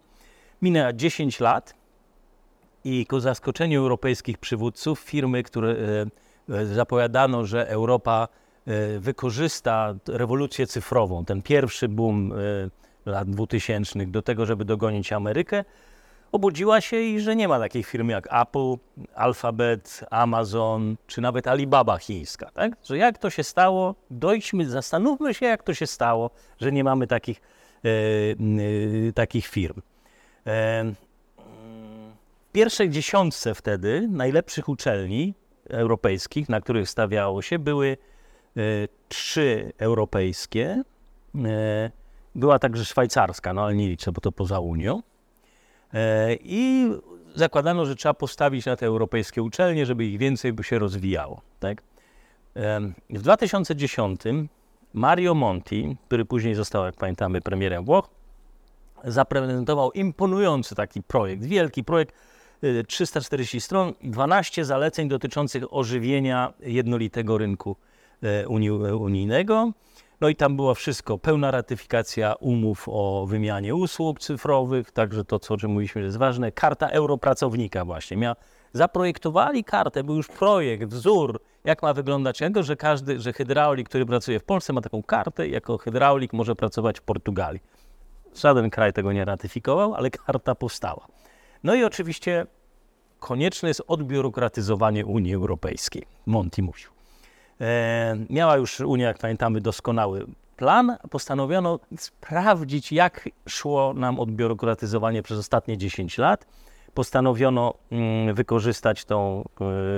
Minęło 0.62 0.92
10 0.92 1.40
lat 1.40 1.74
i 2.84 3.06
ku 3.06 3.20
zaskoczeniu 3.20 3.80
europejskich 3.80 4.38
przywódców 4.38 5.00
firmy, 5.00 5.42
które 5.42 5.76
e, 6.48 6.54
e, 6.54 6.66
zapowiadano, 6.66 7.44
że 7.44 7.68
Europa 7.68 8.28
e, 8.66 8.98
wykorzysta 8.98 9.94
rewolucję 10.08 10.66
cyfrową, 10.66 11.24
ten 11.24 11.42
pierwszy 11.42 11.88
boom 11.88 12.32
lat 13.06 13.30
2000 13.30 14.06
do 14.06 14.22
tego, 14.22 14.46
żeby 14.46 14.64
dogonić 14.64 15.12
Amerykę, 15.12 15.64
obudziła 16.36 16.80
się 16.80 17.00
i 17.00 17.20
że 17.20 17.36
nie 17.36 17.48
ma 17.48 17.58
takich 17.58 17.86
firm 17.86 18.08
jak 18.08 18.28
Apple, 18.42 18.74
Alphabet, 19.14 20.04
Amazon, 20.10 20.96
czy 21.06 21.20
nawet 21.20 21.46
Alibaba 21.46 21.98
chińska. 21.98 22.50
Tak? 22.50 22.76
Że 22.84 22.98
jak 22.98 23.18
to 23.18 23.30
się 23.30 23.44
stało, 23.44 23.94
dojdźmy, 24.10 24.66
zastanówmy 24.66 25.34
się, 25.34 25.46
jak 25.46 25.62
to 25.62 25.74
się 25.74 25.86
stało, 25.86 26.30
że 26.60 26.72
nie 26.72 26.84
mamy 26.84 27.06
takich, 27.06 27.40
e, 27.84 27.88
e, 29.08 29.12
takich 29.12 29.46
firm. 29.46 29.80
E, 30.46 30.84
w 32.48 32.52
pierwszej 32.52 32.90
dziesiątce 32.90 33.54
wtedy 33.54 34.08
najlepszych 34.10 34.68
uczelni 34.68 35.34
europejskich, 35.68 36.48
na 36.48 36.60
których 36.60 36.90
stawiało 36.90 37.42
się, 37.42 37.58
były 37.58 37.96
e, 38.56 38.60
trzy 39.08 39.72
europejskie. 39.78 40.82
E, 41.44 41.90
była 42.34 42.58
także 42.58 42.84
szwajcarska, 42.84 43.52
no 43.52 43.64
ale 43.64 43.74
nie 43.74 43.88
liczę, 43.88 44.12
bo 44.12 44.20
to 44.20 44.32
poza 44.32 44.60
Unią. 44.60 45.02
E, 45.94 46.34
I 46.40 46.90
zakładano, 47.34 47.86
że 47.86 47.96
trzeba 47.96 48.14
postawić 48.14 48.66
na 48.66 48.76
te 48.76 48.86
europejskie 48.86 49.42
uczelnie, 49.42 49.86
żeby 49.86 50.04
ich 50.04 50.18
więcej 50.18 50.52
by 50.52 50.64
się 50.64 50.78
rozwijało. 50.78 51.40
Tak? 51.60 51.82
W 53.10 53.22
2010 53.22 54.20
Mario 54.94 55.34
Monti, 55.34 55.96
który 56.06 56.24
później 56.24 56.54
został, 56.54 56.84
jak 56.84 56.96
pamiętamy, 56.96 57.40
premierem 57.40 57.84
Włoch, 57.84 58.08
zaprezentował 59.04 59.92
imponujący 59.92 60.74
taki 60.74 61.02
projekt, 61.02 61.44
wielki 61.44 61.84
projekt, 61.84 62.14
y, 62.64 62.84
340 62.84 63.60
stron, 63.60 63.92
12 64.02 64.64
zaleceń 64.64 65.08
dotyczących 65.08 65.74
ożywienia 65.74 66.52
jednolitego 66.60 67.38
rynku 67.38 67.76
e, 68.22 68.48
unijnego. 68.96 69.72
No 70.20 70.28
i 70.28 70.36
tam 70.36 70.56
było 70.56 70.74
wszystko, 70.74 71.18
pełna 71.18 71.50
ratyfikacja 71.50 72.34
umów 72.34 72.84
o 72.88 73.26
wymianie 73.28 73.74
usług 73.74 74.20
cyfrowych, 74.20 74.92
także 74.92 75.24
to, 75.24 75.38
co, 75.38 75.54
o 75.54 75.56
czym 75.56 75.70
mówiliśmy, 75.70 76.02
jest 76.02 76.16
ważne, 76.16 76.52
karta 76.52 76.88
europracownika 76.88 77.84
właśnie. 77.84 78.16
Mia, 78.16 78.36
zaprojektowali 78.72 79.64
kartę, 79.64 80.04
był 80.04 80.16
już 80.16 80.28
projekt, 80.28 80.90
wzór, 80.90 81.40
jak 81.64 81.82
ma 81.82 81.92
wyglądać 81.94 82.38
tego, 82.38 82.62
że 82.62 82.76
każdy, 82.76 83.20
że 83.20 83.32
hydraulik, 83.32 83.88
który 83.88 84.06
pracuje 84.06 84.40
w 84.40 84.44
Polsce 84.44 84.72
ma 84.72 84.80
taką 84.80 85.02
kartę 85.02 85.48
jako 85.48 85.78
hydraulik 85.78 86.32
może 86.32 86.56
pracować 86.56 86.98
w 86.98 87.02
Portugalii. 87.02 87.60
Żaden 88.34 88.70
kraj 88.70 88.92
tego 88.92 89.12
nie 89.12 89.24
ratyfikował, 89.24 89.94
ale 89.94 90.10
karta 90.10 90.54
powstała. 90.54 91.06
No 91.64 91.74
i 91.74 91.84
oczywiście 91.84 92.46
konieczne 93.18 93.68
jest 93.68 93.82
odbiurokratyzowanie 93.86 95.06
Unii 95.06 95.34
Europejskiej. 95.34 96.02
Monti 96.26 96.62
mówił. 96.62 96.95
E, 97.60 98.16
miała 98.30 98.56
już 98.56 98.80
Unia, 98.80 99.06
jak 99.06 99.18
pamiętamy, 99.18 99.60
doskonały 99.60 100.26
plan. 100.56 100.96
Postanowiono 101.10 101.78
sprawdzić, 101.98 102.92
jak 102.92 103.28
szło 103.48 103.94
nam 103.94 104.20
odbiurokratyzowanie 104.20 105.22
przez 105.22 105.38
ostatnie 105.38 105.78
10 105.78 106.18
lat. 106.18 106.46
Postanowiono 106.94 107.74
mm, 107.90 108.34
wykorzystać 108.34 109.04
tą, 109.04 109.44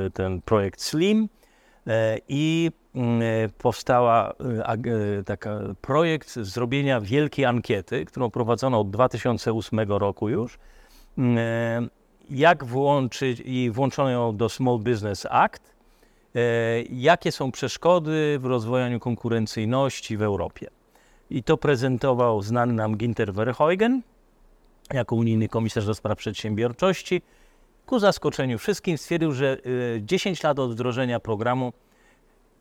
e, 0.06 0.10
ten 0.10 0.42
projekt 0.42 0.80
SLIM 0.80 1.28
e, 1.86 2.18
i 2.28 2.70
mm, 2.94 3.22
powstała 3.58 4.32
taka 5.26 5.60
projekt 5.80 6.32
zrobienia 6.36 7.00
wielkiej 7.00 7.44
ankiety, 7.44 8.04
którą 8.04 8.30
prowadzono 8.30 8.80
od 8.80 8.90
2008 8.90 9.80
roku 9.88 10.28
już. 10.28 10.58
Mm, 11.18 11.90
Jak 12.30 12.64
włączyć 12.64 13.42
i 13.44 13.70
włączono 13.70 14.10
ją 14.10 14.36
do 14.36 14.48
Small 14.48 14.78
Business 14.78 15.26
Act, 15.30 15.77
jakie 16.90 17.32
są 17.32 17.52
przeszkody 17.52 18.38
w 18.40 18.44
rozwojaniu 18.44 19.00
konkurencyjności 19.00 20.16
w 20.16 20.22
Europie. 20.22 20.70
I 21.30 21.42
to 21.42 21.56
prezentował 21.56 22.42
znany 22.42 22.72
nam 22.72 22.96
Ginter 22.96 23.32
Verheugen 23.32 24.02
jako 24.92 25.16
unijny 25.16 25.48
komisarz 25.48 25.86
do 25.86 25.94
spraw 25.94 26.18
przedsiębiorczości. 26.18 27.22
Ku 27.86 27.98
zaskoczeniu 27.98 28.58
wszystkim 28.58 28.98
stwierdził, 28.98 29.32
że 29.32 29.58
e, 29.96 30.02
10 30.02 30.42
lat 30.42 30.58
od 30.58 30.72
wdrożenia 30.72 31.20
programu 31.20 31.72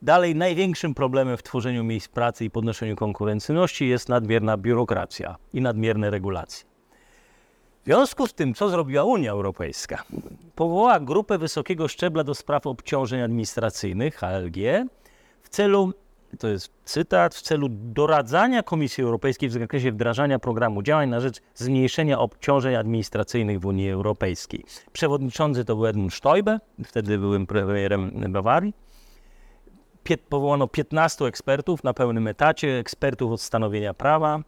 dalej 0.02 0.36
największym 0.36 0.94
problemem 0.94 1.38
w 1.38 1.44
tworzeniu 1.44 1.84
miejsc 1.84 2.08
pracy 2.08 2.46
i 2.46 2.50
podnoszeniu 2.50 2.96
konkurencyjności 2.96 3.88
jest 3.88 4.10
nadmierna 4.10 4.58
biurokracja 4.58 5.36
i 5.54 5.62
nadmierne 5.62 6.10
regulacje. 6.10 6.77
Związku 7.88 8.28
z 8.28 8.34
tym, 8.34 8.54
co 8.54 8.70
zrobiła 8.70 9.04
Unia 9.04 9.32
Europejska? 9.32 10.04
Powołała 10.56 11.00
grupę 11.00 11.38
wysokiego 11.38 11.88
szczebla 11.88 12.24
do 12.24 12.36
spraw 12.36 12.68
obciążeń 12.68 13.22
administracyjnych, 13.22 14.16
HLG, 14.16 14.58
w 15.42 15.50
celu, 15.50 15.94
to 16.40 16.48
jest 16.48 16.72
cytat, 16.84 17.36
w 17.36 17.42
celu 17.42 17.68
doradzania 17.70 18.64
Komisji 18.64 19.04
Europejskiej 19.04 19.50
w 19.50 19.52
zakresie 19.52 19.92
wdrażania 19.92 20.40
programu 20.40 20.82
działań 20.82 21.10
na 21.10 21.20
rzecz 21.20 21.42
zmniejszenia 21.56 22.20
obciążeń 22.20 22.76
administracyjnych 22.76 23.60
w 23.60 23.66
Unii 23.66 23.92
Europejskiej. 23.92 24.64
Przewodniczący 24.94 25.66
to 25.66 25.76
był 25.76 25.86
Edmund 25.86 26.14
Stoiber, 26.14 26.60
wtedy 26.86 27.18
byłem 27.18 27.48
premierem 27.48 28.12
Bawarii. 28.30 28.74
Powołano 30.30 30.68
15 30.68 31.26
ekspertów 31.26 31.84
na 31.84 31.94
pełnym 31.94 32.28
etacie, 32.28 32.80
ekspertów 32.80 33.32
od 33.32 33.42
stanowienia 33.42 33.94
prawa. 33.94 34.44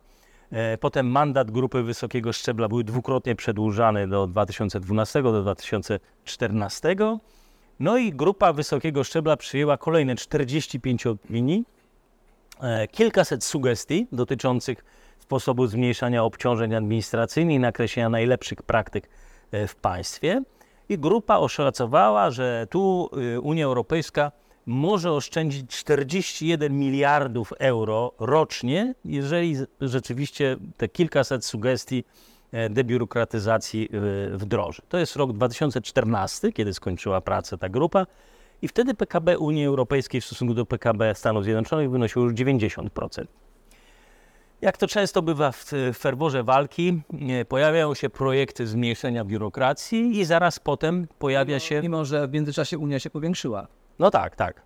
E, 0.52 0.78
Potem 0.78 1.08
mandat 1.08 1.52
grupy 1.52 1.84
wysokiego 1.84 2.34
szczebla 2.34 2.68
był 2.68 2.84
dwukrotnie 2.84 3.36
przedłużany 3.36 4.08
do 4.08 4.28
2012 4.28 5.24
do 5.24 5.42
2014. 5.42 6.96
No 7.80 7.98
i 7.98 8.12
grupa 8.14 8.54
wysokiego 8.54 9.04
szczebla 9.04 9.38
przyjęła 9.38 9.78
kolejne 9.78 10.16
45 10.16 11.06
opinii, 11.06 11.66
e, 12.62 12.88
kilkaset 12.88 13.44
sugestii 13.44 14.08
dotyczących 14.12 14.86
sposobu 15.20 15.68
zmniejszania 15.68 16.24
obciążeń 16.24 16.76
administracyjnych 16.76 17.56
i 17.56 17.60
nakreślenia 17.60 18.10
najlepszych 18.10 18.64
praktyk 18.64 19.10
e, 19.52 19.68
w 19.68 19.76
państwie. 19.76 20.44
I 20.90 20.98
grupa 20.98 21.38
oszacowała, 21.38 22.32
że 22.32 22.68
tu 22.70 23.10
y, 23.36 23.42
Unia 23.42 23.66
Europejska 23.66 24.32
może 24.70 25.12
oszczędzić 25.12 25.72
41 25.72 26.80
miliardów 26.80 27.54
euro 27.60 28.12
rocznie, 28.20 28.96
jeżeli 29.06 29.56
rzeczywiście 29.82 30.58
te 30.78 30.88
kilkaset 30.88 31.46
sugestii 31.46 32.04
e, 32.52 32.70
debiurokratyzacji 32.70 33.90
y, 34.34 34.38
wdroży. 34.38 34.82
To 34.90 34.98
jest 34.98 35.16
rok 35.16 35.34
2014, 35.34 36.52
kiedy 36.52 36.74
skończyła 36.74 37.22
pracę 37.22 37.58
ta 37.58 37.70
grupa 37.70 38.06
i 38.62 38.68
wtedy 38.68 38.94
PKB 38.94 39.38
Unii 39.38 39.66
Europejskiej 39.66 40.22
w 40.22 40.26
stosunku 40.26 40.54
do 40.54 40.66
PKB 40.66 41.16
Stanów 41.16 41.44
Zjednoczonych 41.44 41.92
wynosiło 41.92 42.26
już 42.26 42.34
90%. 42.34 43.26
Jak 44.62 44.78
to 44.78 44.88
często 44.88 45.22
bywa 45.22 45.52
w 45.52 45.66
w 45.94 45.98
ferworze 45.98 46.44
walki, 46.44 47.02
e, 47.30 47.46
pojawiają 47.46 47.94
się 47.94 48.10
projekty 48.10 48.68
zmniejszenia 48.68 49.26
biurokracji 49.26 50.20
i 50.20 50.26
zaraz 50.26 50.60
potem 50.60 51.08
pojawia 51.20 51.60
się 51.60 51.82
Mimo, 51.82 52.06
że 52.06 52.28
w 52.28 52.34
międzyczasie 52.34 52.78
Unia 52.78 53.00
się 53.00 53.10
powiększyła. 53.10 53.68
No 54.00 54.12
tak, 54.12 54.36
tak. 54.36 54.62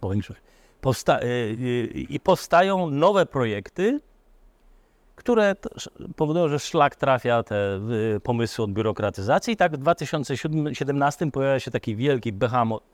Powiększyłeś. 0.00 0.40
Powsta- 0.80 1.22
y, 1.22 1.26
y, 1.26 2.06
I 2.08 2.20
powstają 2.20 2.90
nowe 2.90 3.26
projekty, 3.26 4.00
które 5.16 5.56
powodują, 6.16 6.48
że 6.48 6.58
szlak 6.58 6.96
trafia 6.96 7.42
te 7.42 7.80
pomysły 8.22 8.64
od 8.64 8.72
biurokratyzacji. 8.72 9.54
I 9.54 9.56
tak 9.56 9.72
w 9.72 9.76
2017 9.76 11.30
pojawia 11.30 11.60
się 11.60 11.70
taki 11.70 11.96
wielki 11.96 12.32
behemoth, 12.32 12.84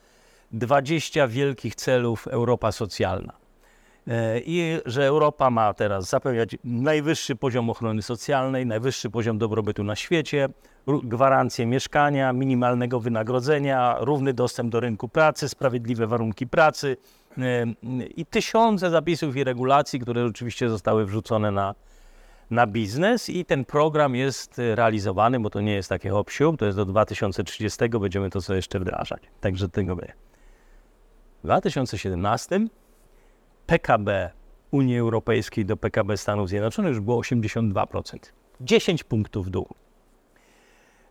20 0.53 1.29
wielkich 1.29 1.75
celów 1.75 2.29
Europa 2.29 2.73
socjalna. 2.73 3.33
E, 4.09 4.41
I 4.41 4.79
że 4.87 5.07
Europa 5.07 5.51
ma 5.51 5.75
teraz 5.75 6.09
zapewniać 6.09 6.57
najwyższy 6.65 7.37
poziom 7.37 7.71
ochrony 7.71 8.03
socjalnej, 8.03 8.67
najwyższy 8.67 9.11
poziom 9.11 9.39
dobrobytu 9.39 9.85
na 9.85 9.97
świecie, 9.97 10.49
gwarancję 10.87 11.67
mieszkania, 11.67 12.33
minimalnego 12.33 13.01
wynagrodzenia, 13.01 13.97
równy 14.01 14.33
dostęp 14.33 14.73
do 14.73 14.81
rynku 14.81 15.09
pracy, 15.09 15.49
sprawiedliwe 15.49 16.07
warunki 16.07 16.47
pracy 16.47 16.97
e, 17.39 17.43
i 18.17 18.27
tysiące 18.27 18.91
zapisów 18.91 19.37
i 19.37 19.45
regulacji, 19.45 20.01
które 20.01 20.25
oczywiście 20.25 20.69
zostały 20.69 21.07
wrzucone 21.07 21.51
na, 21.51 21.75
na 22.51 22.67
biznes 22.67 23.31
i 23.31 23.45
ten 23.45 23.65
program 23.65 24.15
jest 24.15 24.59
e, 24.59 24.75
realizowany, 24.75 25.41
bo 25.41 25.51
to 25.51 25.61
nie 25.61 25.75
jest 25.75 25.89
takie 25.89 26.11
hop 26.11 26.31
to 26.59 26.65
jest 26.67 26.79
do 26.79 26.85
2030, 26.85 27.89
będziemy 27.89 28.31
to 28.31 28.41
sobie 28.41 28.57
jeszcze 28.57 28.81
wdrażać. 28.81 29.23
Także 29.41 29.69
tego 29.69 29.97
będzie. 29.97 30.15
W 31.43 31.47
2017 31.47 32.67
PKB 33.67 34.31
Unii 34.71 34.99
Europejskiej 34.99 35.65
do 35.65 35.77
PKB 35.77 36.17
Stanów 36.17 36.49
Zjednoczonych 36.49 36.89
już 36.89 37.01
było 37.01 37.21
82%. 37.21 38.17
10 38.61 39.05
punktów 39.05 39.47
w 39.47 39.51
dół. 39.51 39.69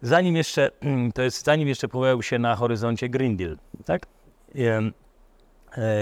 Zanim 0.03 0.35
jeszcze, 0.35 0.71
to 1.13 1.21
jest 1.21 1.45
zanim 1.45 1.67
jeszcze 1.67 1.87
pojawił 1.87 2.23
się 2.23 2.39
na 2.39 2.55
horyzoncie 2.55 3.09
Green 3.09 3.37
Deal, 3.37 3.57
tak? 3.85 4.05
E, 4.55 4.91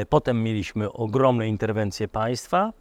potem 0.05 0.43
mieliśmy 0.43 0.91
ogromne 0.91 1.47
interwencje 1.47 2.07
państwa, 2.07 2.73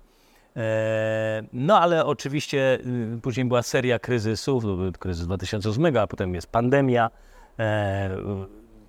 e, 0.56 1.42
no 1.52 1.80
ale 1.80 2.06
oczywiście 2.06 2.78
y, 3.16 3.20
później 3.22 3.46
była 3.46 3.62
seria 3.62 3.98
kryzysów, 3.98 4.64
kryzys 4.98 5.26
2008, 5.26 5.96
a 5.96 6.06
potem 6.06 6.34
jest 6.34 6.46
pandemia. 6.46 7.10
E, 7.58 8.10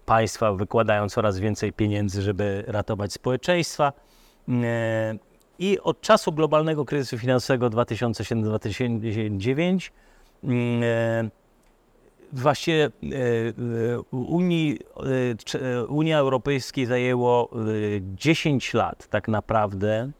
państwa 0.06 0.54
wykładają 0.54 1.10
coraz 1.10 1.40
więcej 1.40 1.74
pieniędzy, 1.74 2.22
żeby 2.22 2.64
ratować 2.68 3.14
społeczeństwa. 3.14 3.94
I 5.60 5.80
od 5.80 6.02
czasu 6.02 6.32
globalnego 6.32 6.86
kryzysu 6.86 7.18
finansowego 7.18 7.70
2007-2009 7.70 9.92
Właściwie 12.34 12.86
e, 12.86 12.90
e, 12.90 14.02
Unii, 14.12 14.80
e, 15.56 15.86
Unia 15.86 16.18
Europejskiej 16.18 16.86
zajęło 16.86 17.50
10 18.16 18.74
lat 18.74 19.08
tak 19.08 19.28
naprawdę, 19.28 20.12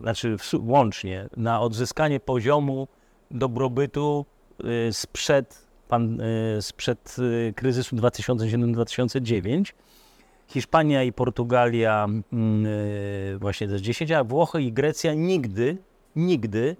znaczy 0.00 0.36
łącznie, 0.60 1.28
na 1.36 1.60
odzyskanie 1.60 2.20
poziomu 2.20 2.88
dobrobytu 3.30 4.26
sprzed, 4.92 5.66
pan, 5.88 6.18
sprzed 6.60 7.16
kryzysu 7.54 7.96
2007-2009. 7.96 9.72
Hiszpania 10.48 11.02
i 11.02 11.12
Portugalia 11.12 12.06
mm, 12.32 12.66
właśnie 13.38 13.68
to 13.68 13.80
10, 13.80 14.10
a 14.10 14.24
Włochy 14.24 14.62
i 14.62 14.72
Grecja 14.72 15.14
nigdy, 15.14 15.76
nigdy 16.16 16.76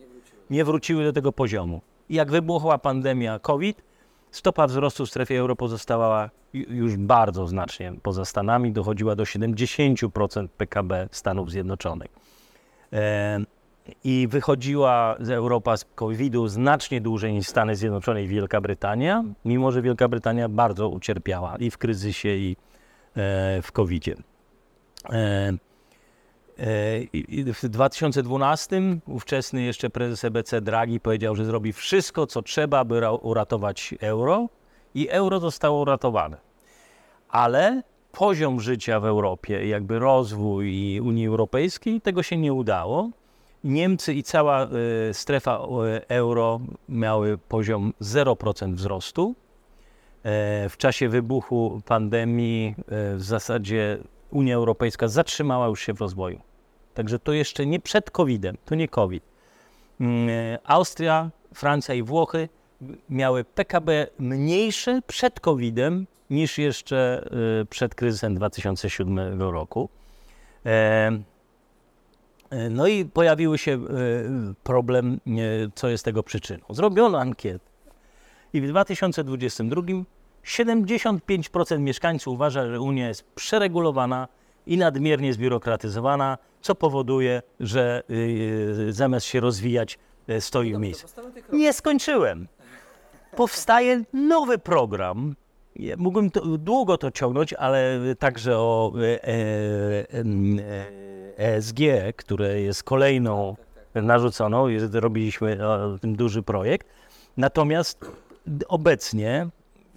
nie 0.50 0.64
wróciły 0.64 1.04
do 1.04 1.12
tego 1.12 1.32
poziomu. 1.32 1.80
Jak 2.10 2.30
wybuchła 2.30 2.78
pandemia 2.78 3.38
COVID, 3.38 3.82
Stopa 4.36 4.66
wzrostu 4.66 5.06
w 5.06 5.08
strefie 5.08 5.38
euro 5.38 5.56
pozostała 5.56 6.30
już 6.52 6.96
bardzo 6.96 7.46
znacznie 7.46 7.92
poza 8.02 8.24
Stanami, 8.24 8.72
dochodziła 8.72 9.16
do 9.16 9.22
70% 9.22 10.48
PKB 10.48 11.08
Stanów 11.10 11.50
Zjednoczonych. 11.50 12.10
I 14.04 14.28
wychodziła 14.30 15.16
z 15.20 15.30
Europa 15.30 15.76
z 15.76 15.84
COVID-u 15.84 16.48
znacznie 16.48 17.00
dłużej 17.00 17.32
niż 17.32 17.48
Stany 17.48 17.76
Zjednoczone 17.76 18.22
i 18.22 18.28
Wielka 18.28 18.60
Brytania, 18.60 19.24
mimo 19.44 19.72
że 19.72 19.82
Wielka 19.82 20.08
Brytania 20.08 20.48
bardzo 20.48 20.88
ucierpiała 20.88 21.56
i 21.56 21.70
w 21.70 21.78
kryzysie, 21.78 22.28
i 22.28 22.56
e, 23.16 23.62
w 23.62 23.72
COVID-zie. 23.72 24.16
E, 26.58 27.52
w 27.52 27.68
2012 27.68 28.82
ówczesny 29.06 29.62
jeszcze 29.62 29.90
prezes 29.90 30.24
EBC 30.24 30.60
Draghi 30.60 31.00
powiedział, 31.00 31.36
że 31.36 31.44
zrobi 31.44 31.72
wszystko, 31.72 32.26
co 32.26 32.42
trzeba, 32.42 32.84
by 32.84 33.10
uratować 33.10 33.94
euro 34.00 34.48
i 34.94 35.08
euro 35.08 35.40
zostało 35.40 35.80
uratowane. 35.80 36.36
Ale 37.28 37.82
poziom 38.12 38.60
życia 38.60 39.00
w 39.00 39.04
Europie, 39.04 39.68
jakby 39.68 39.98
rozwój 39.98 41.00
Unii 41.00 41.26
Europejskiej, 41.26 42.00
tego 42.00 42.22
się 42.22 42.36
nie 42.36 42.52
udało. 42.52 43.10
Niemcy 43.64 44.14
i 44.14 44.22
cała 44.22 44.62
e, 44.62 44.68
strefa 45.14 45.58
e, 45.58 46.08
euro 46.08 46.60
miały 46.88 47.38
poziom 47.38 47.92
0% 48.00 48.74
wzrostu. 48.74 49.34
W 50.68 50.74
czasie 50.78 51.08
wybuchu 51.08 51.80
pandemii 51.84 52.74
w 53.16 53.22
zasadzie 53.22 53.98
Unia 54.30 54.54
Europejska 54.54 55.08
zatrzymała 55.08 55.66
już 55.66 55.80
się 55.80 55.94
w 55.94 56.00
rozwoju. 56.00 56.40
Także 56.94 57.18
to 57.18 57.32
jeszcze 57.32 57.66
nie 57.66 57.80
przed 57.80 58.10
COVID-em, 58.10 58.56
to 58.64 58.74
nie 58.74 58.88
COVID. 58.88 59.24
Mm, 60.00 60.28
e, 60.28 60.58
Austria, 60.64 61.30
Francja 61.54 61.94
i 61.94 62.02
Włochy 62.02 62.48
miały 63.10 63.44
PKB 63.44 64.06
mniejsze 64.18 65.00
przed 65.06 65.40
COVID-em 65.40 66.06
niż 66.30 66.58
jeszcze 66.58 67.28
e, 67.60 67.64
przed 67.64 67.94
kryzysem 67.94 68.34
2007 68.34 69.42
roku. 69.42 69.88
E, 70.66 71.10
no 72.70 72.86
i 72.86 73.04
pojawiły 73.04 73.58
się 73.58 73.80
problem, 74.62 75.20
co 75.74 75.88
jest 75.88 76.04
tego 76.04 76.22
przyczyną. 76.22 76.64
Zrobiono 76.70 77.20
ankietę 77.20 77.64
i 78.52 78.60
w 78.60 78.68
2022 78.68 79.82
75% 80.46 81.78
mieszkańców 81.78 82.34
uważa, 82.34 82.66
że 82.66 82.80
Unia 82.80 83.08
jest 83.08 83.24
przeregulowana 83.34 84.28
i 84.66 84.76
nadmiernie 84.76 85.32
zbiurokratyzowana, 85.32 86.38
co 86.60 86.74
powoduje, 86.74 87.42
że 87.60 88.02
yy, 88.08 88.92
zamiast 88.92 89.26
się 89.26 89.40
rozwijać, 89.40 89.98
yy, 90.28 90.40
stoi 90.40 90.74
w 90.74 90.78
miejscu. 90.78 91.06
Nie 91.52 91.72
skończyłem. 91.72 92.48
Powstaje 93.36 94.04
nowy 94.12 94.58
program. 94.58 95.34
Mógłbym 95.96 96.30
to, 96.30 96.40
długo 96.58 96.98
to 96.98 97.10
ciągnąć, 97.10 97.52
ale 97.52 98.00
także 98.18 98.58
o 98.58 98.92
ESG, 101.36 101.80
e, 101.80 102.06
e, 102.06 102.12
które 102.12 102.60
jest 102.60 102.82
kolejną 102.82 103.56
narzuconą. 103.94 104.66
Robiliśmy 104.92 105.68
o 105.68 105.98
tym 105.98 106.16
duży 106.16 106.42
projekt. 106.42 106.86
Natomiast 107.36 108.10
obecnie 108.68 109.48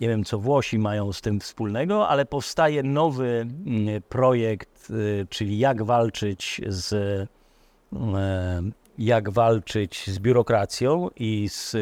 nie 0.02 0.08
wiem, 0.08 0.24
co 0.24 0.40
Włosi 0.40 0.80
mają 0.80 1.14
z 1.14 1.22
tym 1.22 1.40
wspólnego, 1.40 2.08
ale 2.08 2.26
powstaje 2.26 2.84
nowy 2.84 3.28
mm, 3.28 4.02
projekt, 4.10 4.90
y, 4.90 5.28
czyli 5.30 5.60
jak 5.60 5.84
walczyć 5.84 6.62
z, 6.68 6.94
y, 6.94 7.28
jak 8.98 9.30
walczyć 9.30 10.08
z 10.08 10.20
biurokracją 10.20 11.10
i, 11.16 11.50
z 11.50 11.76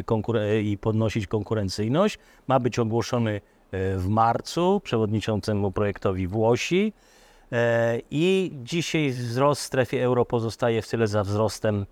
i 0.63 0.77
podnosić 0.77 1.27
konkurencyjność. 1.27 2.19
Ma 2.47 2.59
być 2.59 2.79
ogłoszony 2.79 3.31
y, 3.31 3.41
w 3.97 4.07
marcu 4.07 4.81
przewodniczącemu 4.83 5.71
projektowi 5.71 6.27
Włosi. 6.27 6.93
I 8.11 8.51
dzisiaj 8.63 9.09
wzrost 9.09 9.61
w 9.61 9.65
strefie 9.65 10.03
euro 10.03 10.25
pozostaje 10.25 10.81
w 10.81 10.87
tyle 10.87 11.07
za 11.07 11.23
wzrostem 11.23 11.85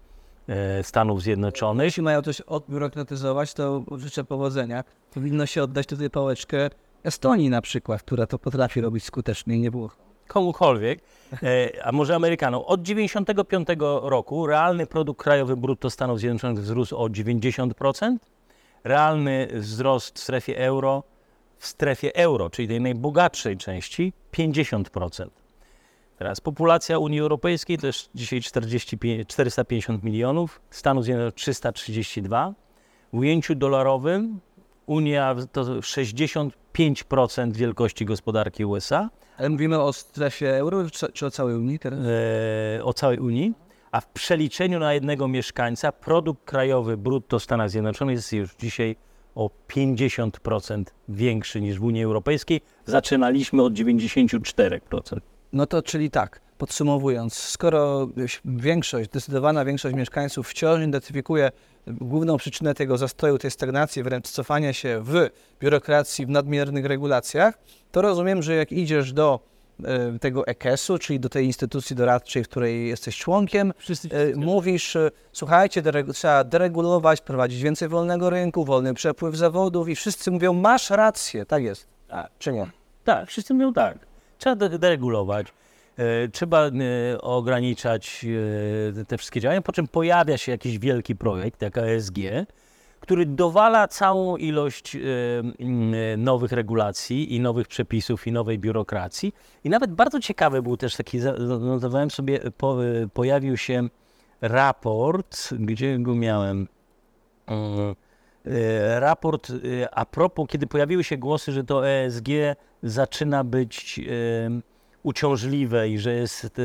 Stanów 0.81 1.21
Zjednoczonych. 1.21 1.85
Jeśli 1.85 2.03
mają 2.03 2.21
coś 2.21 2.41
odbiurokratyzować, 2.41 3.53
to 3.53 3.83
życzę 3.97 4.23
powodzenia. 4.23 4.83
Powinno 5.13 5.45
się 5.45 5.63
oddać 5.63 5.87
tutaj 5.87 6.09
pałeczkę 6.09 6.69
Estonii 7.03 7.49
na 7.49 7.61
przykład, 7.61 8.03
która 8.03 8.27
to 8.27 8.39
potrafi 8.39 8.81
robić 8.81 9.03
skutecznie 9.03 9.55
i 9.55 9.59
nie 9.59 9.71
było. 9.71 9.89
Komukolwiek, 10.27 10.99
e, 11.43 11.85
a 11.85 11.91
może 11.91 12.15
Amerykanom. 12.15 12.63
Od 12.65 12.83
1995 12.83 13.67
roku 14.01 14.47
realny 14.47 14.87
produkt 14.87 15.23
krajowy 15.23 15.57
brutto 15.57 15.89
Stanów 15.89 16.19
Zjednoczonych 16.19 16.63
wzrósł 16.63 16.97
o 16.97 17.09
90%. 17.09 18.17
Realny 18.83 19.47
wzrost 19.53 20.19
w 20.19 20.21
strefie 20.21 20.57
euro, 20.57 21.03
w 21.57 21.67
strefie 21.67 22.15
euro, 22.15 22.49
czyli 22.49 22.67
tej 22.67 22.81
najbogatszej 22.81 23.57
części, 23.57 24.13
50%. 24.31 25.44
Teraz 26.17 26.41
populacja 26.41 26.99
Unii 26.99 27.19
Europejskiej 27.19 27.77
to 27.77 27.87
jest 27.87 28.09
dzisiaj 28.15 28.41
45, 28.41 29.27
450 29.27 30.03
milionów, 30.03 30.61
Stanów 30.69 31.03
Zjednoczonych 31.03 31.33
332. 31.33 32.53
W 33.13 33.17
ujęciu 33.17 33.55
dolarowym 33.55 34.39
Unia 34.85 35.35
to 35.51 35.63
65% 35.63 37.51
wielkości 37.53 38.05
gospodarki 38.05 38.65
USA. 38.65 39.09
Ale 39.37 39.49
mówimy 39.49 39.81
o 39.81 39.93
strefie 39.93 40.57
euro 40.57 40.83
czy 41.13 41.25
o 41.25 41.31
całej 41.31 41.55
Unii 41.55 41.79
teraz? 41.79 41.99
E, 42.79 42.83
o 42.83 42.93
całej 42.93 43.19
Unii. 43.19 43.53
A 43.91 44.01
w 44.01 44.07
przeliczeniu 44.07 44.79
na 44.79 44.93
jednego 44.93 45.27
mieszkańca 45.27 45.91
produkt 45.91 46.45
krajowy 46.45 46.97
brutto 46.97 47.39
Stanów 47.39 47.69
Zjednoczonych 47.69 48.15
jest 48.15 48.33
już 48.33 48.55
dzisiaj 48.55 48.95
o 49.35 49.49
50% 49.67 50.83
większy 51.09 51.61
niż 51.61 51.79
w 51.79 51.83
Unii 51.83 52.03
Europejskiej. 52.03 52.61
Zaczynaliśmy 52.85 53.63
od 53.63 53.73
94%. 53.73 55.19
No 55.53 55.65
to 55.65 55.81
czyli 55.81 56.11
tak, 56.11 56.41
podsumowując, 56.57 57.33
skoro 57.33 58.09
większość, 58.45 59.09
zdecydowana 59.09 59.65
większość 59.65 59.95
mieszkańców 59.95 60.47
wciąż 60.47 60.81
identyfikuje 60.81 61.51
główną 61.87 62.37
przyczynę 62.37 62.73
tego 62.73 62.97
zastoju, 62.97 63.37
tej 63.37 63.51
stagnacji, 63.51 64.03
wręcz 64.03 64.27
cofania 64.27 64.73
się 64.73 65.01
w 65.03 65.29
biurokracji, 65.59 66.25
w 66.25 66.29
nadmiernych 66.29 66.85
regulacjach, 66.85 67.59
to 67.91 68.01
rozumiem, 68.01 68.43
że 68.43 68.55
jak 68.55 68.71
idziesz 68.71 69.13
do 69.13 69.39
e, 69.83 70.19
tego 70.19 70.47
EKS-u, 70.47 70.97
czyli 70.97 71.19
do 71.19 71.29
tej 71.29 71.45
instytucji 71.45 71.95
doradczej, 71.95 72.43
w 72.43 72.49
której 72.49 72.87
jesteś 72.87 73.17
członkiem, 73.17 73.73
wszyscy, 73.77 74.09
wszyscy 74.09 74.33
mówisz, 74.35 74.95
e, 74.95 75.11
słuchajcie, 75.31 75.81
deregu 75.81 76.13
trzeba 76.13 76.43
deregulować, 76.43 77.21
prowadzić 77.21 77.61
więcej 77.61 77.87
wolnego 77.87 78.29
rynku, 78.29 78.65
wolny 78.65 78.93
przepływ 78.93 79.35
zawodów 79.35 79.89
i 79.89 79.95
wszyscy 79.95 80.31
mówią, 80.31 80.53
masz 80.53 80.89
rację, 80.89 81.45
tak 81.45 81.63
jest, 81.63 81.87
A, 82.09 82.27
czy 82.39 82.53
nie? 82.53 82.67
Tak, 83.03 83.29
wszyscy 83.29 83.53
mówią 83.53 83.73
tak. 83.73 84.14
Trzeba 84.37 84.69
deregulować, 84.69 85.47
e, 85.97 86.27
trzeba 86.27 86.65
e, 86.67 86.71
ograniczać 87.21 88.25
e, 88.99 89.05
te 89.05 89.17
wszystkie 89.17 89.41
działania, 89.41 89.61
po 89.61 89.71
czym 89.71 89.87
pojawia 89.87 90.37
się 90.37 90.51
jakiś 90.51 90.79
wielki 90.79 91.15
projekt, 91.15 91.61
jak 91.61 91.77
ASG, 91.77 92.15
który 92.99 93.25
dowala 93.25 93.87
całą 93.87 94.37
ilość 94.37 94.97
nowych 96.17 96.51
regulacji 96.51 97.35
i 97.35 97.39
nowych 97.39 97.67
przepisów 97.67 98.27
i 98.27 98.31
nowej 98.31 98.59
biurokracji. 98.59 99.33
I 99.63 99.69
nawet 99.69 99.91
bardzo 99.91 100.19
ciekawy 100.19 100.61
był 100.61 100.77
też 100.77 100.95
taki, 100.95 101.19
notowałem 101.59 102.11
sobie, 102.11 102.39
pojawił 103.13 103.57
się 103.57 103.89
raport, 104.41 105.53
gdzie 105.53 105.99
go 105.99 106.15
miałem, 106.15 106.67
E, 107.47 107.95
raport 108.99 109.49
e, 109.49 109.89
a 109.95 110.05
propos, 110.05 110.47
kiedy 110.49 110.67
pojawiły 110.67 111.03
się 111.03 111.17
głosy, 111.17 111.51
że 111.51 111.63
to 111.63 111.89
ESG 111.89 112.27
zaczyna 112.83 113.43
być 113.43 113.99
e, 113.99 114.03
uciążliwe 115.03 115.89
i 115.89 115.97
że 115.97 116.13
jest 116.13 116.61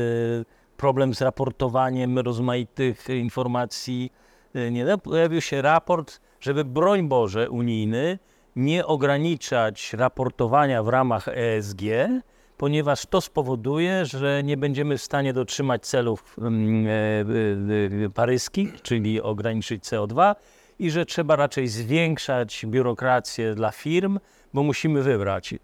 problem 0.77 1.13
z 1.13 1.21
raportowaniem 1.21 2.19
rozmaitych 2.19 3.09
informacji, 3.09 4.11
nie, 4.71 4.85
no, 4.85 4.97
pojawił 4.97 5.41
się 5.41 5.61
raport, 5.61 6.21
żeby 6.39 6.65
broń 6.65 7.07
Boże 7.07 7.49
unijny 7.49 8.19
nie 8.55 8.85
ograniczać 8.85 9.93
raportowania 9.93 10.83
w 10.83 10.87
ramach 10.87 11.27
ESG, 11.27 11.81
ponieważ 12.57 13.05
to 13.05 13.21
spowoduje, 13.21 14.05
że 14.05 14.41
nie 14.43 14.57
będziemy 14.57 14.97
w 14.97 15.01
stanie 15.01 15.33
dotrzymać 15.33 15.85
celów 15.85 16.35
mm, 16.37 16.85
paryskich, 18.13 18.81
czyli 18.81 19.21
ograniczyć 19.21 19.83
CO2 19.83 20.35
i 20.81 20.91
że 20.91 21.05
trzeba 21.05 21.35
raczej 21.35 21.67
zwiększać 21.67 22.65
biurokrację 22.65 23.55
dla 23.55 23.71
firm, 23.71 24.19
bo 24.53 24.63
musimy 24.63 25.03
wybrać, 25.03 25.53
y, 25.53 25.57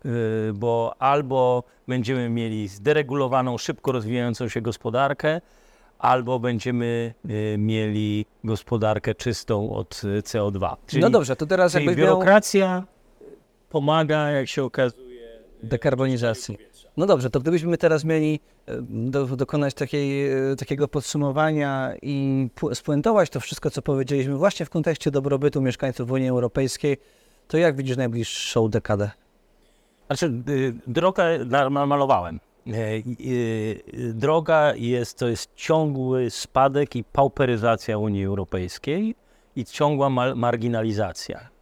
bo 0.54 0.96
albo 1.00 1.64
będziemy 1.88 2.30
mieli 2.30 2.68
zderegulowaną, 2.68 3.58
szybko 3.58 3.92
rozwijającą 3.92 4.48
się 4.48 4.62
gospodarkę, 4.62 5.42
albo 6.00 6.40
będziemy 6.40 7.14
y, 7.30 7.56
mieli 7.58 8.26
gospodarkę 8.44 9.16
czystą 9.16 9.72
od 9.72 10.02
y, 10.04 10.22
CO2. 10.22 10.76
Czyli, 10.88 11.02
no 11.02 11.10
dobrze, 11.10 11.36
to 11.36 11.46
teraz 11.46 11.74
jakbyś 11.74 11.96
biurokracja 11.96 12.74
miał... 12.74 12.84
pomaga, 13.70 14.30
jak 14.30 14.48
się 14.48 14.64
okazuje, 14.64 15.22
dekarbonizacji. 15.64 16.58
No 16.98 17.06
dobrze, 17.06 17.30
to 17.30 17.40
gdybyśmy 17.40 17.78
teraz 17.78 18.04
mieli 18.04 18.40
e, 18.66 18.78
do, 18.90 19.26
dokonać 19.26 19.74
takiej, 19.74 20.32
e, 20.52 20.56
takiego 20.56 20.88
podsumowania 20.88 21.94
i 22.02 22.48
spuentować 22.74 23.30
to 23.30 23.40
wszystko, 23.40 23.70
co 23.70 23.82
powiedzieliśmy 23.82 24.36
właśnie 24.36 24.66
w 24.66 24.70
kontekście 24.70 25.12
dobrobytu 25.12 25.62
mieszkańców 25.62 26.12
Unii 26.12 26.30
Europejskiej, 26.30 26.98
to 27.48 27.58
jak 27.58 27.76
widzisz 27.76 27.98
najbliższą 27.98 28.70
dekadę? 28.70 29.12
Znaczy, 30.08 30.34
y, 30.50 30.74
drogę 30.88 31.46
malowałem. 31.70 32.40
E, 32.68 32.72
droga 34.14 34.74
jest, 34.76 35.20
to 35.20 35.28
jest 35.28 35.56
ciągły 35.56 36.30
spadek 36.30 36.96
i 36.96 37.04
pauperyzacja 37.04 37.98
Unii 37.98 38.26
Europejskiej 38.26 39.16
i 39.56 39.66
ciągła 39.66 40.10
marginalizacja 40.36 41.57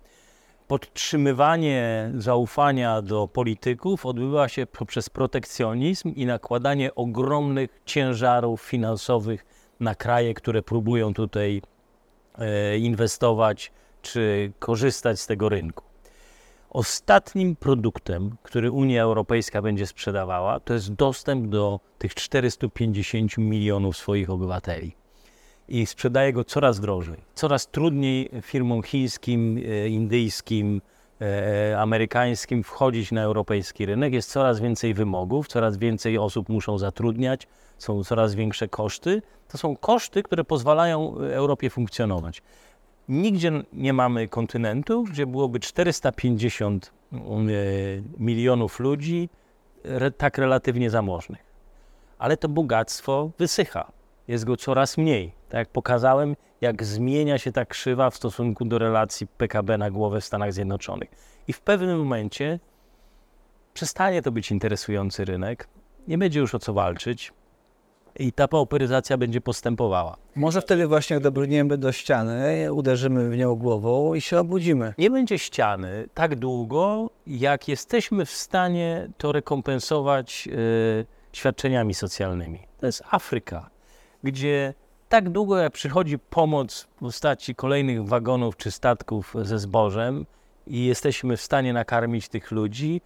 podtrzymywanie 0.68 2.11
zaufania 2.18 3.01
do 3.01 3.28
polityków 3.28 4.05
odbywa 4.05 4.49
się 4.49 4.66
poprzez 4.66 5.09
protekcjonizm 5.09 6.09
i 6.09 6.26
nakładanie 6.26 6.95
ogromnych 6.95 7.82
ciężarów 7.86 8.61
finansowych 8.61 9.45
na 9.80 9.95
kraje, 9.95 10.34
które 10.34 10.61
próbują 10.61 11.13
tutaj 11.13 11.61
e, 12.38 12.78
inwestować 12.78 13.72
czy 14.01 14.51
korzystać 14.59 15.20
z 15.20 15.28
tego 15.28 15.49
rynku. 15.49 15.84
Ostatnim 16.70 17.55
produktem, 17.55 18.36
który 18.43 18.72
Unia 18.72 19.03
Europejska 19.03 19.61
będzie 19.61 19.88
sprzedawała, 19.88 20.59
to 20.59 20.74
jest 20.74 20.93
dostęp 20.93 21.47
do 21.47 21.80
tych 21.97 22.16
450 22.16 23.38
milionów 23.38 23.97
swoich 23.97 24.30
obywateli 24.30 24.95
i 25.68 25.86
sprzedaje 25.86 26.34
go 26.34 26.43
coraz 26.43 26.80
drożej. 26.80 27.18
Coraz 27.36 27.68
trudniej 27.68 28.30
firmom 28.41 28.84
chińskim, 28.84 29.57
e, 29.57 29.88
indyjskim, 29.88 30.82
e, 31.22 31.80
amerykańskim 31.80 32.63
wchodzić 32.63 33.11
na 33.11 33.22
europejski 33.22 33.86
rynek. 33.86 34.13
Jest 34.13 34.32
coraz 34.32 34.59
więcej 34.59 34.93
wymogów, 34.93 35.47
coraz 35.47 35.78
więcej 35.78 36.18
osób 36.18 36.49
muszą 36.49 36.78
zatrudniać, 36.78 37.47
są 37.78 38.03
coraz 38.03 38.36
większe 38.36 38.68
koszty. 38.68 39.22
To 39.47 39.57
są 39.57 39.76
koszty, 39.76 40.24
które 40.24 40.43
pozwalają 40.43 41.18
Europie 41.18 41.70
funkcjonować. 41.70 42.41
Nigdzie 43.09 43.51
nie 43.74 43.93
mamy 43.93 44.28
kontynentu, 44.28 45.03
gdzie 45.03 45.26
byłoby 45.26 45.59
450 45.59 46.93
e, 47.13 47.18
milionów 48.18 48.80
ludzi 48.80 49.30
tak 50.18 50.38
relatywnie 50.38 50.89
zamożnych. 50.89 51.43
Ale 52.18 52.38
to 52.38 52.49
bogactwo 52.49 53.32
wysycha 53.38 53.91
jest 54.28 54.45
go 54.45 54.57
coraz 54.57 54.97
mniej. 54.97 55.32
Tak 55.50 55.58
jak 55.58 55.70
pokazałem, 55.70 56.36
jak 56.62 56.84
zmienia 56.84 57.38
się 57.38 57.52
ta 57.52 57.66
krzywa 57.66 58.10
w 58.10 58.16
stosunku 58.16 58.66
do 58.66 58.80
relacji 58.80 59.28
PKB 59.28 59.78
na 59.78 59.91
głowę 59.91 60.22
w 60.22 60.26
Stanach 60.26 60.54
Zjednoczonych. 60.54 61.10
I 61.48 61.54
w 61.54 61.62
pewnym 61.62 62.00
momencie 62.00 62.60
przestanie 63.74 64.22
to 64.22 64.32
być 64.32 64.52
interesujący 64.52 65.26
rynek, 65.26 65.68
nie 66.08 66.18
będzie 66.18 66.39
już 66.39 66.56
o 66.56 66.60
co 66.60 66.74
walczyć 66.74 67.34
i 68.20 68.32
ta 68.32 68.48
pauperyzacja 68.48 69.18
będzie 69.18 69.41
postępowała. 69.41 70.18
Może 70.36 70.62
wtedy 70.62 70.88
właśnie 70.88 71.14
jak 71.14 71.24
dobrniemy 71.24 71.78
do 71.78 71.91
ściany, 71.91 72.74
uderzymy 72.74 73.30
w 73.30 73.38
nią 73.38 73.56
głową 73.56 74.14
i 74.14 74.22
się 74.22 74.39
obudzimy. 74.39 74.93
Nie 74.98 75.10
będzie 75.10 75.39
ściany 75.39 76.08
tak 76.14 76.36
długo, 76.36 77.10
jak 77.28 77.68
jesteśmy 77.68 78.26
w 78.26 78.32
stanie 78.32 79.08
to 79.18 79.32
rekompensować 79.32 80.48
yy, 80.48 81.06
świadczeniami 81.34 81.93
socjalnymi. 81.93 82.60
To 82.80 82.86
jest 82.86 83.04
Afryka 83.12 83.76
gdzie 84.26 84.74
tak 85.10 85.30
długo 85.30 85.58
jak 85.58 85.74
przychodzi 85.74 86.20
pomoc 86.20 86.82
w 86.82 86.88
postaci 86.88 87.56
kolejnych 87.56 88.08
wagonów 88.08 88.58
czy 88.58 88.72
statków 88.72 89.36
ze 89.41 89.60
zbożem 89.60 90.26
i 90.68 90.86
jesteśmy 90.86 91.38
w 91.38 91.41
stanie 91.41 91.74
nakarmić 91.74 92.28
tych 92.30 92.51
ludzi, 92.51 93.01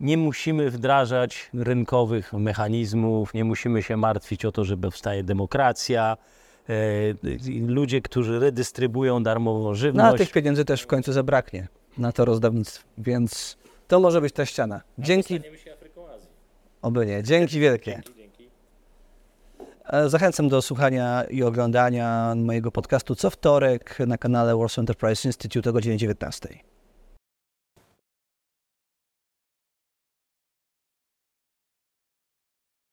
nie 0.00 0.16
musimy 0.16 0.70
wdrażać 0.70 1.50
rynkowych 1.54 2.32
mechanizmów, 2.32 3.34
nie 3.34 3.44
musimy 3.44 3.82
się 3.82 3.96
martwić 3.96 4.44
o 4.44 4.52
to, 4.52 4.64
że 4.64 4.76
powstaje 4.76 5.24
demokracja. 5.24 6.16
E, 6.68 6.74
ludzie, 7.66 8.00
którzy 8.00 8.38
redystrybują 8.38 9.22
darmową 9.22 9.74
żywność. 9.74 10.04
No 10.04 10.14
a 10.14 10.18
tych 10.18 10.32
pieniędzy 10.32 10.64
też 10.64 10.82
w 10.82 10.86
końcu 10.86 11.12
zabraknie 11.12 11.68
na 11.98 12.12
to 12.12 12.24
rozdawnictwo, 12.24 12.88
więc 12.98 13.56
to 13.88 14.00
może 14.00 14.20
być 14.20 14.34
ta 14.34 14.46
ściana. 14.46 14.80
Dzięki. 14.98 15.40
Oby 16.82 17.06
nie. 17.06 17.22
Dzięki 17.22 17.60
wielkie. 17.60 18.02
E, 19.92 20.08
zachęcam 20.08 20.48
do 20.48 20.62
słuchania 20.62 21.24
i 21.24 21.42
oglądania 21.42 22.34
mojego 22.36 22.70
podcastu 22.70 23.14
co 23.14 23.30
wtorek 23.30 23.98
na 24.06 24.18
kanale 24.18 24.56
Warsaw 24.56 24.78
Enterprise 24.78 25.28
Institute 25.28 25.70
o 25.70 25.72
godzinie 25.72 25.96
19. 25.96 26.73